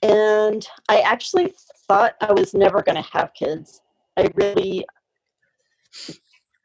and 0.01 0.67
I 0.89 1.01
actually 1.01 1.53
thought 1.87 2.15
I 2.21 2.31
was 2.33 2.53
never 2.53 2.81
going 2.81 3.01
to 3.01 3.09
have 3.11 3.33
kids. 3.33 3.81
I 4.17 4.29
really 4.35 4.85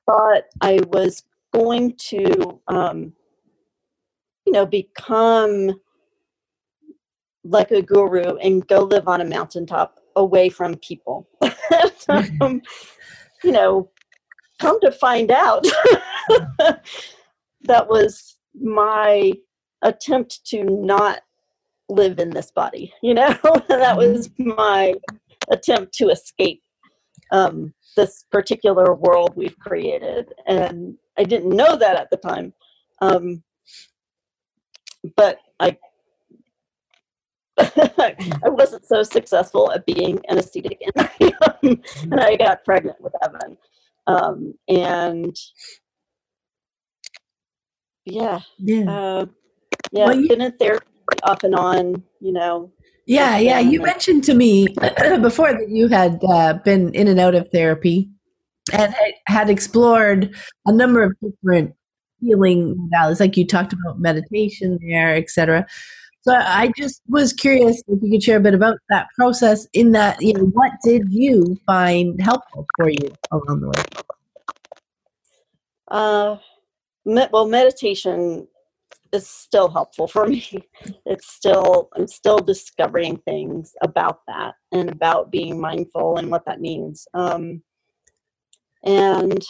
thought 0.07 0.45
I 0.61 0.81
was 0.89 1.25
going 1.53 1.95
to, 1.97 2.61
um, 2.69 3.13
you 4.47 4.53
know, 4.53 4.65
become 4.65 5.73
like 7.45 7.71
a 7.71 7.83
guru 7.83 8.37
and 8.37 8.67
go 8.67 8.81
live 8.81 9.09
on 9.09 9.21
a 9.21 9.25
mountaintop 9.25 10.01
away 10.17 10.49
from 10.49 10.77
people. 10.77 11.29
um, 12.41 12.63
you 13.45 13.53
know, 13.53 13.91
come 14.59 14.81
to 14.81 14.91
find 14.91 15.31
out, 15.31 15.65
that 17.63 17.89
was 17.89 18.37
my 18.55 19.33
attempt 19.83 20.45
to 20.47 20.65
not 20.65 21.21
live 21.89 22.19
in 22.19 22.31
this 22.31 22.51
body. 22.51 22.93
You 23.03 23.15
know, 23.15 23.37
that 23.69 23.97
was 23.97 24.29
mm-hmm. 24.29 24.51
my 24.57 24.95
attempt 25.51 25.93
to 25.95 26.09
escape 26.09 26.63
um, 27.31 27.75
this 27.97 28.25
particular 28.31 28.95
world 28.95 29.33
we've 29.37 29.59
created, 29.59 30.33
and 30.47 30.97
I 31.19 31.25
didn't 31.25 31.57
know 31.57 31.77
that 31.77 31.97
at 31.97 32.11
the 32.11 32.17
time. 32.17 32.53
Um, 33.01 33.43
but 35.17 35.39
I 35.61 35.77
I 37.59 38.15
wasn't 38.45 38.85
so 38.85 39.03
successful 39.03 39.73
at 39.73 39.87
being 39.87 40.21
an 40.29 40.39
ascetic, 40.39 40.81
and 41.63 42.21
I 42.21 42.37
got 42.37 42.65
pregnant 42.65 43.01
with 43.01 43.15
Evan. 43.25 43.57
Um, 44.07 44.55
and 44.69 45.35
yeah, 48.05 48.41
yeah, 48.59 48.91
uh, 48.91 49.27
yeah, 49.91 50.07
well, 50.07 50.21
you, 50.21 50.29
been 50.29 50.43
in 50.43 50.53
therapy 50.59 50.87
off 51.23 51.45
and 51.45 51.55
on, 51.55 52.03
you 52.21 52.33
know. 52.33 52.71
Yeah, 53.07 53.39
yeah. 53.39 53.61
You 53.61 53.81
mentioned 53.81 54.25
to 54.25 54.35
me 54.35 54.69
before 55.23 55.53
that 55.53 55.69
you 55.69 55.89
had 55.89 56.21
uh, 56.29 56.55
been 56.65 56.93
in 56.95 57.09
and 57.09 57.21
out 57.21 57.37
of 57.37 57.49
therapy 57.53 58.11
and 58.73 58.95
had 59.29 59.49
explored 59.49 60.35
a 60.67 60.73
number 60.73 61.03
of 61.05 61.13
different 61.21 61.76
healing 62.21 62.91
modalities, 62.93 63.21
like 63.21 63.37
you 63.37 63.47
talked 63.47 63.73
about 63.73 64.01
meditation 64.01 64.79
there, 64.83 65.15
etc. 65.15 65.67
So 66.23 66.35
I 66.35 66.73
just 66.77 67.03
was 67.09 67.33
curious 67.33 67.83
if 67.87 68.03
you 68.03 68.11
could 68.11 68.23
share 68.23 68.39
a 68.39 68.41
bit 68.41 68.55
about 68.55 68.79
that 68.89 69.07
process. 69.17 69.67
In 69.73 69.93
that, 69.93 70.21
you 70.21 70.33
know, 70.35 70.47
what 70.47 70.73
did 70.83 71.05
you 71.09 71.57
find 71.67 72.21
helpful 72.21 72.67
for 72.77 72.91
you 72.91 73.15
along 73.31 73.61
the 73.61 73.69
way? 73.69 74.03
Uh, 75.89 76.37
me- 77.05 77.29
well, 77.33 77.47
meditation 77.47 78.49
is 79.13 79.29
still 79.29 79.69
helpful 79.69 80.09
for 80.09 80.27
me. 80.29 80.45
It's 81.05 81.29
still 81.33 81.89
I'm 81.95 82.09
still 82.09 82.39
discovering 82.39 83.19
things 83.19 83.73
about 83.83 84.21
that 84.27 84.55
and 84.73 84.91
about 84.91 85.31
being 85.31 85.61
mindful 85.61 86.17
and 86.17 86.31
what 86.31 86.45
that 86.47 86.61
means. 86.61 87.07
Um, 87.15 87.63
and 88.85 89.45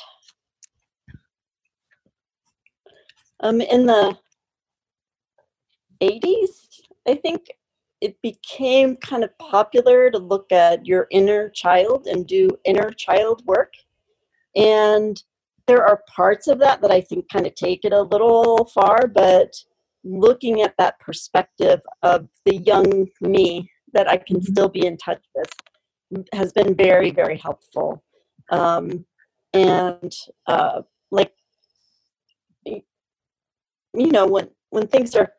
um, 3.41 3.61
in 3.61 3.87
the 3.87 4.16
80s, 6.03 6.82
I 7.09 7.14
think 7.14 7.47
it 8.01 8.20
became 8.22 8.97
kind 8.97 9.24
of 9.24 9.37
popular 9.39 10.11
to 10.11 10.18
look 10.18 10.53
at 10.53 10.87
your 10.87 11.07
inner 11.11 11.49
child 11.49 12.07
and 12.07 12.26
do 12.26 12.51
inner 12.64 12.91
child 12.91 13.43
work. 13.47 13.72
And 14.55 15.22
there 15.66 15.84
are 15.84 16.03
parts 16.14 16.47
of 16.47 16.59
that 16.61 16.80
that 16.82 16.91
I 16.91 17.01
think 17.01 17.28
kind 17.30 17.47
of 17.47 17.55
take 17.55 17.84
it 17.84 17.93
a 17.93 18.03
little 18.03 18.66
far, 18.66 19.07
but 19.07 19.55
looking 20.05 20.62
at 20.62 20.74
that 20.78 20.99
perspective 21.01 21.80
of 22.03 22.28
the 22.45 22.59
young 22.59 23.09
me 23.20 23.70
that 23.93 24.09
I 24.09 24.16
can 24.16 24.37
mm-hmm. 24.37 24.53
still 24.53 24.68
be 24.68 24.87
in 24.87 24.97
touch 24.97 25.22
with 25.34 25.49
has 26.32 26.53
been 26.53 26.74
very, 26.74 27.11
very 27.11 27.37
helpful. 27.37 28.03
Um, 28.51 29.05
and 29.53 30.12
uh, 30.47 30.82
like, 31.11 31.32
you 33.97 34.11
know, 34.11 34.26
when 34.26 34.49
when 34.70 34.86
things 34.86 35.14
are 35.14 35.32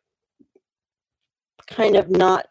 kind 1.66 1.96
of 1.96 2.10
not 2.10 2.46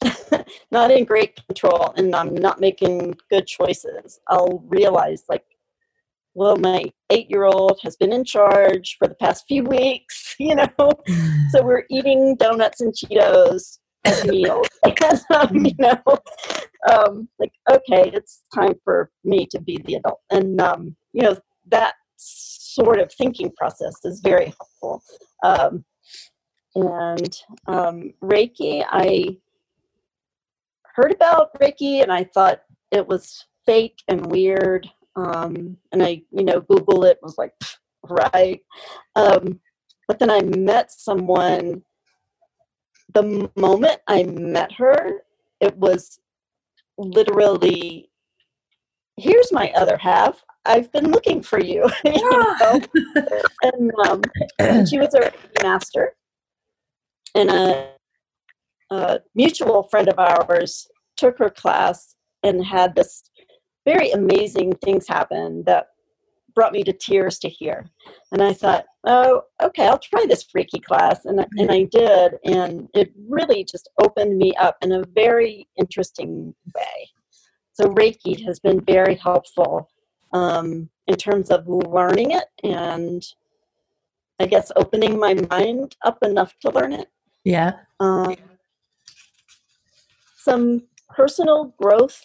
not 0.70 0.90
in 0.90 1.04
great 1.04 1.40
control 1.46 1.92
and 1.96 2.14
I'm 2.14 2.34
not 2.34 2.60
making 2.60 3.14
good 3.30 3.46
choices, 3.46 4.20
I'll 4.28 4.62
realize 4.66 5.24
like, 5.28 5.44
well, 6.34 6.56
my 6.56 6.84
eight 7.10 7.30
year 7.30 7.44
old 7.44 7.78
has 7.82 7.96
been 7.96 8.12
in 8.12 8.24
charge 8.24 8.96
for 8.98 9.06
the 9.08 9.14
past 9.14 9.44
few 9.46 9.64
weeks, 9.64 10.34
you 10.38 10.54
know, 10.54 10.68
so 11.50 11.62
we're 11.62 11.84
eating 11.90 12.36
donuts 12.36 12.80
and 12.80 12.92
Cheetos 12.92 13.78
as 14.04 14.24
meals. 14.24 14.66
and, 14.84 15.20
um, 15.30 15.64
you 15.64 15.74
know, 15.78 16.02
um, 16.90 17.28
like, 17.38 17.52
okay, 17.70 18.10
it's 18.12 18.42
time 18.54 18.74
for 18.84 19.10
me 19.24 19.46
to 19.46 19.60
be 19.60 19.78
the 19.84 19.94
adult. 19.94 20.20
And, 20.30 20.60
um, 20.60 20.96
you 21.12 21.22
know, 21.22 21.36
that 21.68 21.94
sort 22.74 22.98
of 22.98 23.12
thinking 23.12 23.52
process 23.56 23.94
is 24.04 24.20
very 24.20 24.46
helpful. 24.46 25.02
Um, 25.42 25.84
and 26.74 27.38
um, 27.68 28.14
Reiki, 28.22 28.84
I 28.88 29.36
heard 30.94 31.12
about 31.12 31.54
Reiki 31.60 32.02
and 32.02 32.12
I 32.12 32.24
thought 32.24 32.62
it 32.90 33.06
was 33.06 33.46
fake 33.64 34.02
and 34.08 34.26
weird. 34.26 34.88
Um, 35.16 35.76
and 35.92 36.02
I, 36.02 36.22
you 36.32 36.44
know, 36.44 36.60
Google 36.60 37.04
it 37.04 37.18
was 37.22 37.38
like, 37.38 37.52
right. 38.08 38.60
Um, 39.14 39.60
but 40.08 40.18
then 40.18 40.30
I 40.30 40.42
met 40.42 40.90
someone. 40.90 41.82
The 43.14 43.48
moment 43.56 44.00
I 44.08 44.24
met 44.24 44.72
her, 44.72 45.22
it 45.60 45.76
was 45.76 46.18
literally, 46.98 48.10
here's 49.16 49.52
my 49.52 49.70
other 49.76 49.96
half. 49.96 50.42
I've 50.66 50.90
been 50.92 51.10
looking 51.10 51.42
for 51.42 51.60
you. 51.60 51.88
you 52.04 52.30
know? 52.30 52.80
and, 53.62 53.92
um, 54.06 54.22
and 54.58 54.88
she 54.88 54.98
was 54.98 55.14
a 55.14 55.32
master. 55.62 56.14
And 57.34 57.50
a, 57.50 57.90
a 58.90 59.20
mutual 59.34 59.84
friend 59.84 60.08
of 60.08 60.18
ours 60.18 60.86
took 61.16 61.38
her 61.38 61.50
class 61.50 62.14
and 62.42 62.64
had 62.64 62.94
this 62.94 63.22
very 63.86 64.10
amazing 64.10 64.74
things 64.84 65.06
happen 65.08 65.64
that 65.66 65.88
brought 66.54 66.72
me 66.72 66.84
to 66.84 66.92
tears 66.92 67.38
to 67.40 67.48
hear. 67.48 67.90
And 68.32 68.40
I 68.42 68.52
thought, 68.52 68.84
oh, 69.04 69.42
okay, 69.60 69.86
I'll 69.86 69.98
try 69.98 70.24
this 70.26 70.44
freaky 70.44 70.78
class. 70.78 71.24
And, 71.24 71.44
and 71.58 71.70
I 71.70 71.84
did. 71.90 72.34
And 72.44 72.88
it 72.94 73.12
really 73.28 73.64
just 73.64 73.90
opened 74.00 74.38
me 74.38 74.54
up 74.54 74.76
in 74.80 74.92
a 74.92 75.04
very 75.14 75.68
interesting 75.76 76.54
way. 76.74 77.10
So 77.72 77.86
Reiki 77.86 78.44
has 78.46 78.60
been 78.60 78.80
very 78.80 79.16
helpful 79.16 79.90
um, 80.34 80.90
in 81.06 81.16
terms 81.16 81.50
of 81.50 81.66
learning 81.66 82.32
it 82.32 82.44
and 82.62 83.24
I 84.40 84.46
guess 84.46 84.72
opening 84.76 85.18
my 85.18 85.34
mind 85.48 85.96
up 86.04 86.18
enough 86.22 86.54
to 86.60 86.70
learn 86.70 86.92
it. 86.92 87.08
Yeah. 87.44 87.72
Um, 88.00 88.34
some 90.36 90.82
personal 91.08 91.74
growth 91.80 92.20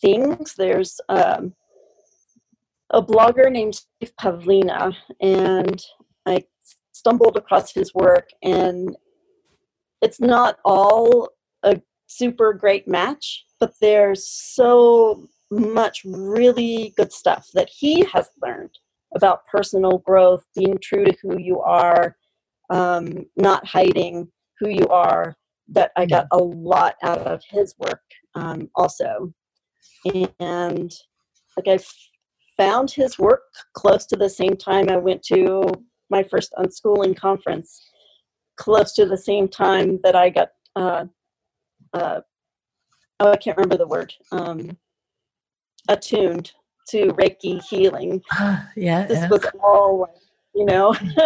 things. 0.00 0.54
There's 0.56 1.00
um, 1.08 1.54
a 2.90 3.02
blogger 3.02 3.50
named 3.50 3.76
Steve 3.76 4.12
Pavlina, 4.20 4.94
and 5.20 5.82
I 6.26 6.44
stumbled 6.92 7.36
across 7.36 7.72
his 7.72 7.94
work, 7.94 8.28
and 8.42 8.94
it's 10.02 10.20
not 10.20 10.58
all 10.64 11.30
a 11.62 11.80
super 12.06 12.52
great 12.52 12.86
match, 12.86 13.46
but 13.58 13.72
there's 13.80 14.28
so 14.28 15.28
much 15.50 16.02
really 16.04 16.94
good 16.96 17.12
stuff 17.12 17.48
that 17.54 17.68
he 17.68 18.04
has 18.12 18.28
learned 18.42 18.78
about 19.14 19.46
personal 19.46 19.98
growth, 19.98 20.44
being 20.54 20.78
true 20.78 21.04
to 21.04 21.16
who 21.22 21.38
you 21.38 21.60
are, 21.60 22.16
um, 22.70 23.26
not 23.36 23.66
hiding 23.66 24.30
who 24.58 24.68
you 24.68 24.86
are, 24.88 25.36
that 25.68 25.92
I 25.96 26.06
got 26.06 26.26
a 26.32 26.38
lot 26.38 26.94
out 27.02 27.18
of 27.18 27.42
his 27.48 27.74
work 27.78 28.02
um, 28.34 28.68
also. 28.74 29.32
And 30.38 30.92
like 31.56 31.66
I 31.66 31.78
found 32.56 32.90
his 32.90 33.18
work 33.18 33.42
close 33.74 34.06
to 34.06 34.16
the 34.16 34.28
same 34.28 34.56
time 34.56 34.88
I 34.88 34.96
went 34.96 35.22
to 35.24 35.64
my 36.10 36.22
first 36.22 36.52
unschooling 36.58 37.16
conference, 37.16 37.90
close 38.56 38.92
to 38.94 39.06
the 39.06 39.16
same 39.16 39.48
time 39.48 39.98
that 40.02 40.14
I 40.14 40.30
got, 40.30 40.48
uh, 40.76 41.04
uh, 41.92 42.20
oh, 43.20 43.30
I 43.30 43.36
can't 43.36 43.56
remember 43.56 43.78
the 43.78 43.86
word, 43.86 44.12
um, 44.32 44.76
attuned 45.88 46.52
to 46.90 47.06
Reiki 47.08 47.62
healing. 47.62 48.22
yeah. 48.76 49.06
This 49.06 49.18
yeah. 49.18 49.28
was 49.28 49.44
all, 49.62 50.08
you 50.54 50.64
know, 50.64 50.94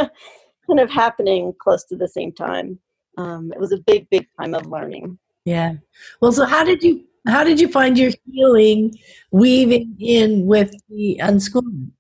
kind 0.67 0.81
of 0.81 0.91
happening 0.91 1.53
close 1.61 1.85
to 1.85 1.97
the 1.97 2.09
same 2.09 2.33
time. 2.33 2.79
Um, 3.17 3.53
it 3.53 3.61
was 3.61 3.73
a 3.73 3.79
big, 3.79 4.09
big 4.11 4.27
time 4.41 4.55
of 4.55 4.67
learning. 4.67 5.19
Yeah. 5.45 5.75
Well, 6.21 6.33
so 6.33 6.45
how 6.45 6.65
did 6.65 6.83
you 6.83 7.05
how 7.27 7.43
did 7.43 7.59
you 7.59 7.69
find 7.69 7.99
your 7.99 8.11
healing 8.31 8.95
weaving 9.31 9.97
in 9.99 10.47
with 10.47 10.75
the 10.89 11.19
unschooling? 11.23 11.91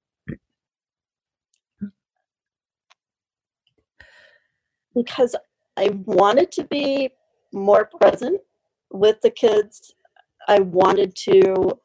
Because 4.94 5.34
I 5.76 5.88
wanted 6.04 6.52
to 6.52 6.64
be 6.64 7.10
more 7.52 7.90
present 8.00 8.40
with 8.92 9.20
the 9.22 9.30
kids. 9.30 9.94
I 10.46 10.60
wanted 10.60 11.16
to 11.16 11.78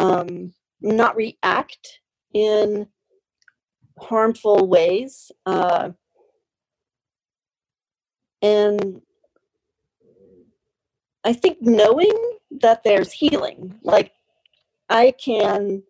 um, 0.00 0.52
not 0.80 1.14
react 1.14 2.00
in 2.32 2.88
harmful 3.98 4.66
ways. 4.66 5.30
Uh, 5.46 5.90
and 8.42 9.02
I 11.22 11.34
think 11.34 11.58
knowing 11.60 12.14
that 12.62 12.82
there's 12.82 13.12
healing, 13.12 13.78
like 13.82 14.12
I 14.88 15.12
can 15.22 15.82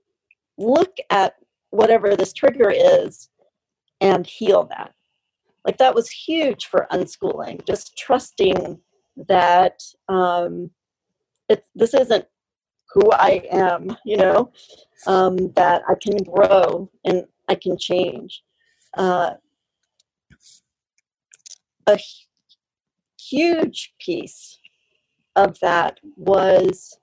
look 0.59 0.97
at 1.09 1.37
whatever 1.71 2.17
this 2.17 2.33
trigger 2.33 2.71
is 2.71 3.29
and 4.01 4.27
heal 4.27 4.65
that. 4.71 4.93
Like 5.65 5.79
that 5.79 5.95
was 5.95 6.11
huge 6.11 6.67
for 6.67 6.89
unschooling, 6.91 7.65
just 7.65 7.97
trusting 7.97 8.81
that 9.29 9.81
um, 10.09 10.71
it, 11.49 11.65
this 11.75 11.95
isn't 11.95 12.27
who 12.93 13.11
I 13.12 13.43
am, 13.51 13.97
you 14.05 14.16
know, 14.16 14.53
um, 15.07 15.53
that 15.53 15.82
I 15.88 15.95
can 15.95 16.16
grow 16.24 16.91
and 17.05 17.24
I 17.49 17.55
can 17.55 17.78
change. 17.78 18.43
Uh, 18.97 19.32
a 21.86 21.99
huge 23.18 23.95
piece 24.01 24.59
of 25.36 25.59
that 25.61 25.99
was 26.16 26.99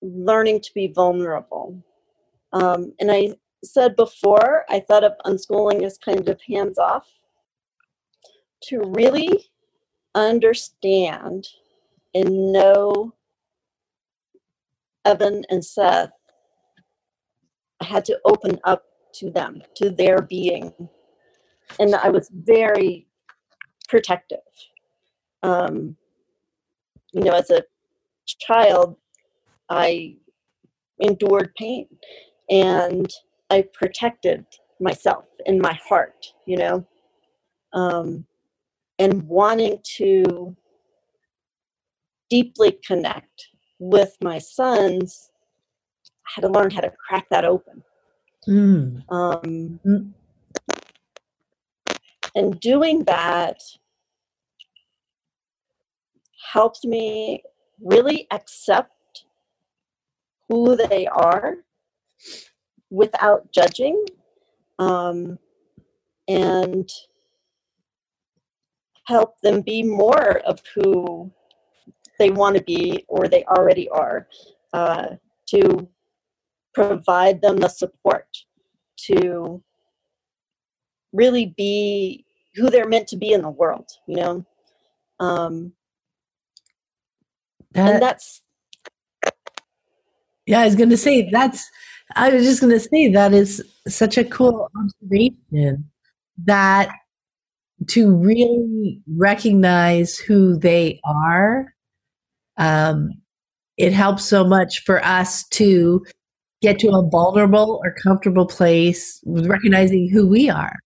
learning 0.00 0.60
to 0.60 0.70
be 0.74 0.88
vulnerable. 0.88 1.82
Um, 2.52 2.92
and 3.00 3.10
I 3.10 3.34
said 3.64 3.96
before, 3.96 4.64
I 4.68 4.80
thought 4.80 5.04
of 5.04 5.12
unschooling 5.24 5.82
as 5.82 5.98
kind 5.98 6.28
of 6.28 6.40
hands 6.48 6.78
off. 6.78 7.06
To 8.64 8.92
really 8.94 9.50
understand 10.14 11.48
and 12.14 12.52
know 12.52 13.12
Evan 15.04 15.44
and 15.50 15.64
Seth, 15.64 16.10
I 17.80 17.84
had 17.84 18.04
to 18.06 18.18
open 18.24 18.58
up 18.64 18.84
to 19.14 19.30
them, 19.30 19.62
to 19.76 19.90
their 19.90 20.22
being. 20.22 20.72
And 21.78 21.94
I 21.94 22.08
was 22.08 22.30
very 22.32 23.06
protective. 23.88 24.38
Um, 25.42 25.96
you 27.12 27.22
know, 27.24 27.32
as 27.32 27.50
a 27.50 27.64
child, 28.26 28.96
I 29.68 30.16
endured 31.00 31.54
pain 31.56 31.86
and 32.48 33.10
I 33.50 33.64
protected 33.74 34.44
myself 34.80 35.24
in 35.46 35.60
my 35.60 35.78
heart, 35.88 36.26
you 36.46 36.56
know, 36.56 36.86
um, 37.72 38.24
and 38.98 39.22
wanting 39.24 39.78
to 39.96 40.56
deeply 42.30 42.78
connect 42.86 43.48
with 43.82 44.16
my 44.22 44.38
sons, 44.38 45.30
I 46.24 46.30
had 46.36 46.42
to 46.42 46.48
learn 46.48 46.70
how 46.70 46.82
to 46.82 46.90
crack 46.90 47.26
that 47.30 47.44
open. 47.44 47.82
Mm. 48.48 49.02
Um, 49.10 49.80
mm. 49.84 50.12
And 52.36 52.60
doing 52.60 53.02
that 53.04 53.60
helped 56.52 56.84
me 56.84 57.42
really 57.80 58.28
accept 58.30 59.24
who 60.48 60.76
they 60.76 61.08
are 61.08 61.56
without 62.88 63.50
judging 63.50 64.04
um, 64.78 65.38
and 66.28 66.88
help 69.06 69.40
them 69.40 69.60
be 69.60 69.82
more 69.82 70.38
of 70.46 70.60
who 70.72 71.32
they 72.22 72.30
want 72.30 72.56
to 72.56 72.62
be 72.62 73.04
or 73.08 73.26
they 73.26 73.44
already 73.44 73.88
are 73.88 74.28
uh, 74.72 75.08
to 75.48 75.88
provide 76.72 77.42
them 77.42 77.56
the 77.56 77.68
support 77.68 78.28
to 78.96 79.60
really 81.12 81.52
be 81.56 82.24
who 82.54 82.70
they're 82.70 82.88
meant 82.88 83.08
to 83.08 83.16
be 83.16 83.32
in 83.32 83.42
the 83.42 83.50
world 83.50 83.88
you 84.06 84.16
know? 84.16 84.46
Um, 85.18 85.72
that, 87.72 87.94
and 87.94 88.02
that's 88.02 88.42
yeah 90.46 90.60
i 90.60 90.64
was 90.64 90.76
going 90.76 90.90
to 90.90 90.96
say 90.96 91.28
that's 91.30 91.68
i 92.14 92.28
was 92.30 92.44
just 92.44 92.60
going 92.60 92.72
to 92.72 92.80
say 92.80 93.10
that 93.10 93.32
is 93.32 93.62
such 93.88 94.16
a 94.16 94.24
cool 94.24 94.68
observation 94.76 95.90
that 96.44 96.90
to 97.88 98.14
really 98.14 99.00
recognize 99.16 100.16
who 100.18 100.56
they 100.56 101.00
are 101.04 101.72
um, 102.58 103.10
it 103.76 103.92
helps 103.92 104.24
so 104.24 104.44
much 104.44 104.82
for 104.84 105.04
us 105.04 105.46
to 105.48 106.04
get 106.60 106.78
to 106.78 106.88
a 106.88 107.08
vulnerable 107.10 107.80
or 107.84 107.94
comfortable 108.02 108.46
place 108.46 109.20
with 109.24 109.46
recognizing 109.46 110.08
who 110.10 110.26
we 110.26 110.48
are 110.48 110.76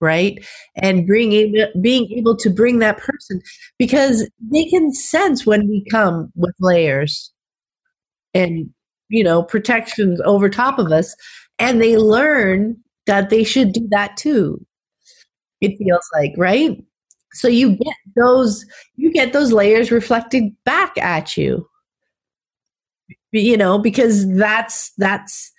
right? 0.00 0.44
And 0.76 1.06
bring 1.06 1.32
able, 1.32 1.66
being 1.80 2.10
able 2.12 2.36
to 2.38 2.50
bring 2.50 2.78
that 2.78 2.98
person 2.98 3.40
because 3.78 4.28
they 4.50 4.64
can 4.64 4.92
sense 4.92 5.44
when 5.44 5.68
we 5.68 5.84
come 5.90 6.32
with 6.34 6.54
layers 6.58 7.32
and 8.34 8.70
you 9.08 9.24
know 9.24 9.42
protections 9.42 10.20
over 10.24 10.48
top 10.48 10.78
of 10.78 10.92
us 10.92 11.14
and 11.58 11.80
they 11.80 11.96
learn 11.96 12.76
that 13.06 13.28
they 13.28 13.42
should 13.42 13.72
do 13.72 13.86
that 13.90 14.16
too 14.16 14.64
it 15.60 15.76
feels 15.78 16.08
like 16.14 16.32
right 16.36 16.78
so 17.32 17.48
you 17.48 17.76
get 17.76 17.96
those 18.16 18.64
you 18.96 19.12
get 19.12 19.32
those 19.32 19.52
layers 19.52 19.90
reflected 19.90 20.52
back 20.64 20.96
at 20.98 21.36
you. 21.36 21.68
You 23.32 23.56
know, 23.56 23.78
because 23.78 24.28
that's 24.36 24.92
that's 24.98 25.52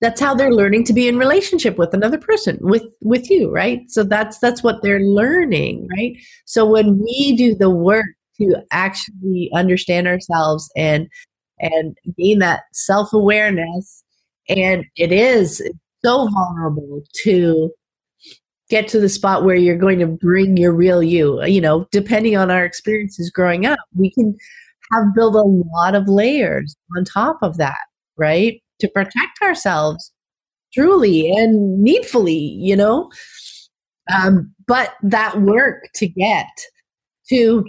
that's 0.00 0.20
how 0.20 0.34
they're 0.34 0.52
learning 0.52 0.84
to 0.84 0.92
be 0.92 1.08
in 1.08 1.18
relationship 1.18 1.76
with 1.76 1.92
another 1.92 2.18
person 2.18 2.58
with 2.60 2.84
with 3.02 3.30
you 3.30 3.50
right? 3.50 3.80
So 3.88 4.04
that's 4.04 4.38
that's 4.38 4.62
what 4.62 4.82
they're 4.82 5.00
learning 5.00 5.88
right? 5.96 6.16
So 6.44 6.66
when 6.66 6.98
we 6.98 7.36
do 7.36 7.54
the 7.54 7.70
work 7.70 8.06
to 8.40 8.62
actually 8.70 9.50
understand 9.54 10.06
ourselves 10.06 10.70
and 10.76 11.08
and 11.58 11.96
gain 12.16 12.38
that 12.38 12.62
self-awareness 12.72 14.04
and 14.48 14.84
it 14.96 15.12
is 15.12 15.60
so 16.04 16.28
vulnerable 16.28 17.02
to 17.24 17.72
get 18.68 18.88
to 18.88 19.00
the 19.00 19.08
spot 19.08 19.44
where 19.44 19.56
you're 19.56 19.76
going 19.76 19.98
to 19.98 20.06
bring 20.06 20.56
your 20.56 20.72
real 20.72 21.02
you 21.02 21.42
you 21.44 21.60
know 21.60 21.86
depending 21.90 22.36
on 22.36 22.50
our 22.50 22.64
experiences 22.64 23.30
growing 23.30 23.66
up 23.66 23.78
we 23.96 24.10
can 24.10 24.36
have 24.92 25.14
built 25.14 25.34
a 25.34 25.42
lot 25.42 25.94
of 25.94 26.08
layers 26.08 26.76
on 26.96 27.04
top 27.04 27.38
of 27.42 27.56
that 27.56 27.86
right 28.16 28.62
to 28.80 28.88
protect 28.88 29.42
ourselves 29.42 30.12
truly 30.72 31.30
and 31.30 31.82
needfully, 31.82 32.56
you 32.58 32.76
know. 32.76 33.10
Um, 34.12 34.54
but 34.66 34.94
that 35.02 35.40
work 35.40 35.90
to 35.96 36.08
get 36.08 36.46
to 37.28 37.64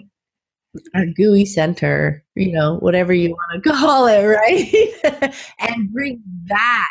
our 0.95 1.06
gooey 1.06 1.45
center, 1.45 2.24
you 2.36 2.52
know, 2.52 2.78
whatever 2.78 3.14
you 3.14 3.32
want 3.32 3.64
to 3.64 3.70
call 3.74 4.08
it, 4.08 4.24
right? 4.24 5.34
and 5.60 5.91
bring 5.91 6.22
that 6.45 6.88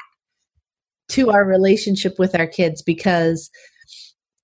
to 1.11 1.31
our 1.31 1.45
relationship 1.45 2.19
with 2.19 2.39
our 2.39 2.47
kids 2.47 2.83
because 2.83 3.51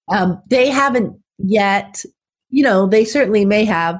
um, 0.09 0.43
they 0.49 0.69
haven't 0.69 1.19
yet, 1.39 2.05
you 2.51 2.63
know, 2.63 2.87
they 2.87 3.05
certainly 3.05 3.45
may 3.45 3.65
have 3.65 3.99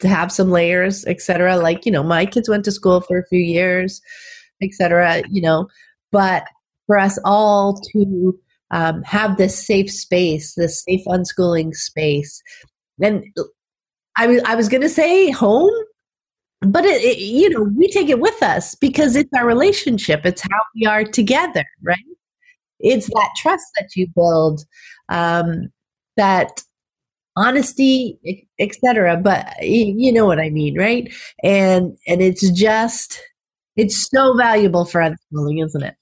to 0.00 0.08
have 0.08 0.30
some 0.30 0.50
layers, 0.50 1.04
etc. 1.06 1.56
Like, 1.56 1.84
you 1.84 1.92
know, 1.92 2.02
my 2.02 2.24
kids 2.24 2.48
went 2.48 2.64
to 2.64 2.72
school 2.72 3.00
for 3.00 3.18
a 3.18 3.26
few 3.26 3.40
years 3.40 4.00
etc. 4.62 5.22
You 5.30 5.42
know, 5.42 5.68
but 6.12 6.44
for 6.86 6.98
us 6.98 7.18
all 7.24 7.80
to 7.92 8.38
um, 8.70 9.02
have 9.02 9.36
this 9.36 9.66
safe 9.66 9.90
space, 9.90 10.54
this 10.54 10.82
safe 10.82 11.04
unschooling 11.06 11.74
space, 11.74 12.42
and 13.02 13.24
I 14.16 14.26
was 14.26 14.42
I 14.44 14.54
was 14.54 14.68
going 14.68 14.82
to 14.82 14.88
say 14.88 15.30
home, 15.30 15.72
but 16.60 16.84
it, 16.84 17.02
it, 17.02 17.18
you 17.18 17.50
know 17.50 17.62
we 17.62 17.88
take 17.88 18.08
it 18.08 18.20
with 18.20 18.42
us 18.42 18.74
because 18.74 19.16
it's 19.16 19.30
our 19.36 19.46
relationship. 19.46 20.24
It's 20.24 20.42
how 20.42 20.60
we 20.74 20.86
are 20.86 21.04
together, 21.04 21.64
right? 21.82 21.98
It's 22.80 23.06
that 23.08 23.30
trust 23.36 23.66
that 23.76 23.90
you 23.96 24.06
build, 24.14 24.64
um, 25.08 25.68
that 26.16 26.62
honesty, 27.36 28.18
etc. 28.58 29.16
But 29.16 29.54
you 29.62 30.12
know 30.12 30.26
what 30.26 30.40
I 30.40 30.50
mean, 30.50 30.78
right? 30.78 31.12
And 31.42 31.96
and 32.06 32.20
it's 32.22 32.50
just 32.52 33.20
it's 33.76 34.08
so 34.10 34.36
valuable 34.36 34.84
for 34.84 35.00
unschooling, 35.00 35.64
isn't 35.64 35.82
it? 35.82 35.94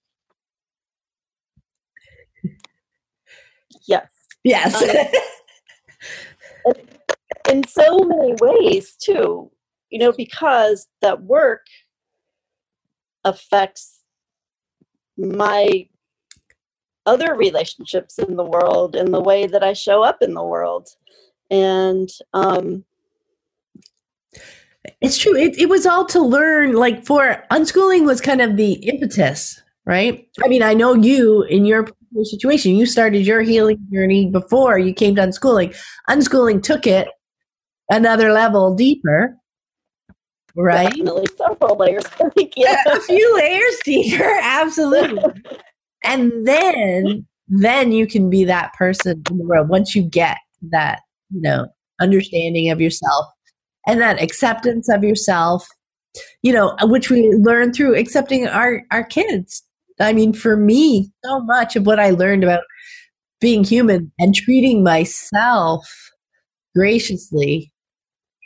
Yes. 3.86 4.10
Yes. 4.44 4.82
Um, 6.66 6.74
in 7.48 7.66
so 7.68 7.98
many 7.98 8.34
ways, 8.40 8.96
too, 9.00 9.50
you 9.90 9.98
know, 9.98 10.12
because 10.12 10.88
that 11.00 11.22
work 11.22 11.66
affects 13.24 14.00
my 15.16 15.88
other 17.06 17.34
relationships 17.34 18.18
in 18.18 18.36
the 18.36 18.44
world 18.44 18.96
and 18.96 19.14
the 19.14 19.20
way 19.20 19.46
that 19.46 19.62
I 19.62 19.72
show 19.72 20.02
up 20.02 20.18
in 20.20 20.34
the 20.34 20.44
world. 20.44 20.88
And 21.50 22.08
um, 22.34 22.84
it's 25.00 25.18
true. 25.18 25.36
It, 25.36 25.58
it 25.58 25.68
was 25.68 25.86
all 25.86 26.04
to 26.06 26.20
learn, 26.20 26.74
like 26.74 27.04
for 27.04 27.44
unschooling 27.50 28.04
was 28.04 28.20
kind 28.20 28.40
of 28.40 28.56
the 28.56 28.72
impetus, 28.74 29.60
right? 29.84 30.28
I 30.44 30.48
mean, 30.48 30.62
I 30.62 30.74
know 30.74 30.94
you 30.94 31.42
in 31.44 31.64
your 31.64 31.88
situation, 32.22 32.74
you 32.74 32.86
started 32.86 33.26
your 33.26 33.42
healing 33.42 33.78
journey 33.92 34.30
before 34.30 34.78
you 34.78 34.92
came 34.92 35.14
to 35.16 35.22
unschooling. 35.22 35.76
Unschooling 36.08 36.62
took 36.62 36.86
it 36.86 37.08
another 37.90 38.32
level 38.32 38.74
deeper, 38.74 39.36
right? 40.56 40.90
Definitely 40.90 41.26
several 41.36 41.76
layers. 41.76 42.04
yeah. 42.56 42.82
A 42.86 43.00
few 43.00 43.36
layers 43.36 43.76
deeper, 43.84 44.38
absolutely. 44.42 45.22
And 46.06 46.46
then, 46.46 47.26
then 47.48 47.92
you 47.92 48.06
can 48.06 48.30
be 48.30 48.44
that 48.44 48.72
person 48.74 49.22
in 49.30 49.38
the 49.38 49.44
world 49.44 49.68
once 49.68 49.94
you 49.94 50.02
get 50.02 50.38
that, 50.70 51.00
you 51.30 51.40
know, 51.40 51.66
understanding 52.00 52.70
of 52.70 52.80
yourself 52.80 53.26
and 53.86 54.00
that 54.00 54.20
acceptance 54.20 54.88
of 54.88 55.02
yourself 55.02 55.66
you 56.42 56.52
know 56.52 56.74
which 56.82 57.10
we 57.10 57.30
learn 57.34 57.72
through 57.72 57.94
accepting 57.94 58.46
our 58.46 58.82
our 58.90 59.04
kids. 59.04 59.62
I 60.00 60.12
mean 60.12 60.32
for 60.32 60.56
me 60.56 61.10
so 61.24 61.40
much 61.40 61.76
of 61.76 61.86
what 61.86 61.98
i 62.00 62.10
learned 62.10 62.44
about 62.44 62.62
being 63.40 63.64
human 63.64 64.12
and 64.18 64.34
treating 64.34 64.82
myself 64.82 65.86
graciously 66.74 67.72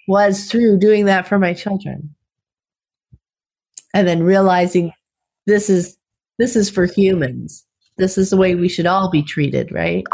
was 0.09 0.47
through 0.51 0.79
doing 0.79 1.05
that 1.05 1.29
for 1.29 1.39
my 1.39 1.53
children. 1.53 2.15
And 3.95 4.07
then 4.07 4.23
realizing 4.23 4.93
this 5.47 5.71
is 5.71 5.97
this 6.41 6.57
is 6.57 6.69
for 6.69 6.87
humans 6.87 7.67
this 7.99 8.19
is 8.19 8.31
the 8.31 8.37
way 8.37 8.55
we 8.55 8.69
should 8.69 8.87
all 8.87 9.11
be 9.11 9.23
treated 9.23 9.71
right 9.71 10.05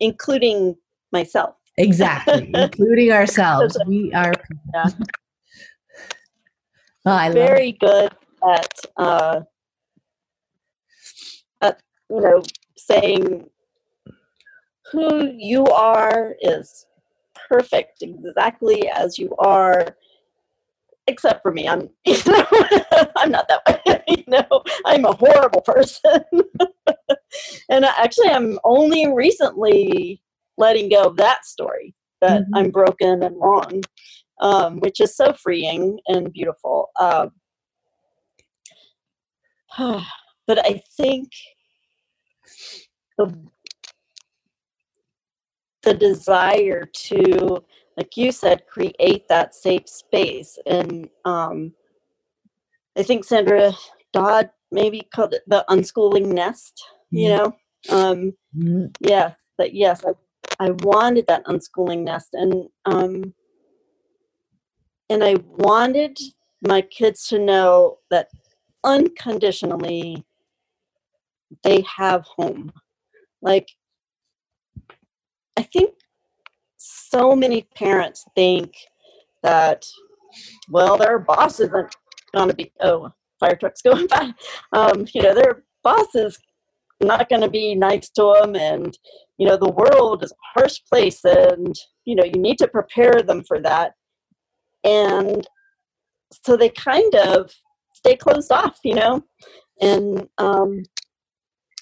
including 0.00 0.74
myself 1.12 1.54
Exactly, 1.78 2.50
including 2.54 3.12
ourselves. 3.12 3.78
We 3.86 4.12
are. 4.12 4.34
Yeah. 4.74 4.84
oh, 7.06 7.32
very 7.32 7.72
good 7.72 8.12
at 8.46 8.80
uh, 8.96 9.40
at 11.62 11.80
you 12.10 12.20
know 12.20 12.42
saying 12.76 13.48
who 14.90 15.32
you 15.36 15.64
are 15.66 16.34
is 16.40 16.86
perfect 17.48 18.02
exactly 18.02 18.88
as 18.88 19.18
you 19.18 19.34
are 19.38 19.96
except 21.08 21.42
for 21.42 21.50
me 21.50 21.66
i'm 21.68 21.88
you 22.04 22.16
know, 22.26 22.46
i'm 23.16 23.30
not 23.30 23.48
that 23.48 23.62
way 23.66 24.02
you 24.08 24.24
know 24.28 24.62
i'm 24.86 25.04
a 25.04 25.12
horrible 25.12 25.62
person 25.62 26.22
and 27.68 27.84
actually 27.84 28.28
i'm 28.28 28.58
only 28.64 29.12
recently 29.12 30.22
letting 30.56 30.88
go 30.88 31.04
of 31.04 31.16
that 31.16 31.44
story 31.44 31.94
that 32.20 32.42
mm-hmm. 32.42 32.54
I'm 32.54 32.70
broken 32.70 33.22
and 33.22 33.36
wrong, 33.40 33.82
um, 34.40 34.80
which 34.80 35.00
is 35.00 35.16
so 35.16 35.32
freeing 35.32 36.00
and 36.08 36.32
beautiful. 36.32 36.90
Um, 37.00 37.30
but 40.46 40.58
I 40.64 40.82
think 40.96 41.30
the 43.16 43.34
the 45.84 45.94
desire 45.94 46.88
to, 46.92 47.64
like 47.98 48.16
you 48.16 48.30
said, 48.30 48.64
create 48.68 49.26
that 49.28 49.56
safe 49.56 49.88
space, 49.88 50.56
and 50.66 51.08
um, 51.24 51.72
I 52.96 53.02
think 53.02 53.24
Sandra 53.24 53.72
Dodd 54.12 54.50
maybe 54.70 55.02
called 55.12 55.34
it 55.34 55.42
the 55.48 55.64
unschooling 55.68 56.26
nest. 56.26 56.80
You 57.10 57.30
know, 57.30 57.44
um, 57.90 58.32
mm-hmm. 58.56 58.86
yeah, 59.00 59.32
but 59.56 59.74
yes, 59.74 60.04
I 60.04 60.12
I 60.64 60.70
wanted 60.70 61.26
that 61.26 61.44
unschooling 61.46 62.04
nest, 62.04 62.28
and 62.34 62.68
um, 62.84 63.34
and 65.10 65.24
I 65.24 65.34
wanted 65.56 66.16
my 66.62 66.82
kids 66.82 67.26
to 67.28 67.40
know 67.40 67.98
that 68.10 68.28
unconditionally 68.84 70.24
they 71.64 71.84
have 71.96 72.24
home. 72.26 72.72
Like, 73.42 73.68
I 75.56 75.62
think 75.62 75.94
so 76.88 77.34
many 77.34 77.66
parents 77.74 78.24
think 78.34 78.74
that, 79.42 79.84
well, 80.68 80.96
their 80.96 81.18
boss 81.18 81.60
isn't 81.60 81.94
going 82.34 82.48
to 82.48 82.54
be, 82.54 82.72
oh, 82.80 83.10
fire 83.40 83.56
truck's 83.56 83.82
going 83.88 84.06
by. 84.06 84.32
Um, 84.72 85.06
you 85.14 85.22
know, 85.22 85.34
their 85.34 85.64
boss 85.82 86.14
is 86.14 86.38
not 87.00 87.28
going 87.28 87.42
to 87.42 87.50
be 87.50 87.74
nice 87.74 88.08
to 88.10 88.34
them 88.40 88.56
and 88.56 88.98
you 89.38 89.46
know 89.46 89.56
the 89.56 89.70
world 89.70 90.24
is 90.24 90.32
a 90.32 90.60
harsh 90.60 90.80
place 90.88 91.24
and 91.24 91.76
you 92.04 92.14
know 92.16 92.24
you 92.24 92.40
need 92.40 92.58
to 92.58 92.66
prepare 92.66 93.22
them 93.22 93.42
for 93.46 93.60
that 93.60 93.92
and 94.84 95.46
so 96.44 96.56
they 96.56 96.68
kind 96.68 97.14
of 97.14 97.50
stay 97.94 98.16
closed 98.16 98.50
off 98.50 98.78
you 98.82 98.94
know 98.94 99.22
and 99.80 100.28
um 100.38 100.82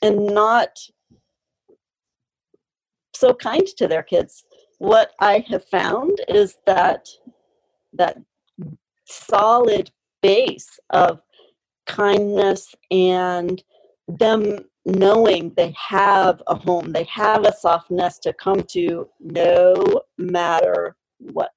and 0.02 0.26
not 0.26 0.68
so 3.14 3.32
kind 3.32 3.66
to 3.66 3.88
their 3.88 4.02
kids 4.02 4.44
what 4.78 5.12
i 5.20 5.44
have 5.48 5.64
found 5.64 6.20
is 6.28 6.56
that 6.66 7.08
that 7.92 8.18
solid 9.06 9.90
base 10.22 10.78
of 10.90 11.20
kindness 11.86 12.74
and 12.90 13.62
them 14.08 14.58
knowing 14.84 15.52
they 15.56 15.74
have 15.76 16.42
a 16.46 16.54
home, 16.54 16.92
they 16.92 17.04
have 17.04 17.44
a 17.44 17.52
soft 17.56 17.90
nest 17.90 18.22
to 18.22 18.32
come 18.32 18.62
to 18.62 19.08
no 19.20 19.74
matter 20.18 20.96
what. 21.18 21.50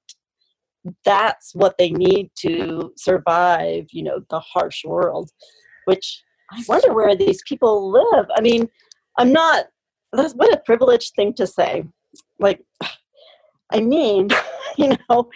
that's 1.04 1.54
what 1.54 1.76
they 1.76 1.90
need 1.90 2.30
to 2.34 2.90
survive, 2.96 3.86
you 3.90 4.02
know, 4.02 4.20
the 4.30 4.40
harsh 4.40 4.84
world, 4.84 5.30
which 5.84 6.22
I 6.50 6.62
wonder 6.66 6.94
where 6.94 7.14
these 7.14 7.42
people 7.46 7.90
live. 7.90 8.26
I 8.34 8.40
mean, 8.40 8.68
I'm 9.18 9.32
not, 9.32 9.66
that's 10.12 10.32
what 10.34 10.54
a 10.54 10.62
privileged 10.64 11.14
thing 11.14 11.34
to 11.34 11.46
say. 11.46 11.84
Like, 12.38 12.64
I 13.72 13.80
mean, 13.80 14.28
you 14.76 14.96
know, 15.08 15.30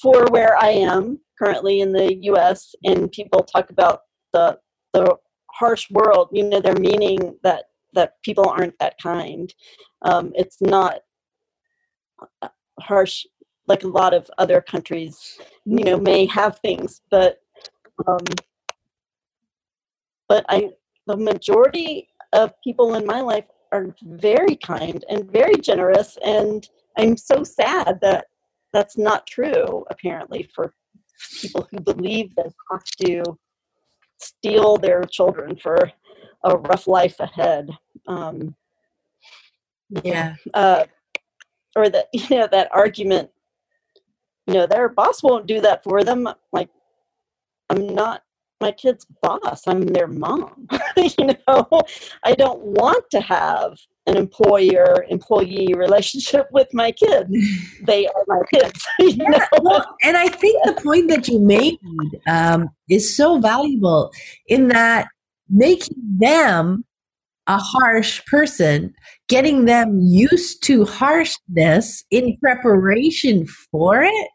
for 0.00 0.26
where 0.26 0.56
I 0.62 0.70
am 0.70 1.18
currently 1.38 1.80
in 1.80 1.92
the 1.92 2.14
US 2.22 2.74
and 2.84 3.10
people 3.10 3.42
talk 3.42 3.70
about 3.70 4.00
the, 4.32 4.58
the 4.92 5.16
harsh 5.50 5.90
world, 5.90 6.28
you 6.32 6.44
know, 6.44 6.60
they're 6.60 6.74
meaning 6.74 7.36
that, 7.42 7.64
that 7.94 8.14
people 8.22 8.48
aren't 8.48 8.78
that 8.78 8.96
kind. 9.02 9.52
Um, 10.02 10.32
it's 10.34 10.60
not 10.60 11.00
uh, 12.42 12.48
harsh 12.80 13.24
like 13.68 13.82
a 13.82 13.88
lot 13.88 14.14
of 14.14 14.30
other 14.38 14.60
countries, 14.60 15.38
you 15.64 15.84
know, 15.84 15.98
may 15.98 16.26
have 16.26 16.58
things, 16.60 17.00
but 17.10 17.38
um, 18.06 18.24
but 20.28 20.44
I 20.48 20.70
the 21.06 21.16
majority 21.16 22.08
of 22.32 22.52
people 22.62 22.94
in 22.94 23.06
my 23.06 23.20
life 23.20 23.44
are 23.72 23.94
very 24.02 24.56
kind 24.56 25.04
and 25.08 25.30
very 25.30 25.56
generous, 25.56 26.18
and 26.24 26.68
I'm 26.96 27.16
so 27.16 27.44
sad 27.44 27.98
that 28.02 28.26
that's 28.72 28.96
not 28.96 29.26
true. 29.26 29.84
Apparently, 29.90 30.48
for 30.54 30.74
people 31.40 31.66
who 31.70 31.80
believe 31.80 32.34
they 32.34 32.50
have 32.70 32.84
to 33.04 33.38
steel 34.18 34.76
their 34.76 35.02
children 35.04 35.56
for 35.56 35.90
a 36.44 36.56
rough 36.56 36.86
life 36.86 37.18
ahead. 37.20 37.70
Um, 38.06 38.54
yeah. 40.02 40.34
Uh, 40.52 40.84
or 41.76 41.88
that 41.88 42.08
you 42.12 42.36
know 42.36 42.48
that 42.50 42.70
argument 42.72 43.30
you 44.48 44.54
know 44.54 44.66
their 44.66 44.88
boss 44.88 45.22
won't 45.22 45.46
do 45.46 45.60
that 45.60 45.84
for 45.84 46.02
them 46.02 46.28
like 46.52 46.70
i'm 47.70 47.94
not 47.94 48.22
my 48.60 48.72
kid's 48.72 49.06
boss. 49.22 49.66
I'm 49.66 49.86
their 49.86 50.06
mom 50.06 50.66
you 50.96 51.26
know? 51.26 51.68
I 52.24 52.34
don't 52.34 52.60
want 52.60 53.04
to 53.10 53.20
have 53.20 53.78
an 54.06 54.16
employer 54.16 55.04
employee 55.08 55.74
relationship 55.74 56.46
with 56.52 56.68
my 56.72 56.92
kids. 56.92 57.30
They 57.82 58.06
are 58.06 58.24
my 58.26 58.40
kids 58.52 58.84
yeah, 58.98 59.46
well, 59.60 59.84
and 60.02 60.16
i 60.16 60.28
think 60.28 60.60
the 60.64 60.80
point 60.82 61.08
that 61.08 61.28
you 61.28 61.38
made 61.38 61.78
um, 62.28 62.68
is 62.88 63.16
so 63.16 63.38
valuable 63.38 64.10
in 64.48 64.68
that 64.68 65.08
making 65.48 65.96
them 66.18 66.84
a 67.46 67.58
harsh 67.58 68.24
person 68.26 68.92
getting 69.28 69.66
them 69.66 70.00
used 70.00 70.64
to 70.64 70.84
harshness 70.84 72.04
in 72.10 72.36
preparation 72.38 73.46
for 73.70 74.02
it 74.02 74.28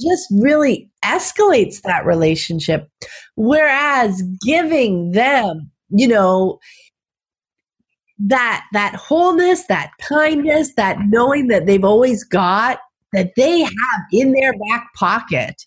just 0.00 0.26
really 0.30 0.90
escalates 1.04 1.80
that 1.82 2.06
relationship. 2.06 2.88
Whereas 3.36 4.22
giving 4.44 5.12
them, 5.12 5.70
you 5.90 6.08
know, 6.08 6.58
that 8.18 8.64
that 8.72 8.94
wholeness, 8.94 9.66
that 9.66 9.90
kindness, 10.00 10.74
that 10.76 10.98
knowing 11.08 11.48
that 11.48 11.66
they've 11.66 11.84
always 11.84 12.24
got 12.24 12.78
that 13.12 13.32
they 13.36 13.60
have 13.60 14.00
in 14.12 14.32
their 14.32 14.52
back 14.52 14.86
pocket 14.94 15.62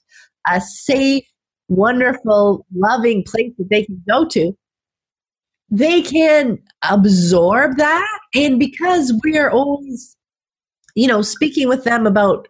a 0.47 0.61
safe, 0.61 1.23
wonderful, 1.67 2.65
loving 2.75 3.23
place 3.23 3.51
that 3.57 3.69
they 3.69 3.83
can 3.83 4.01
go 4.07 4.25
to 4.25 4.53
they 5.69 6.01
can 6.01 6.59
absorb 6.89 7.77
that 7.77 8.19
and 8.35 8.59
because 8.59 9.13
we're 9.23 9.49
always 9.49 10.15
you 10.95 11.07
know 11.07 11.21
speaking 11.21 11.67
with 11.67 11.83
them 11.83 12.05
about 12.05 12.47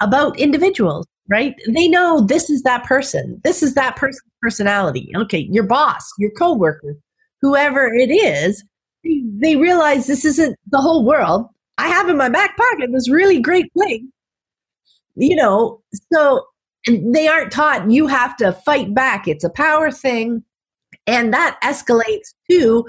about 0.00 0.38
individuals 0.38 1.06
right? 1.28 1.56
They 1.68 1.88
know 1.88 2.20
this 2.20 2.48
is 2.50 2.62
that 2.62 2.84
person. 2.84 3.40
This 3.42 3.60
is 3.60 3.74
that 3.74 3.96
person's 3.96 4.22
personality. 4.40 5.10
Okay 5.16 5.48
your 5.50 5.64
boss 5.64 6.08
your 6.18 6.30
coworker 6.32 6.96
whoever 7.42 7.92
it 7.92 8.10
is 8.10 8.64
they, 9.38 9.54
realize 9.54 10.08
this 10.08 10.24
isn't 10.24 10.56
the 10.70 10.80
whole 10.80 11.04
world. 11.04 11.46
I 11.78 11.88
have 11.88 12.08
in 12.08 12.16
my 12.16 12.28
back 12.28 12.56
pocket 12.56 12.90
this 12.92 13.10
really 13.10 13.40
great 13.40 13.70
thing 13.78 14.10
you 15.14 15.36
know 15.36 15.80
so 16.12 16.44
they 16.86 17.26
aren't 17.26 17.52
taught 17.52 17.90
you 17.90 18.06
have 18.06 18.36
to 18.36 18.52
fight 18.52 18.94
back. 18.94 19.26
It's 19.26 19.44
a 19.44 19.50
power 19.50 19.90
thing. 19.90 20.44
And 21.06 21.32
that 21.32 21.58
escalates 21.62 22.34
to 22.50 22.86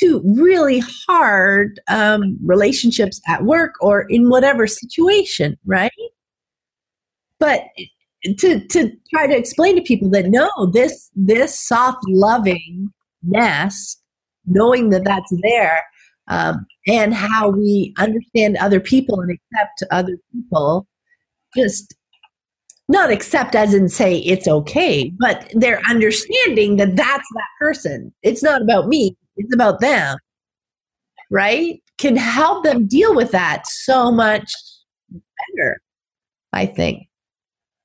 to 0.00 0.22
really 0.24 0.80
hard 1.08 1.80
um, 1.88 2.38
relationships 2.44 3.20
at 3.26 3.42
work 3.42 3.74
or 3.80 4.02
in 4.02 4.28
whatever 4.28 4.68
situation, 4.68 5.58
right? 5.66 5.90
But 7.40 7.64
to 8.24 8.60
to 8.66 8.92
try 9.14 9.26
to 9.26 9.36
explain 9.36 9.76
to 9.76 9.82
people 9.82 10.10
that 10.10 10.26
no, 10.26 10.50
this 10.72 11.10
this 11.14 11.58
soft 11.58 12.02
loving 12.08 12.90
lovingness, 13.24 13.96
knowing 14.46 14.90
that 14.90 15.04
that's 15.04 15.32
there, 15.42 15.82
um, 16.28 16.66
and 16.86 17.14
how 17.14 17.50
we 17.50 17.94
understand 17.98 18.56
other 18.56 18.80
people 18.80 19.20
and 19.20 19.30
accept 19.30 19.82
other 19.90 20.16
people, 20.32 20.86
just 21.56 21.94
not 22.88 23.10
accept 23.10 23.54
as 23.54 23.74
in 23.74 23.88
say 23.88 24.18
it's 24.18 24.48
okay, 24.48 25.12
but 25.18 25.50
they're 25.54 25.80
understanding 25.88 26.76
that 26.76 26.96
that's 26.96 27.28
that 27.34 27.48
person. 27.58 28.12
It's 28.22 28.42
not 28.42 28.62
about 28.62 28.88
me, 28.88 29.16
it's 29.36 29.54
about 29.54 29.80
them. 29.80 30.16
Right? 31.30 31.82
Can 31.98 32.16
help 32.16 32.64
them 32.64 32.86
deal 32.86 33.14
with 33.14 33.32
that 33.32 33.66
so 33.66 34.10
much 34.10 34.50
better, 35.10 35.80
I 36.52 36.64
think. 36.64 37.07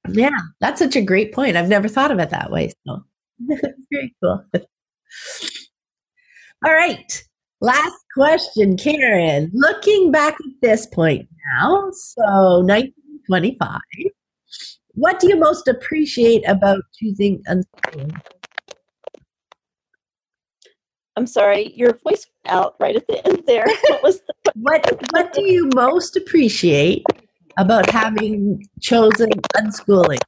Yeah, 0.10 0.38
that's 0.60 0.80
such 0.80 0.96
a 0.96 1.02
great 1.02 1.34
point. 1.34 1.56
I've 1.56 1.70
never 1.70 1.88
thought 1.88 2.12
of 2.12 2.20
it 2.20 2.30
that 2.32 2.52
way. 2.52 2.72
So 2.86 3.04
very 3.92 4.14
cool. 4.22 4.44
All 6.66 6.74
right. 6.74 7.24
Last 7.62 7.96
question, 8.14 8.76
Karen. 8.78 9.50
Looking 9.54 10.12
back 10.12 10.34
at 10.34 10.62
this 10.62 10.86
point 10.88 11.28
now, 11.60 11.90
so 11.92 12.60
1925, 12.62 13.80
what 14.96 15.20
do 15.20 15.30
you 15.30 15.38
most 15.38 15.68
appreciate 15.68 16.44
about 16.48 16.82
choosing 17.00 17.42
unschooling? 17.48 18.20
I'm 21.16 21.28
sorry, 21.28 21.72
your 21.76 21.98
voice 22.04 22.26
out 22.46 22.76
right 22.80 22.96
at 22.96 23.08
the 23.08 23.26
end 23.28 23.44
there. 23.46 23.66
What 23.90 24.04
was 24.04 24.20
the- 24.22 24.52
what 24.56 24.86
What 25.12 25.34
do 25.34 25.44
you 25.50 25.70
most 25.76 26.16
appreciate 26.18 27.04
about 27.58 27.90
having 27.90 28.66
chosen 28.82 29.30
unschooling? 29.56 30.20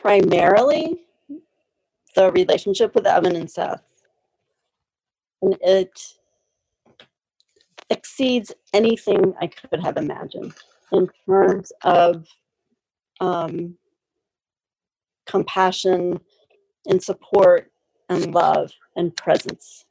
Primarily, 0.00 1.00
the 2.14 2.30
relationship 2.32 2.94
with 2.94 3.06
Evan 3.06 3.36
and 3.36 3.50
Seth 3.50 3.82
and 5.44 5.56
it 5.60 6.00
exceeds 7.90 8.52
anything 8.72 9.34
I 9.40 9.48
could 9.48 9.80
have 9.82 9.98
imagined 9.98 10.54
in 10.90 11.08
terms 11.26 11.70
of 11.82 12.26
um, 13.20 13.76
compassion 15.26 16.20
and 16.86 17.02
support 17.02 17.70
and 18.08 18.34
love 18.34 18.72
and 18.96 19.16
presence. 19.16 19.84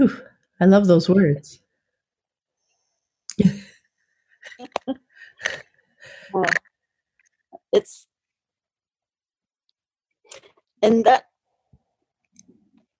Ooh, 0.00 0.16
I 0.60 0.66
love 0.66 0.86
those 0.86 1.08
words. 1.08 1.60
uh, 6.34 6.44
it's 7.72 8.06
and 10.82 11.04
that 11.04 11.26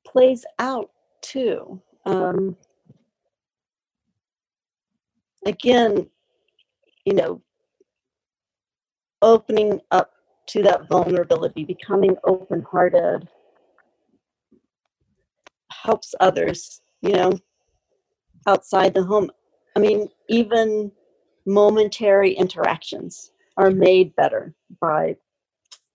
plays 0.06 0.44
out 0.58 0.90
too. 1.20 1.80
Um, 2.06 2.56
again, 5.46 6.08
you 7.04 7.14
know, 7.14 7.42
opening 9.22 9.80
up 9.90 10.13
to 10.46 10.62
that 10.62 10.88
vulnerability, 10.88 11.64
becoming 11.64 12.16
open 12.24 12.62
hearted, 12.62 13.28
helps 15.70 16.14
others, 16.20 16.80
you 17.02 17.12
know, 17.12 17.32
outside 18.46 18.94
the 18.94 19.02
home. 19.02 19.30
I 19.76 19.80
mean, 19.80 20.08
even 20.28 20.92
momentary 21.46 22.32
interactions 22.32 23.32
are 23.56 23.70
made 23.70 24.14
better 24.16 24.54
by 24.80 25.16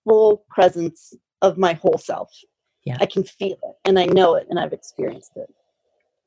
full 0.04 0.46
presence 0.50 1.14
of 1.42 1.58
my 1.58 1.74
whole 1.74 1.98
self 1.98 2.32
yeah. 2.86 2.98
I 3.00 3.06
can 3.06 3.24
feel 3.24 3.58
it 3.64 3.76
and 3.86 4.00
I 4.00 4.06
know 4.06 4.36
it 4.36 4.48
and 4.50 4.60
I've 4.60 4.74
experienced 4.74 5.34
it. 5.36 5.54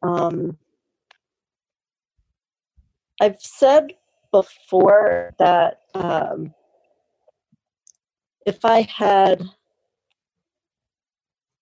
Um, 0.02 0.58
I've 3.20 3.40
said 3.40 3.94
before 4.30 5.34
that 5.38 5.80
um, 5.94 6.54
if 8.46 8.64
I 8.64 8.82
had 8.82 9.44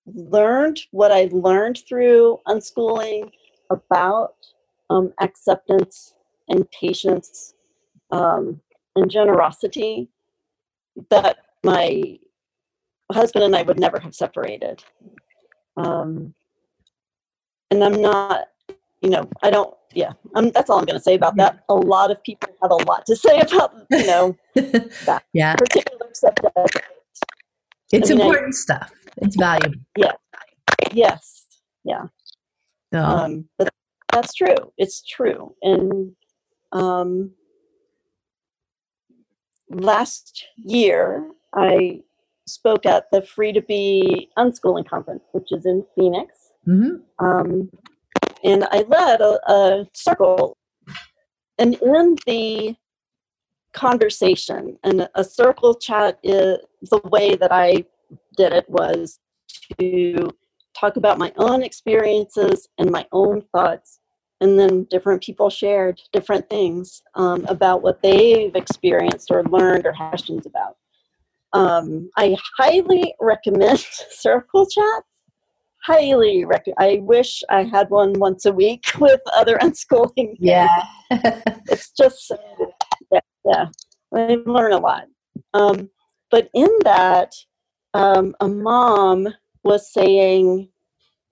learned 0.06 0.80
what 0.90 1.12
I 1.12 1.28
learned 1.32 1.80
through 1.88 2.38
unschooling 2.46 3.30
about 3.70 4.34
um, 4.88 5.12
acceptance 5.20 6.14
and 6.48 6.68
patience 6.70 7.54
um, 8.10 8.60
and 8.96 9.10
generosity 9.10 10.08
that 11.10 11.38
my 11.62 12.18
husband 13.12 13.44
and 13.44 13.56
I 13.56 13.62
would 13.62 13.78
never 13.78 13.98
have 14.00 14.14
separated. 14.14 14.82
Um, 15.76 16.34
and 17.70 17.84
I'm 17.84 18.00
not, 18.00 18.48
you 19.00 19.10
know, 19.10 19.28
I 19.42 19.50
don't, 19.50 19.74
yeah, 19.92 20.12
I'm, 20.34 20.50
that's 20.50 20.70
all 20.70 20.78
I'm 20.78 20.84
going 20.84 20.98
to 20.98 21.02
say 21.02 21.14
about 21.14 21.36
that. 21.36 21.64
A 21.68 21.74
lot 21.74 22.10
of 22.10 22.22
people 22.22 22.48
have 22.62 22.70
a 22.70 22.76
lot 22.76 23.06
to 23.06 23.16
say 23.16 23.40
about, 23.52 23.74
you 23.90 24.06
know, 24.06 24.36
that 24.54 25.24
yeah. 25.32 25.56
Particular 26.12 26.52
subject. 26.56 26.86
It's 27.92 28.10
I 28.10 28.14
mean, 28.14 28.22
important 28.22 28.54
I, 28.54 28.56
stuff. 28.56 28.92
It's 29.18 29.36
valuable. 29.36 29.80
Yeah. 29.96 30.12
Yes. 30.92 31.46
Yeah. 31.84 32.04
No. 32.92 33.04
Um, 33.04 33.48
but 33.58 33.72
that's 34.12 34.34
true. 34.34 34.72
It's 34.76 35.02
true. 35.02 35.54
And 35.62 36.12
um, 36.72 37.32
last 39.68 40.46
year, 40.56 41.30
I 41.54 42.00
spoke 42.46 42.86
at 42.86 43.06
the 43.12 43.22
Free 43.22 43.52
to 43.52 43.62
Be 43.62 44.28
Unschooling 44.36 44.88
Conference, 44.88 45.22
which 45.32 45.52
is 45.52 45.66
in 45.66 45.84
Phoenix. 45.96 46.34
Mm-hmm. 46.66 47.24
Um, 47.24 47.70
and 48.44 48.66
I 48.70 48.82
led 48.82 49.20
a, 49.20 49.38
a 49.50 49.86
circle. 49.94 50.56
And 51.58 51.74
in 51.74 52.16
the 52.26 52.74
conversation, 53.72 54.78
and 54.84 55.08
a 55.14 55.24
circle 55.24 55.74
chat 55.74 56.18
is 56.22 56.58
the 56.90 57.00
way 57.04 57.34
that 57.36 57.52
I 57.52 57.84
did 58.36 58.52
it 58.52 58.68
was 58.68 59.18
to 59.78 60.30
talk 60.78 60.96
about 60.96 61.18
my 61.18 61.32
own 61.36 61.62
experiences 61.62 62.68
and 62.78 62.90
my 62.90 63.06
own 63.12 63.42
thoughts. 63.52 64.00
And 64.40 64.58
then 64.58 64.84
different 64.84 65.22
people 65.22 65.50
shared 65.50 66.00
different 66.12 66.48
things 66.48 67.02
um, 67.14 67.44
about 67.46 67.82
what 67.82 68.00
they've 68.02 68.54
experienced 68.54 69.30
or 69.30 69.44
learned 69.44 69.86
or 69.86 69.92
questions 69.92 70.46
about. 70.46 70.76
Um, 71.52 72.10
I 72.16 72.36
highly 72.56 73.14
recommend 73.20 73.78
Circle 74.10 74.66
Chat. 74.66 75.02
Highly 75.84 76.44
recommend. 76.44 76.76
I 76.78 77.00
wish 77.02 77.42
I 77.50 77.64
had 77.64 77.90
one 77.90 78.12
once 78.14 78.46
a 78.46 78.52
week 78.52 78.84
with 78.98 79.20
other 79.34 79.58
unschooling. 79.62 80.36
Yeah, 80.38 80.84
it's 81.10 81.90
just 81.90 82.30
yeah, 82.30 82.66
yeah. 83.44 83.66
I 84.14 84.38
learn 84.46 84.72
a 84.72 84.78
lot. 84.78 85.04
Um, 85.54 85.90
but 86.30 86.48
in 86.54 86.68
that, 86.84 87.34
um, 87.94 88.34
a 88.40 88.48
mom 88.48 89.28
was 89.62 89.92
saying 89.92 90.68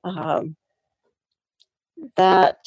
um, 0.04 0.56
that 2.16 2.59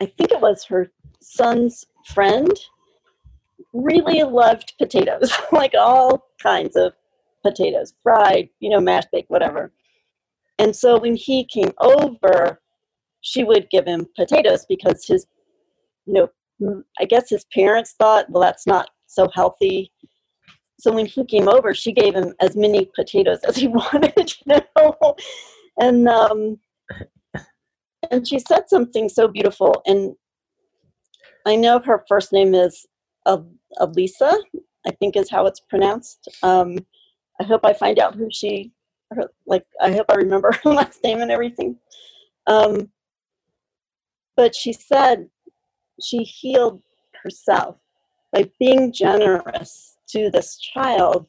I 0.00 0.06
think 0.06 0.32
it 0.32 0.40
was 0.40 0.64
her 0.64 0.90
son's 1.20 1.84
friend 2.06 2.50
really 3.72 4.22
loved 4.22 4.74
potatoes, 4.78 5.32
like 5.52 5.74
all 5.78 6.28
kinds 6.42 6.76
of 6.76 6.92
potatoes, 7.42 7.94
fried, 8.02 8.48
you 8.60 8.70
know, 8.70 8.80
mashed 8.80 9.08
baked, 9.12 9.30
whatever. 9.30 9.72
And 10.58 10.74
so 10.74 10.98
when 10.98 11.16
he 11.16 11.44
came 11.44 11.72
over, 11.80 12.60
she 13.20 13.44
would 13.44 13.70
give 13.70 13.86
him 13.86 14.06
potatoes 14.16 14.66
because 14.68 15.06
his, 15.06 15.26
you 16.06 16.14
know, 16.14 16.28
I 17.00 17.04
guess 17.04 17.30
his 17.30 17.44
parents 17.52 17.94
thought, 17.98 18.30
well, 18.30 18.42
that's 18.42 18.66
not 18.66 18.90
so 19.06 19.28
healthy. 19.34 19.92
So 20.78 20.92
when 20.92 21.06
he 21.06 21.24
came 21.24 21.48
over, 21.48 21.74
she 21.74 21.92
gave 21.92 22.14
him 22.14 22.34
as 22.40 22.56
many 22.56 22.88
potatoes 22.94 23.40
as 23.48 23.56
he 23.56 23.68
wanted, 23.68 24.34
you 24.46 24.56
know. 24.76 25.16
And 25.78 26.08
um, 26.08 26.58
and 28.10 28.26
she 28.26 28.38
said 28.38 28.68
something 28.68 29.08
so 29.08 29.28
beautiful. 29.28 29.82
And 29.86 30.14
I 31.46 31.56
know 31.56 31.80
her 31.80 32.04
first 32.08 32.32
name 32.32 32.54
is 32.54 32.86
Elisa, 33.26 34.36
I 34.86 34.90
think 34.92 35.16
is 35.16 35.30
how 35.30 35.46
it's 35.46 35.60
pronounced. 35.60 36.28
Um, 36.42 36.78
I 37.40 37.44
hope 37.44 37.62
I 37.64 37.72
find 37.72 37.98
out 37.98 38.14
who 38.14 38.28
she, 38.30 38.72
her, 39.12 39.28
like, 39.46 39.64
I 39.80 39.92
hope 39.92 40.06
I 40.10 40.16
remember 40.16 40.52
her 40.64 40.72
last 40.74 41.02
name 41.02 41.20
and 41.20 41.30
everything. 41.30 41.76
Um, 42.46 42.90
but 44.36 44.54
she 44.54 44.72
said 44.72 45.28
she 46.04 46.22
healed 46.22 46.82
herself 47.22 47.76
by 48.32 48.50
being 48.58 48.92
generous 48.92 49.96
to 50.08 50.30
this 50.30 50.58
child 50.58 51.28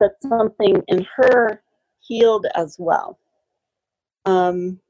that 0.00 0.12
something 0.22 0.82
in 0.88 1.06
her 1.16 1.62
healed 2.00 2.46
as 2.54 2.76
well. 2.78 3.18
Um, 4.24 4.80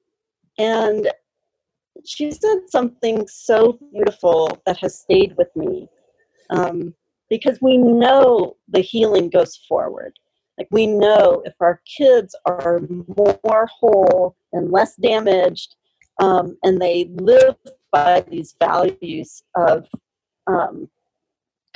and 0.59 1.11
she 2.05 2.31
said 2.31 2.59
something 2.69 3.27
so 3.29 3.79
beautiful 3.93 4.59
that 4.67 4.79
has 4.79 5.01
stayed 5.01 5.35
with 5.37 5.55
me 5.55 5.89
um, 6.51 6.95
because 7.31 7.59
we 7.61 7.79
know 7.79 8.57
the 8.69 8.81
healing 8.81 9.31
goes 9.31 9.57
forward. 9.69 10.13
Like 10.59 10.69
we 10.71 10.87
know 10.87 11.43
if 11.45 11.55
our 11.61 11.81
kids 11.87 12.35
are 12.47 12.81
more 13.17 13.67
whole 13.67 14.37
and 14.53 14.71
less 14.71 14.97
damaged, 14.97 15.77
um, 16.21 16.57
and 16.63 16.81
they 16.81 17.11
live 17.15 17.57
by 17.93 18.25
these 18.29 18.57
values 18.59 19.43
of 19.55 19.87
um, 20.47 20.89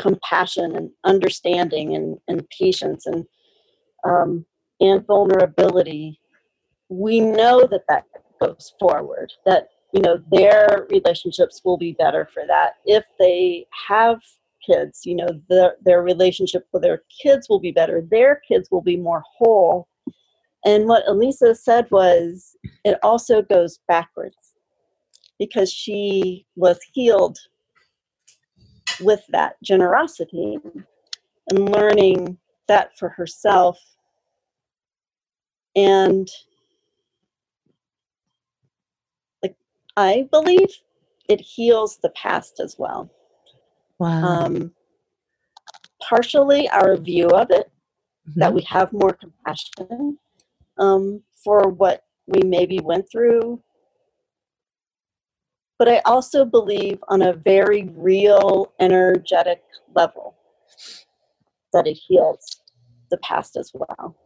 compassion 0.01 0.75
and 0.77 0.91
understanding 1.05 1.95
and, 1.95 2.19
and 2.29 2.49
patience 2.51 3.07
and 3.07 3.25
um, 4.05 4.45
and 4.81 5.07
vulnerability, 5.07 6.21
we 6.89 7.21
know 7.21 7.67
that 7.67 7.85
that 7.89 8.05
goes 8.41 8.73
forward. 8.79 9.33
That 9.45 9.69
you 9.93 10.01
know 10.01 10.19
their 10.31 10.87
relationships 10.91 11.61
will 11.65 11.79
be 11.79 11.93
better 11.93 12.29
for 12.33 12.45
that 12.47 12.75
if 12.85 13.05
they 13.19 13.67
have 13.89 14.19
kids. 14.65 15.03
You 15.05 15.17
know 15.17 15.29
their 15.49 15.77
their 15.85 16.03
relationship 16.03 16.67
with 16.73 16.83
their 16.83 17.03
kids 17.23 17.49
will 17.49 17.61
be 17.61 17.73
better. 17.73 18.03
Their 18.11 18.41
kids 18.47 18.69
will 18.71 18.83
be 18.83 18.97
more 18.97 19.23
whole. 19.39 19.89
And 20.65 20.87
what 20.89 21.07
Elisa 21.07 21.55
said 21.55 21.87
was, 21.93 22.57
it 22.85 22.99
also 23.05 23.41
goes 23.41 23.79
backwards 23.87 24.56
because 25.39 25.73
she 25.73 26.47
was 26.57 26.79
healed 26.93 27.39
with 29.01 29.23
that 29.29 29.57
generosity 29.63 30.59
and 31.51 31.69
learning 31.69 32.39
that 32.69 32.97
for 32.99 33.09
herself. 33.09 33.79
And 35.75 36.29
like 39.43 39.55
i 39.97 40.27
believe 40.31 40.69
it 41.29 41.41
heals 41.41 41.99
the 42.03 42.11
past 42.11 42.61
as 42.61 42.77
well. 42.79 43.11
Wow. 43.99 44.25
Um, 44.25 44.73
partially 46.01 46.69
our 46.71 46.97
view 46.97 47.29
of 47.29 47.51
it 47.51 47.71
mm-hmm. 48.29 48.41
that 48.41 48.53
we 48.53 48.63
have 48.63 48.93
more 48.93 49.13
compassion 49.13 50.19
um, 50.79 51.23
for 51.43 51.69
what 51.69 52.05
we 52.27 52.43
maybe 52.43 52.79
went 52.81 53.11
through 53.11 53.61
but 55.79 55.89
I 55.89 55.99
also 56.05 56.45
believe 56.45 56.99
on 57.09 57.23
a 57.23 57.33
very 57.33 57.91
real, 57.95 58.73
energetic 58.81 59.63
level 59.95 60.35
that 61.73 61.87
it 61.87 61.95
heals 61.95 62.63
the 63.11 63.19
past 63.19 63.57
as 63.57 63.73
well. 63.75 64.17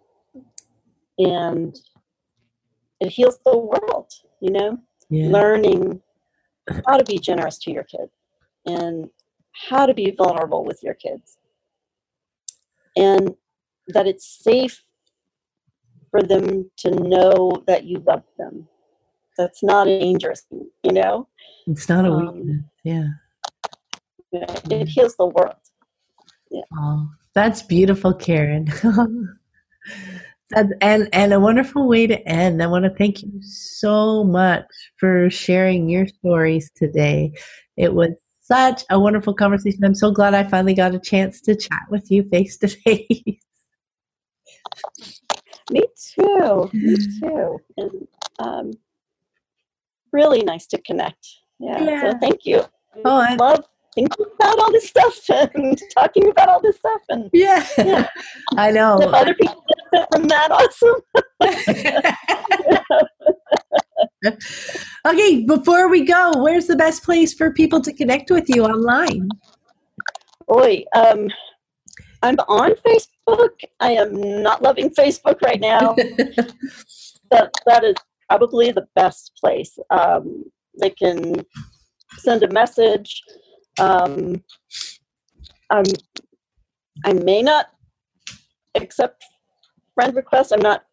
And 1.19 1.77
it 3.01 3.09
heals 3.09 3.39
the 3.45 3.59
world, 3.59 4.13
you 4.41 4.53
know, 4.53 4.79
yeah. 5.09 5.29
learning 5.29 6.01
how 6.87 6.97
to 6.97 7.05
be 7.05 7.19
generous 7.19 7.59
to 7.59 7.73
your 7.73 7.85
kids 7.85 8.13
and 8.67 9.09
how 9.69 9.87
to 9.87 9.95
be 9.95 10.13
vulnerable 10.17 10.65
with 10.65 10.81
your 10.83 10.95
kids. 10.95 11.39
And 12.97 13.35
that 13.89 14.07
it's 14.07 14.43
safe 14.43 14.85
for 16.11 16.23
them 16.23 16.71
to 16.79 16.91
know 16.91 17.63
that 17.67 17.85
you 17.85 18.03
love 18.07 18.23
them 18.39 18.69
that's 19.37 19.63
not 19.63 19.85
dangerous, 19.85 20.47
you 20.51 20.93
know? 20.93 21.29
It's 21.67 21.89
not 21.89 22.05
a 22.05 22.13
um, 22.13 22.65
yeah. 22.85 23.09
It 24.33 24.89
heals 24.89 25.17
the 25.17 25.27
world. 25.27 25.55
Yeah. 26.51 26.63
Oh, 26.77 27.09
that's 27.35 27.63
beautiful, 27.63 28.15
Karen. 28.15 28.69
and 30.57 31.09
and 31.13 31.33
a 31.33 31.41
wonderful 31.41 31.89
way 31.89 32.07
to 32.07 32.29
end. 32.29 32.63
I 32.63 32.67
want 32.67 32.85
to 32.85 32.91
thank 32.91 33.23
you 33.23 33.33
so 33.43 34.25
much 34.25 34.67
for 34.97 35.31
sharing 35.31 35.89
your 35.89 36.07
stories 36.07 36.71
today. 36.75 37.33
It 37.77 37.95
was 37.95 38.11
such 38.41 38.83
a 38.91 38.99
wonderful 38.99 39.35
conversation. 39.35 39.85
I'm 39.85 39.95
so 39.95 40.11
glad 40.11 40.35
I 40.35 40.45
finally 40.45 40.75
got 40.75 40.95
a 40.95 40.99
chance 40.99 41.41
to 41.43 41.55
chat 41.55 41.83
with 41.89 42.11
you 42.11 42.25
face 42.31 42.57
to 42.59 42.69
face. 42.85 43.45
Me 45.71 45.85
too. 46.15 46.71
Me 46.73 46.97
too. 47.21 47.59
And 47.77 48.09
um, 48.41 48.73
really 50.13 50.43
nice 50.43 50.67
to 50.69 50.81
connect. 50.83 51.27
Yeah. 51.59 51.83
yeah. 51.83 52.11
So 52.13 52.19
thank 52.19 52.45
you. 52.45 52.65
Oh, 53.05 53.21
I 53.21 53.35
love 53.37 53.65
thinking 53.95 54.27
about 54.35 54.59
all 54.59 54.73
this 54.73 54.89
stuff 54.89 55.19
and 55.55 55.81
talking 55.95 56.29
about 56.31 56.49
all 56.49 56.61
this 56.61 56.77
stuff 56.77 57.03
and 57.09 57.31
yeah, 57.33 57.67
yeah. 57.79 58.09
I 58.57 58.71
know. 58.71 59.01
If 59.01 59.13
other 59.13 59.35
people 59.35 59.65
benefit 59.93 60.09
from 60.13 60.29
that, 60.29 60.51
awesome. 60.51 61.01
okay, 65.07 65.45
before 65.45 65.89
we 65.89 66.05
go, 66.05 66.33
where's 66.37 66.67
the 66.67 66.77
best 66.77 67.05
place 67.05 67.35
for 67.35 67.53
people 67.53 67.81
to 67.81 67.93
connect 67.93 68.31
with 68.31 68.49
you 68.49 68.65
online? 68.65 69.29
Oi, 70.53 70.85
um, 70.95 71.29
I'm 72.23 72.37
on 72.49 72.73
Facebook. 72.87 73.51
I 73.81 73.93
am 73.93 74.43
not 74.43 74.63
loving 74.63 74.91
Facebook 74.91 75.41
right 75.43 75.61
now. 75.61 75.95
that 77.31 77.51
that 77.67 77.85
is 77.85 77.95
probably 78.31 78.71
the 78.71 78.87
best 78.95 79.33
place. 79.39 79.77
Um, 79.91 80.45
they 80.81 80.91
can 80.91 81.45
send 82.19 82.45
a 82.45 82.53
message. 82.53 83.23
Um, 83.79 84.45
um, 85.71 85.85
I 87.05 87.13
may 87.13 87.43
not 87.43 87.67
accept 88.77 89.25
friend 89.95 90.15
requests. 90.15 90.53
I'm 90.53 90.61
not. 90.61 90.85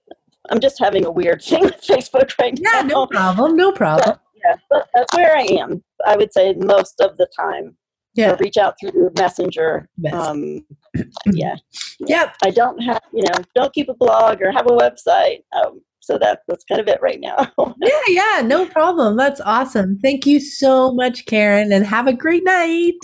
I'm 0.49 0.59
just 0.59 0.79
having 0.79 1.05
a 1.05 1.11
weird 1.11 1.41
thing 1.47 1.63
with 1.63 1.81
Facebook 1.81 2.31
right 2.39 2.57
yeah, 2.57 2.69
now. 2.71 2.77
Yeah, 2.77 2.87
no 2.87 3.07
problem. 3.07 3.55
No 3.55 3.71
problem. 3.71 4.15
But, 4.15 4.21
yeah, 4.43 4.55
but 4.69 4.87
that's 4.95 5.15
where 5.15 5.35
I 5.35 5.43
am. 5.43 5.83
I 6.07 6.15
would 6.15 6.33
say 6.33 6.53
most 6.53 6.99
of 7.01 7.17
the 7.17 7.27
time. 7.37 7.77
Yeah. 8.15 8.31
So 8.31 8.37
reach 8.37 8.57
out 8.57 8.75
through 8.79 9.11
Messenger. 9.15 9.87
Um, 10.11 10.65
yeah. 11.33 11.55
Yep. 11.99 12.35
I 12.43 12.49
don't 12.49 12.79
have, 12.81 13.01
you 13.13 13.21
know, 13.21 13.43
don't 13.53 13.71
keep 13.73 13.89
a 13.89 13.93
blog 13.93 14.41
or 14.41 14.51
have 14.51 14.65
a 14.65 14.69
website. 14.69 15.43
Um, 15.55 15.81
so 16.07 16.17
that 16.17 16.39
that's 16.47 16.63
kind 16.63 16.79
of 16.79 16.87
it 16.87 16.99
right 17.01 17.19
now. 17.19 17.51
yeah, 17.81 17.99
yeah, 18.07 18.41
no 18.43 18.65
problem. 18.65 19.17
That's 19.17 19.41
awesome. 19.41 19.99
Thank 19.99 20.25
you 20.25 20.39
so 20.39 20.93
much, 20.93 21.25
Karen, 21.25 21.71
and 21.71 21.85
have 21.85 22.07
a 22.07 22.13
great 22.13 22.45
night. 22.45 22.97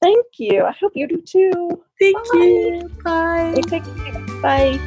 Thank 0.00 0.26
you. 0.38 0.64
I 0.64 0.72
hope 0.80 0.92
you 0.94 1.08
do 1.08 1.20
too. 1.20 1.82
Thank 1.98 2.16
Bye. 2.16 2.34
you. 2.34 2.90
Bye. 3.02 3.54
Take 3.66 3.84
care. 3.84 4.26
Bye. 4.42 4.78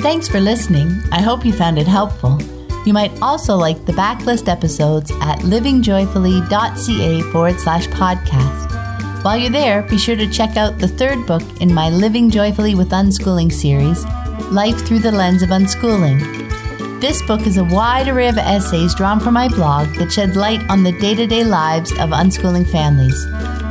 Thanks 0.00 0.26
for 0.26 0.40
listening. 0.40 0.90
I 1.12 1.20
hope 1.20 1.44
you 1.44 1.52
found 1.52 1.78
it 1.78 1.86
helpful. 1.86 2.40
You 2.86 2.94
might 2.94 3.12
also 3.20 3.56
like 3.56 3.84
the 3.84 3.92
backlist 3.92 4.48
episodes 4.48 5.10
at 5.20 5.40
livingjoyfully.ca 5.40 7.22
forward 7.30 7.60
slash 7.60 7.86
podcast. 7.88 9.22
While 9.22 9.36
you're 9.36 9.50
there, 9.50 9.82
be 9.82 9.98
sure 9.98 10.16
to 10.16 10.26
check 10.26 10.56
out 10.56 10.78
the 10.78 10.88
third 10.88 11.26
book 11.26 11.42
in 11.60 11.74
my 11.74 11.90
Living 11.90 12.30
Joyfully 12.30 12.74
with 12.74 12.88
Unschooling 12.88 13.52
series, 13.52 14.02
Life 14.50 14.86
Through 14.86 15.00
the 15.00 15.12
Lens 15.12 15.42
of 15.42 15.50
Unschooling. 15.50 16.20
This 17.00 17.22
book 17.22 17.46
is 17.46 17.56
a 17.56 17.64
wide 17.64 18.08
array 18.08 18.28
of 18.28 18.38
essays 18.38 18.94
drawn 18.94 19.20
from 19.20 19.34
my 19.34 19.48
blog 19.48 19.88
that 19.94 20.12
shed 20.12 20.36
light 20.36 20.62
on 20.68 20.82
the 20.82 20.92
day 20.92 21.14
to 21.14 21.26
day 21.26 21.44
lives 21.44 21.92
of 21.92 22.10
unschooling 22.10 22.70
families. 22.70 23.26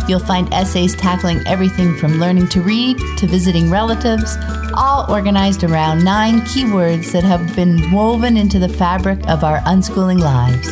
You'll 0.09 0.19
find 0.19 0.53
essays 0.53 0.95
tackling 0.95 1.45
everything 1.45 1.95
from 1.97 2.19
learning 2.19 2.47
to 2.49 2.61
read 2.61 2.97
to 3.17 3.27
visiting 3.27 3.69
relatives, 3.69 4.37
all 4.75 5.05
organized 5.11 5.63
around 5.63 6.03
nine 6.03 6.41
keywords 6.41 7.11
that 7.11 7.23
have 7.23 7.55
been 7.55 7.91
woven 7.91 8.37
into 8.37 8.59
the 8.59 8.69
fabric 8.69 9.19
of 9.27 9.43
our 9.43 9.59
unschooling 9.59 10.19
lives 10.19 10.67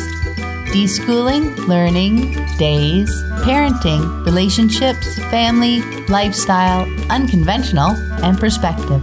deschooling, 0.68 1.56
learning, 1.66 2.32
days, 2.58 3.10
parenting, 3.42 4.24
relationships, 4.26 5.18
family, 5.30 5.80
lifestyle, 6.08 6.86
unconventional, 7.08 7.96
and 8.22 8.38
perspective. 8.38 9.02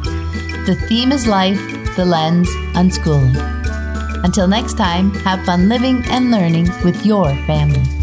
The 0.65 0.73
theme 0.73 1.11
is 1.11 1.27
life, 1.27 1.61
the 1.95 2.03
lens, 2.03 2.49
unschooling. 2.73 3.35
Until 4.23 4.47
next 4.47 4.77
time, 4.77 5.13
have 5.21 5.45
fun 5.45 5.69
living 5.69 6.03
and 6.09 6.31
learning 6.31 6.69
with 6.83 7.05
your 7.05 7.35
family. 7.45 7.94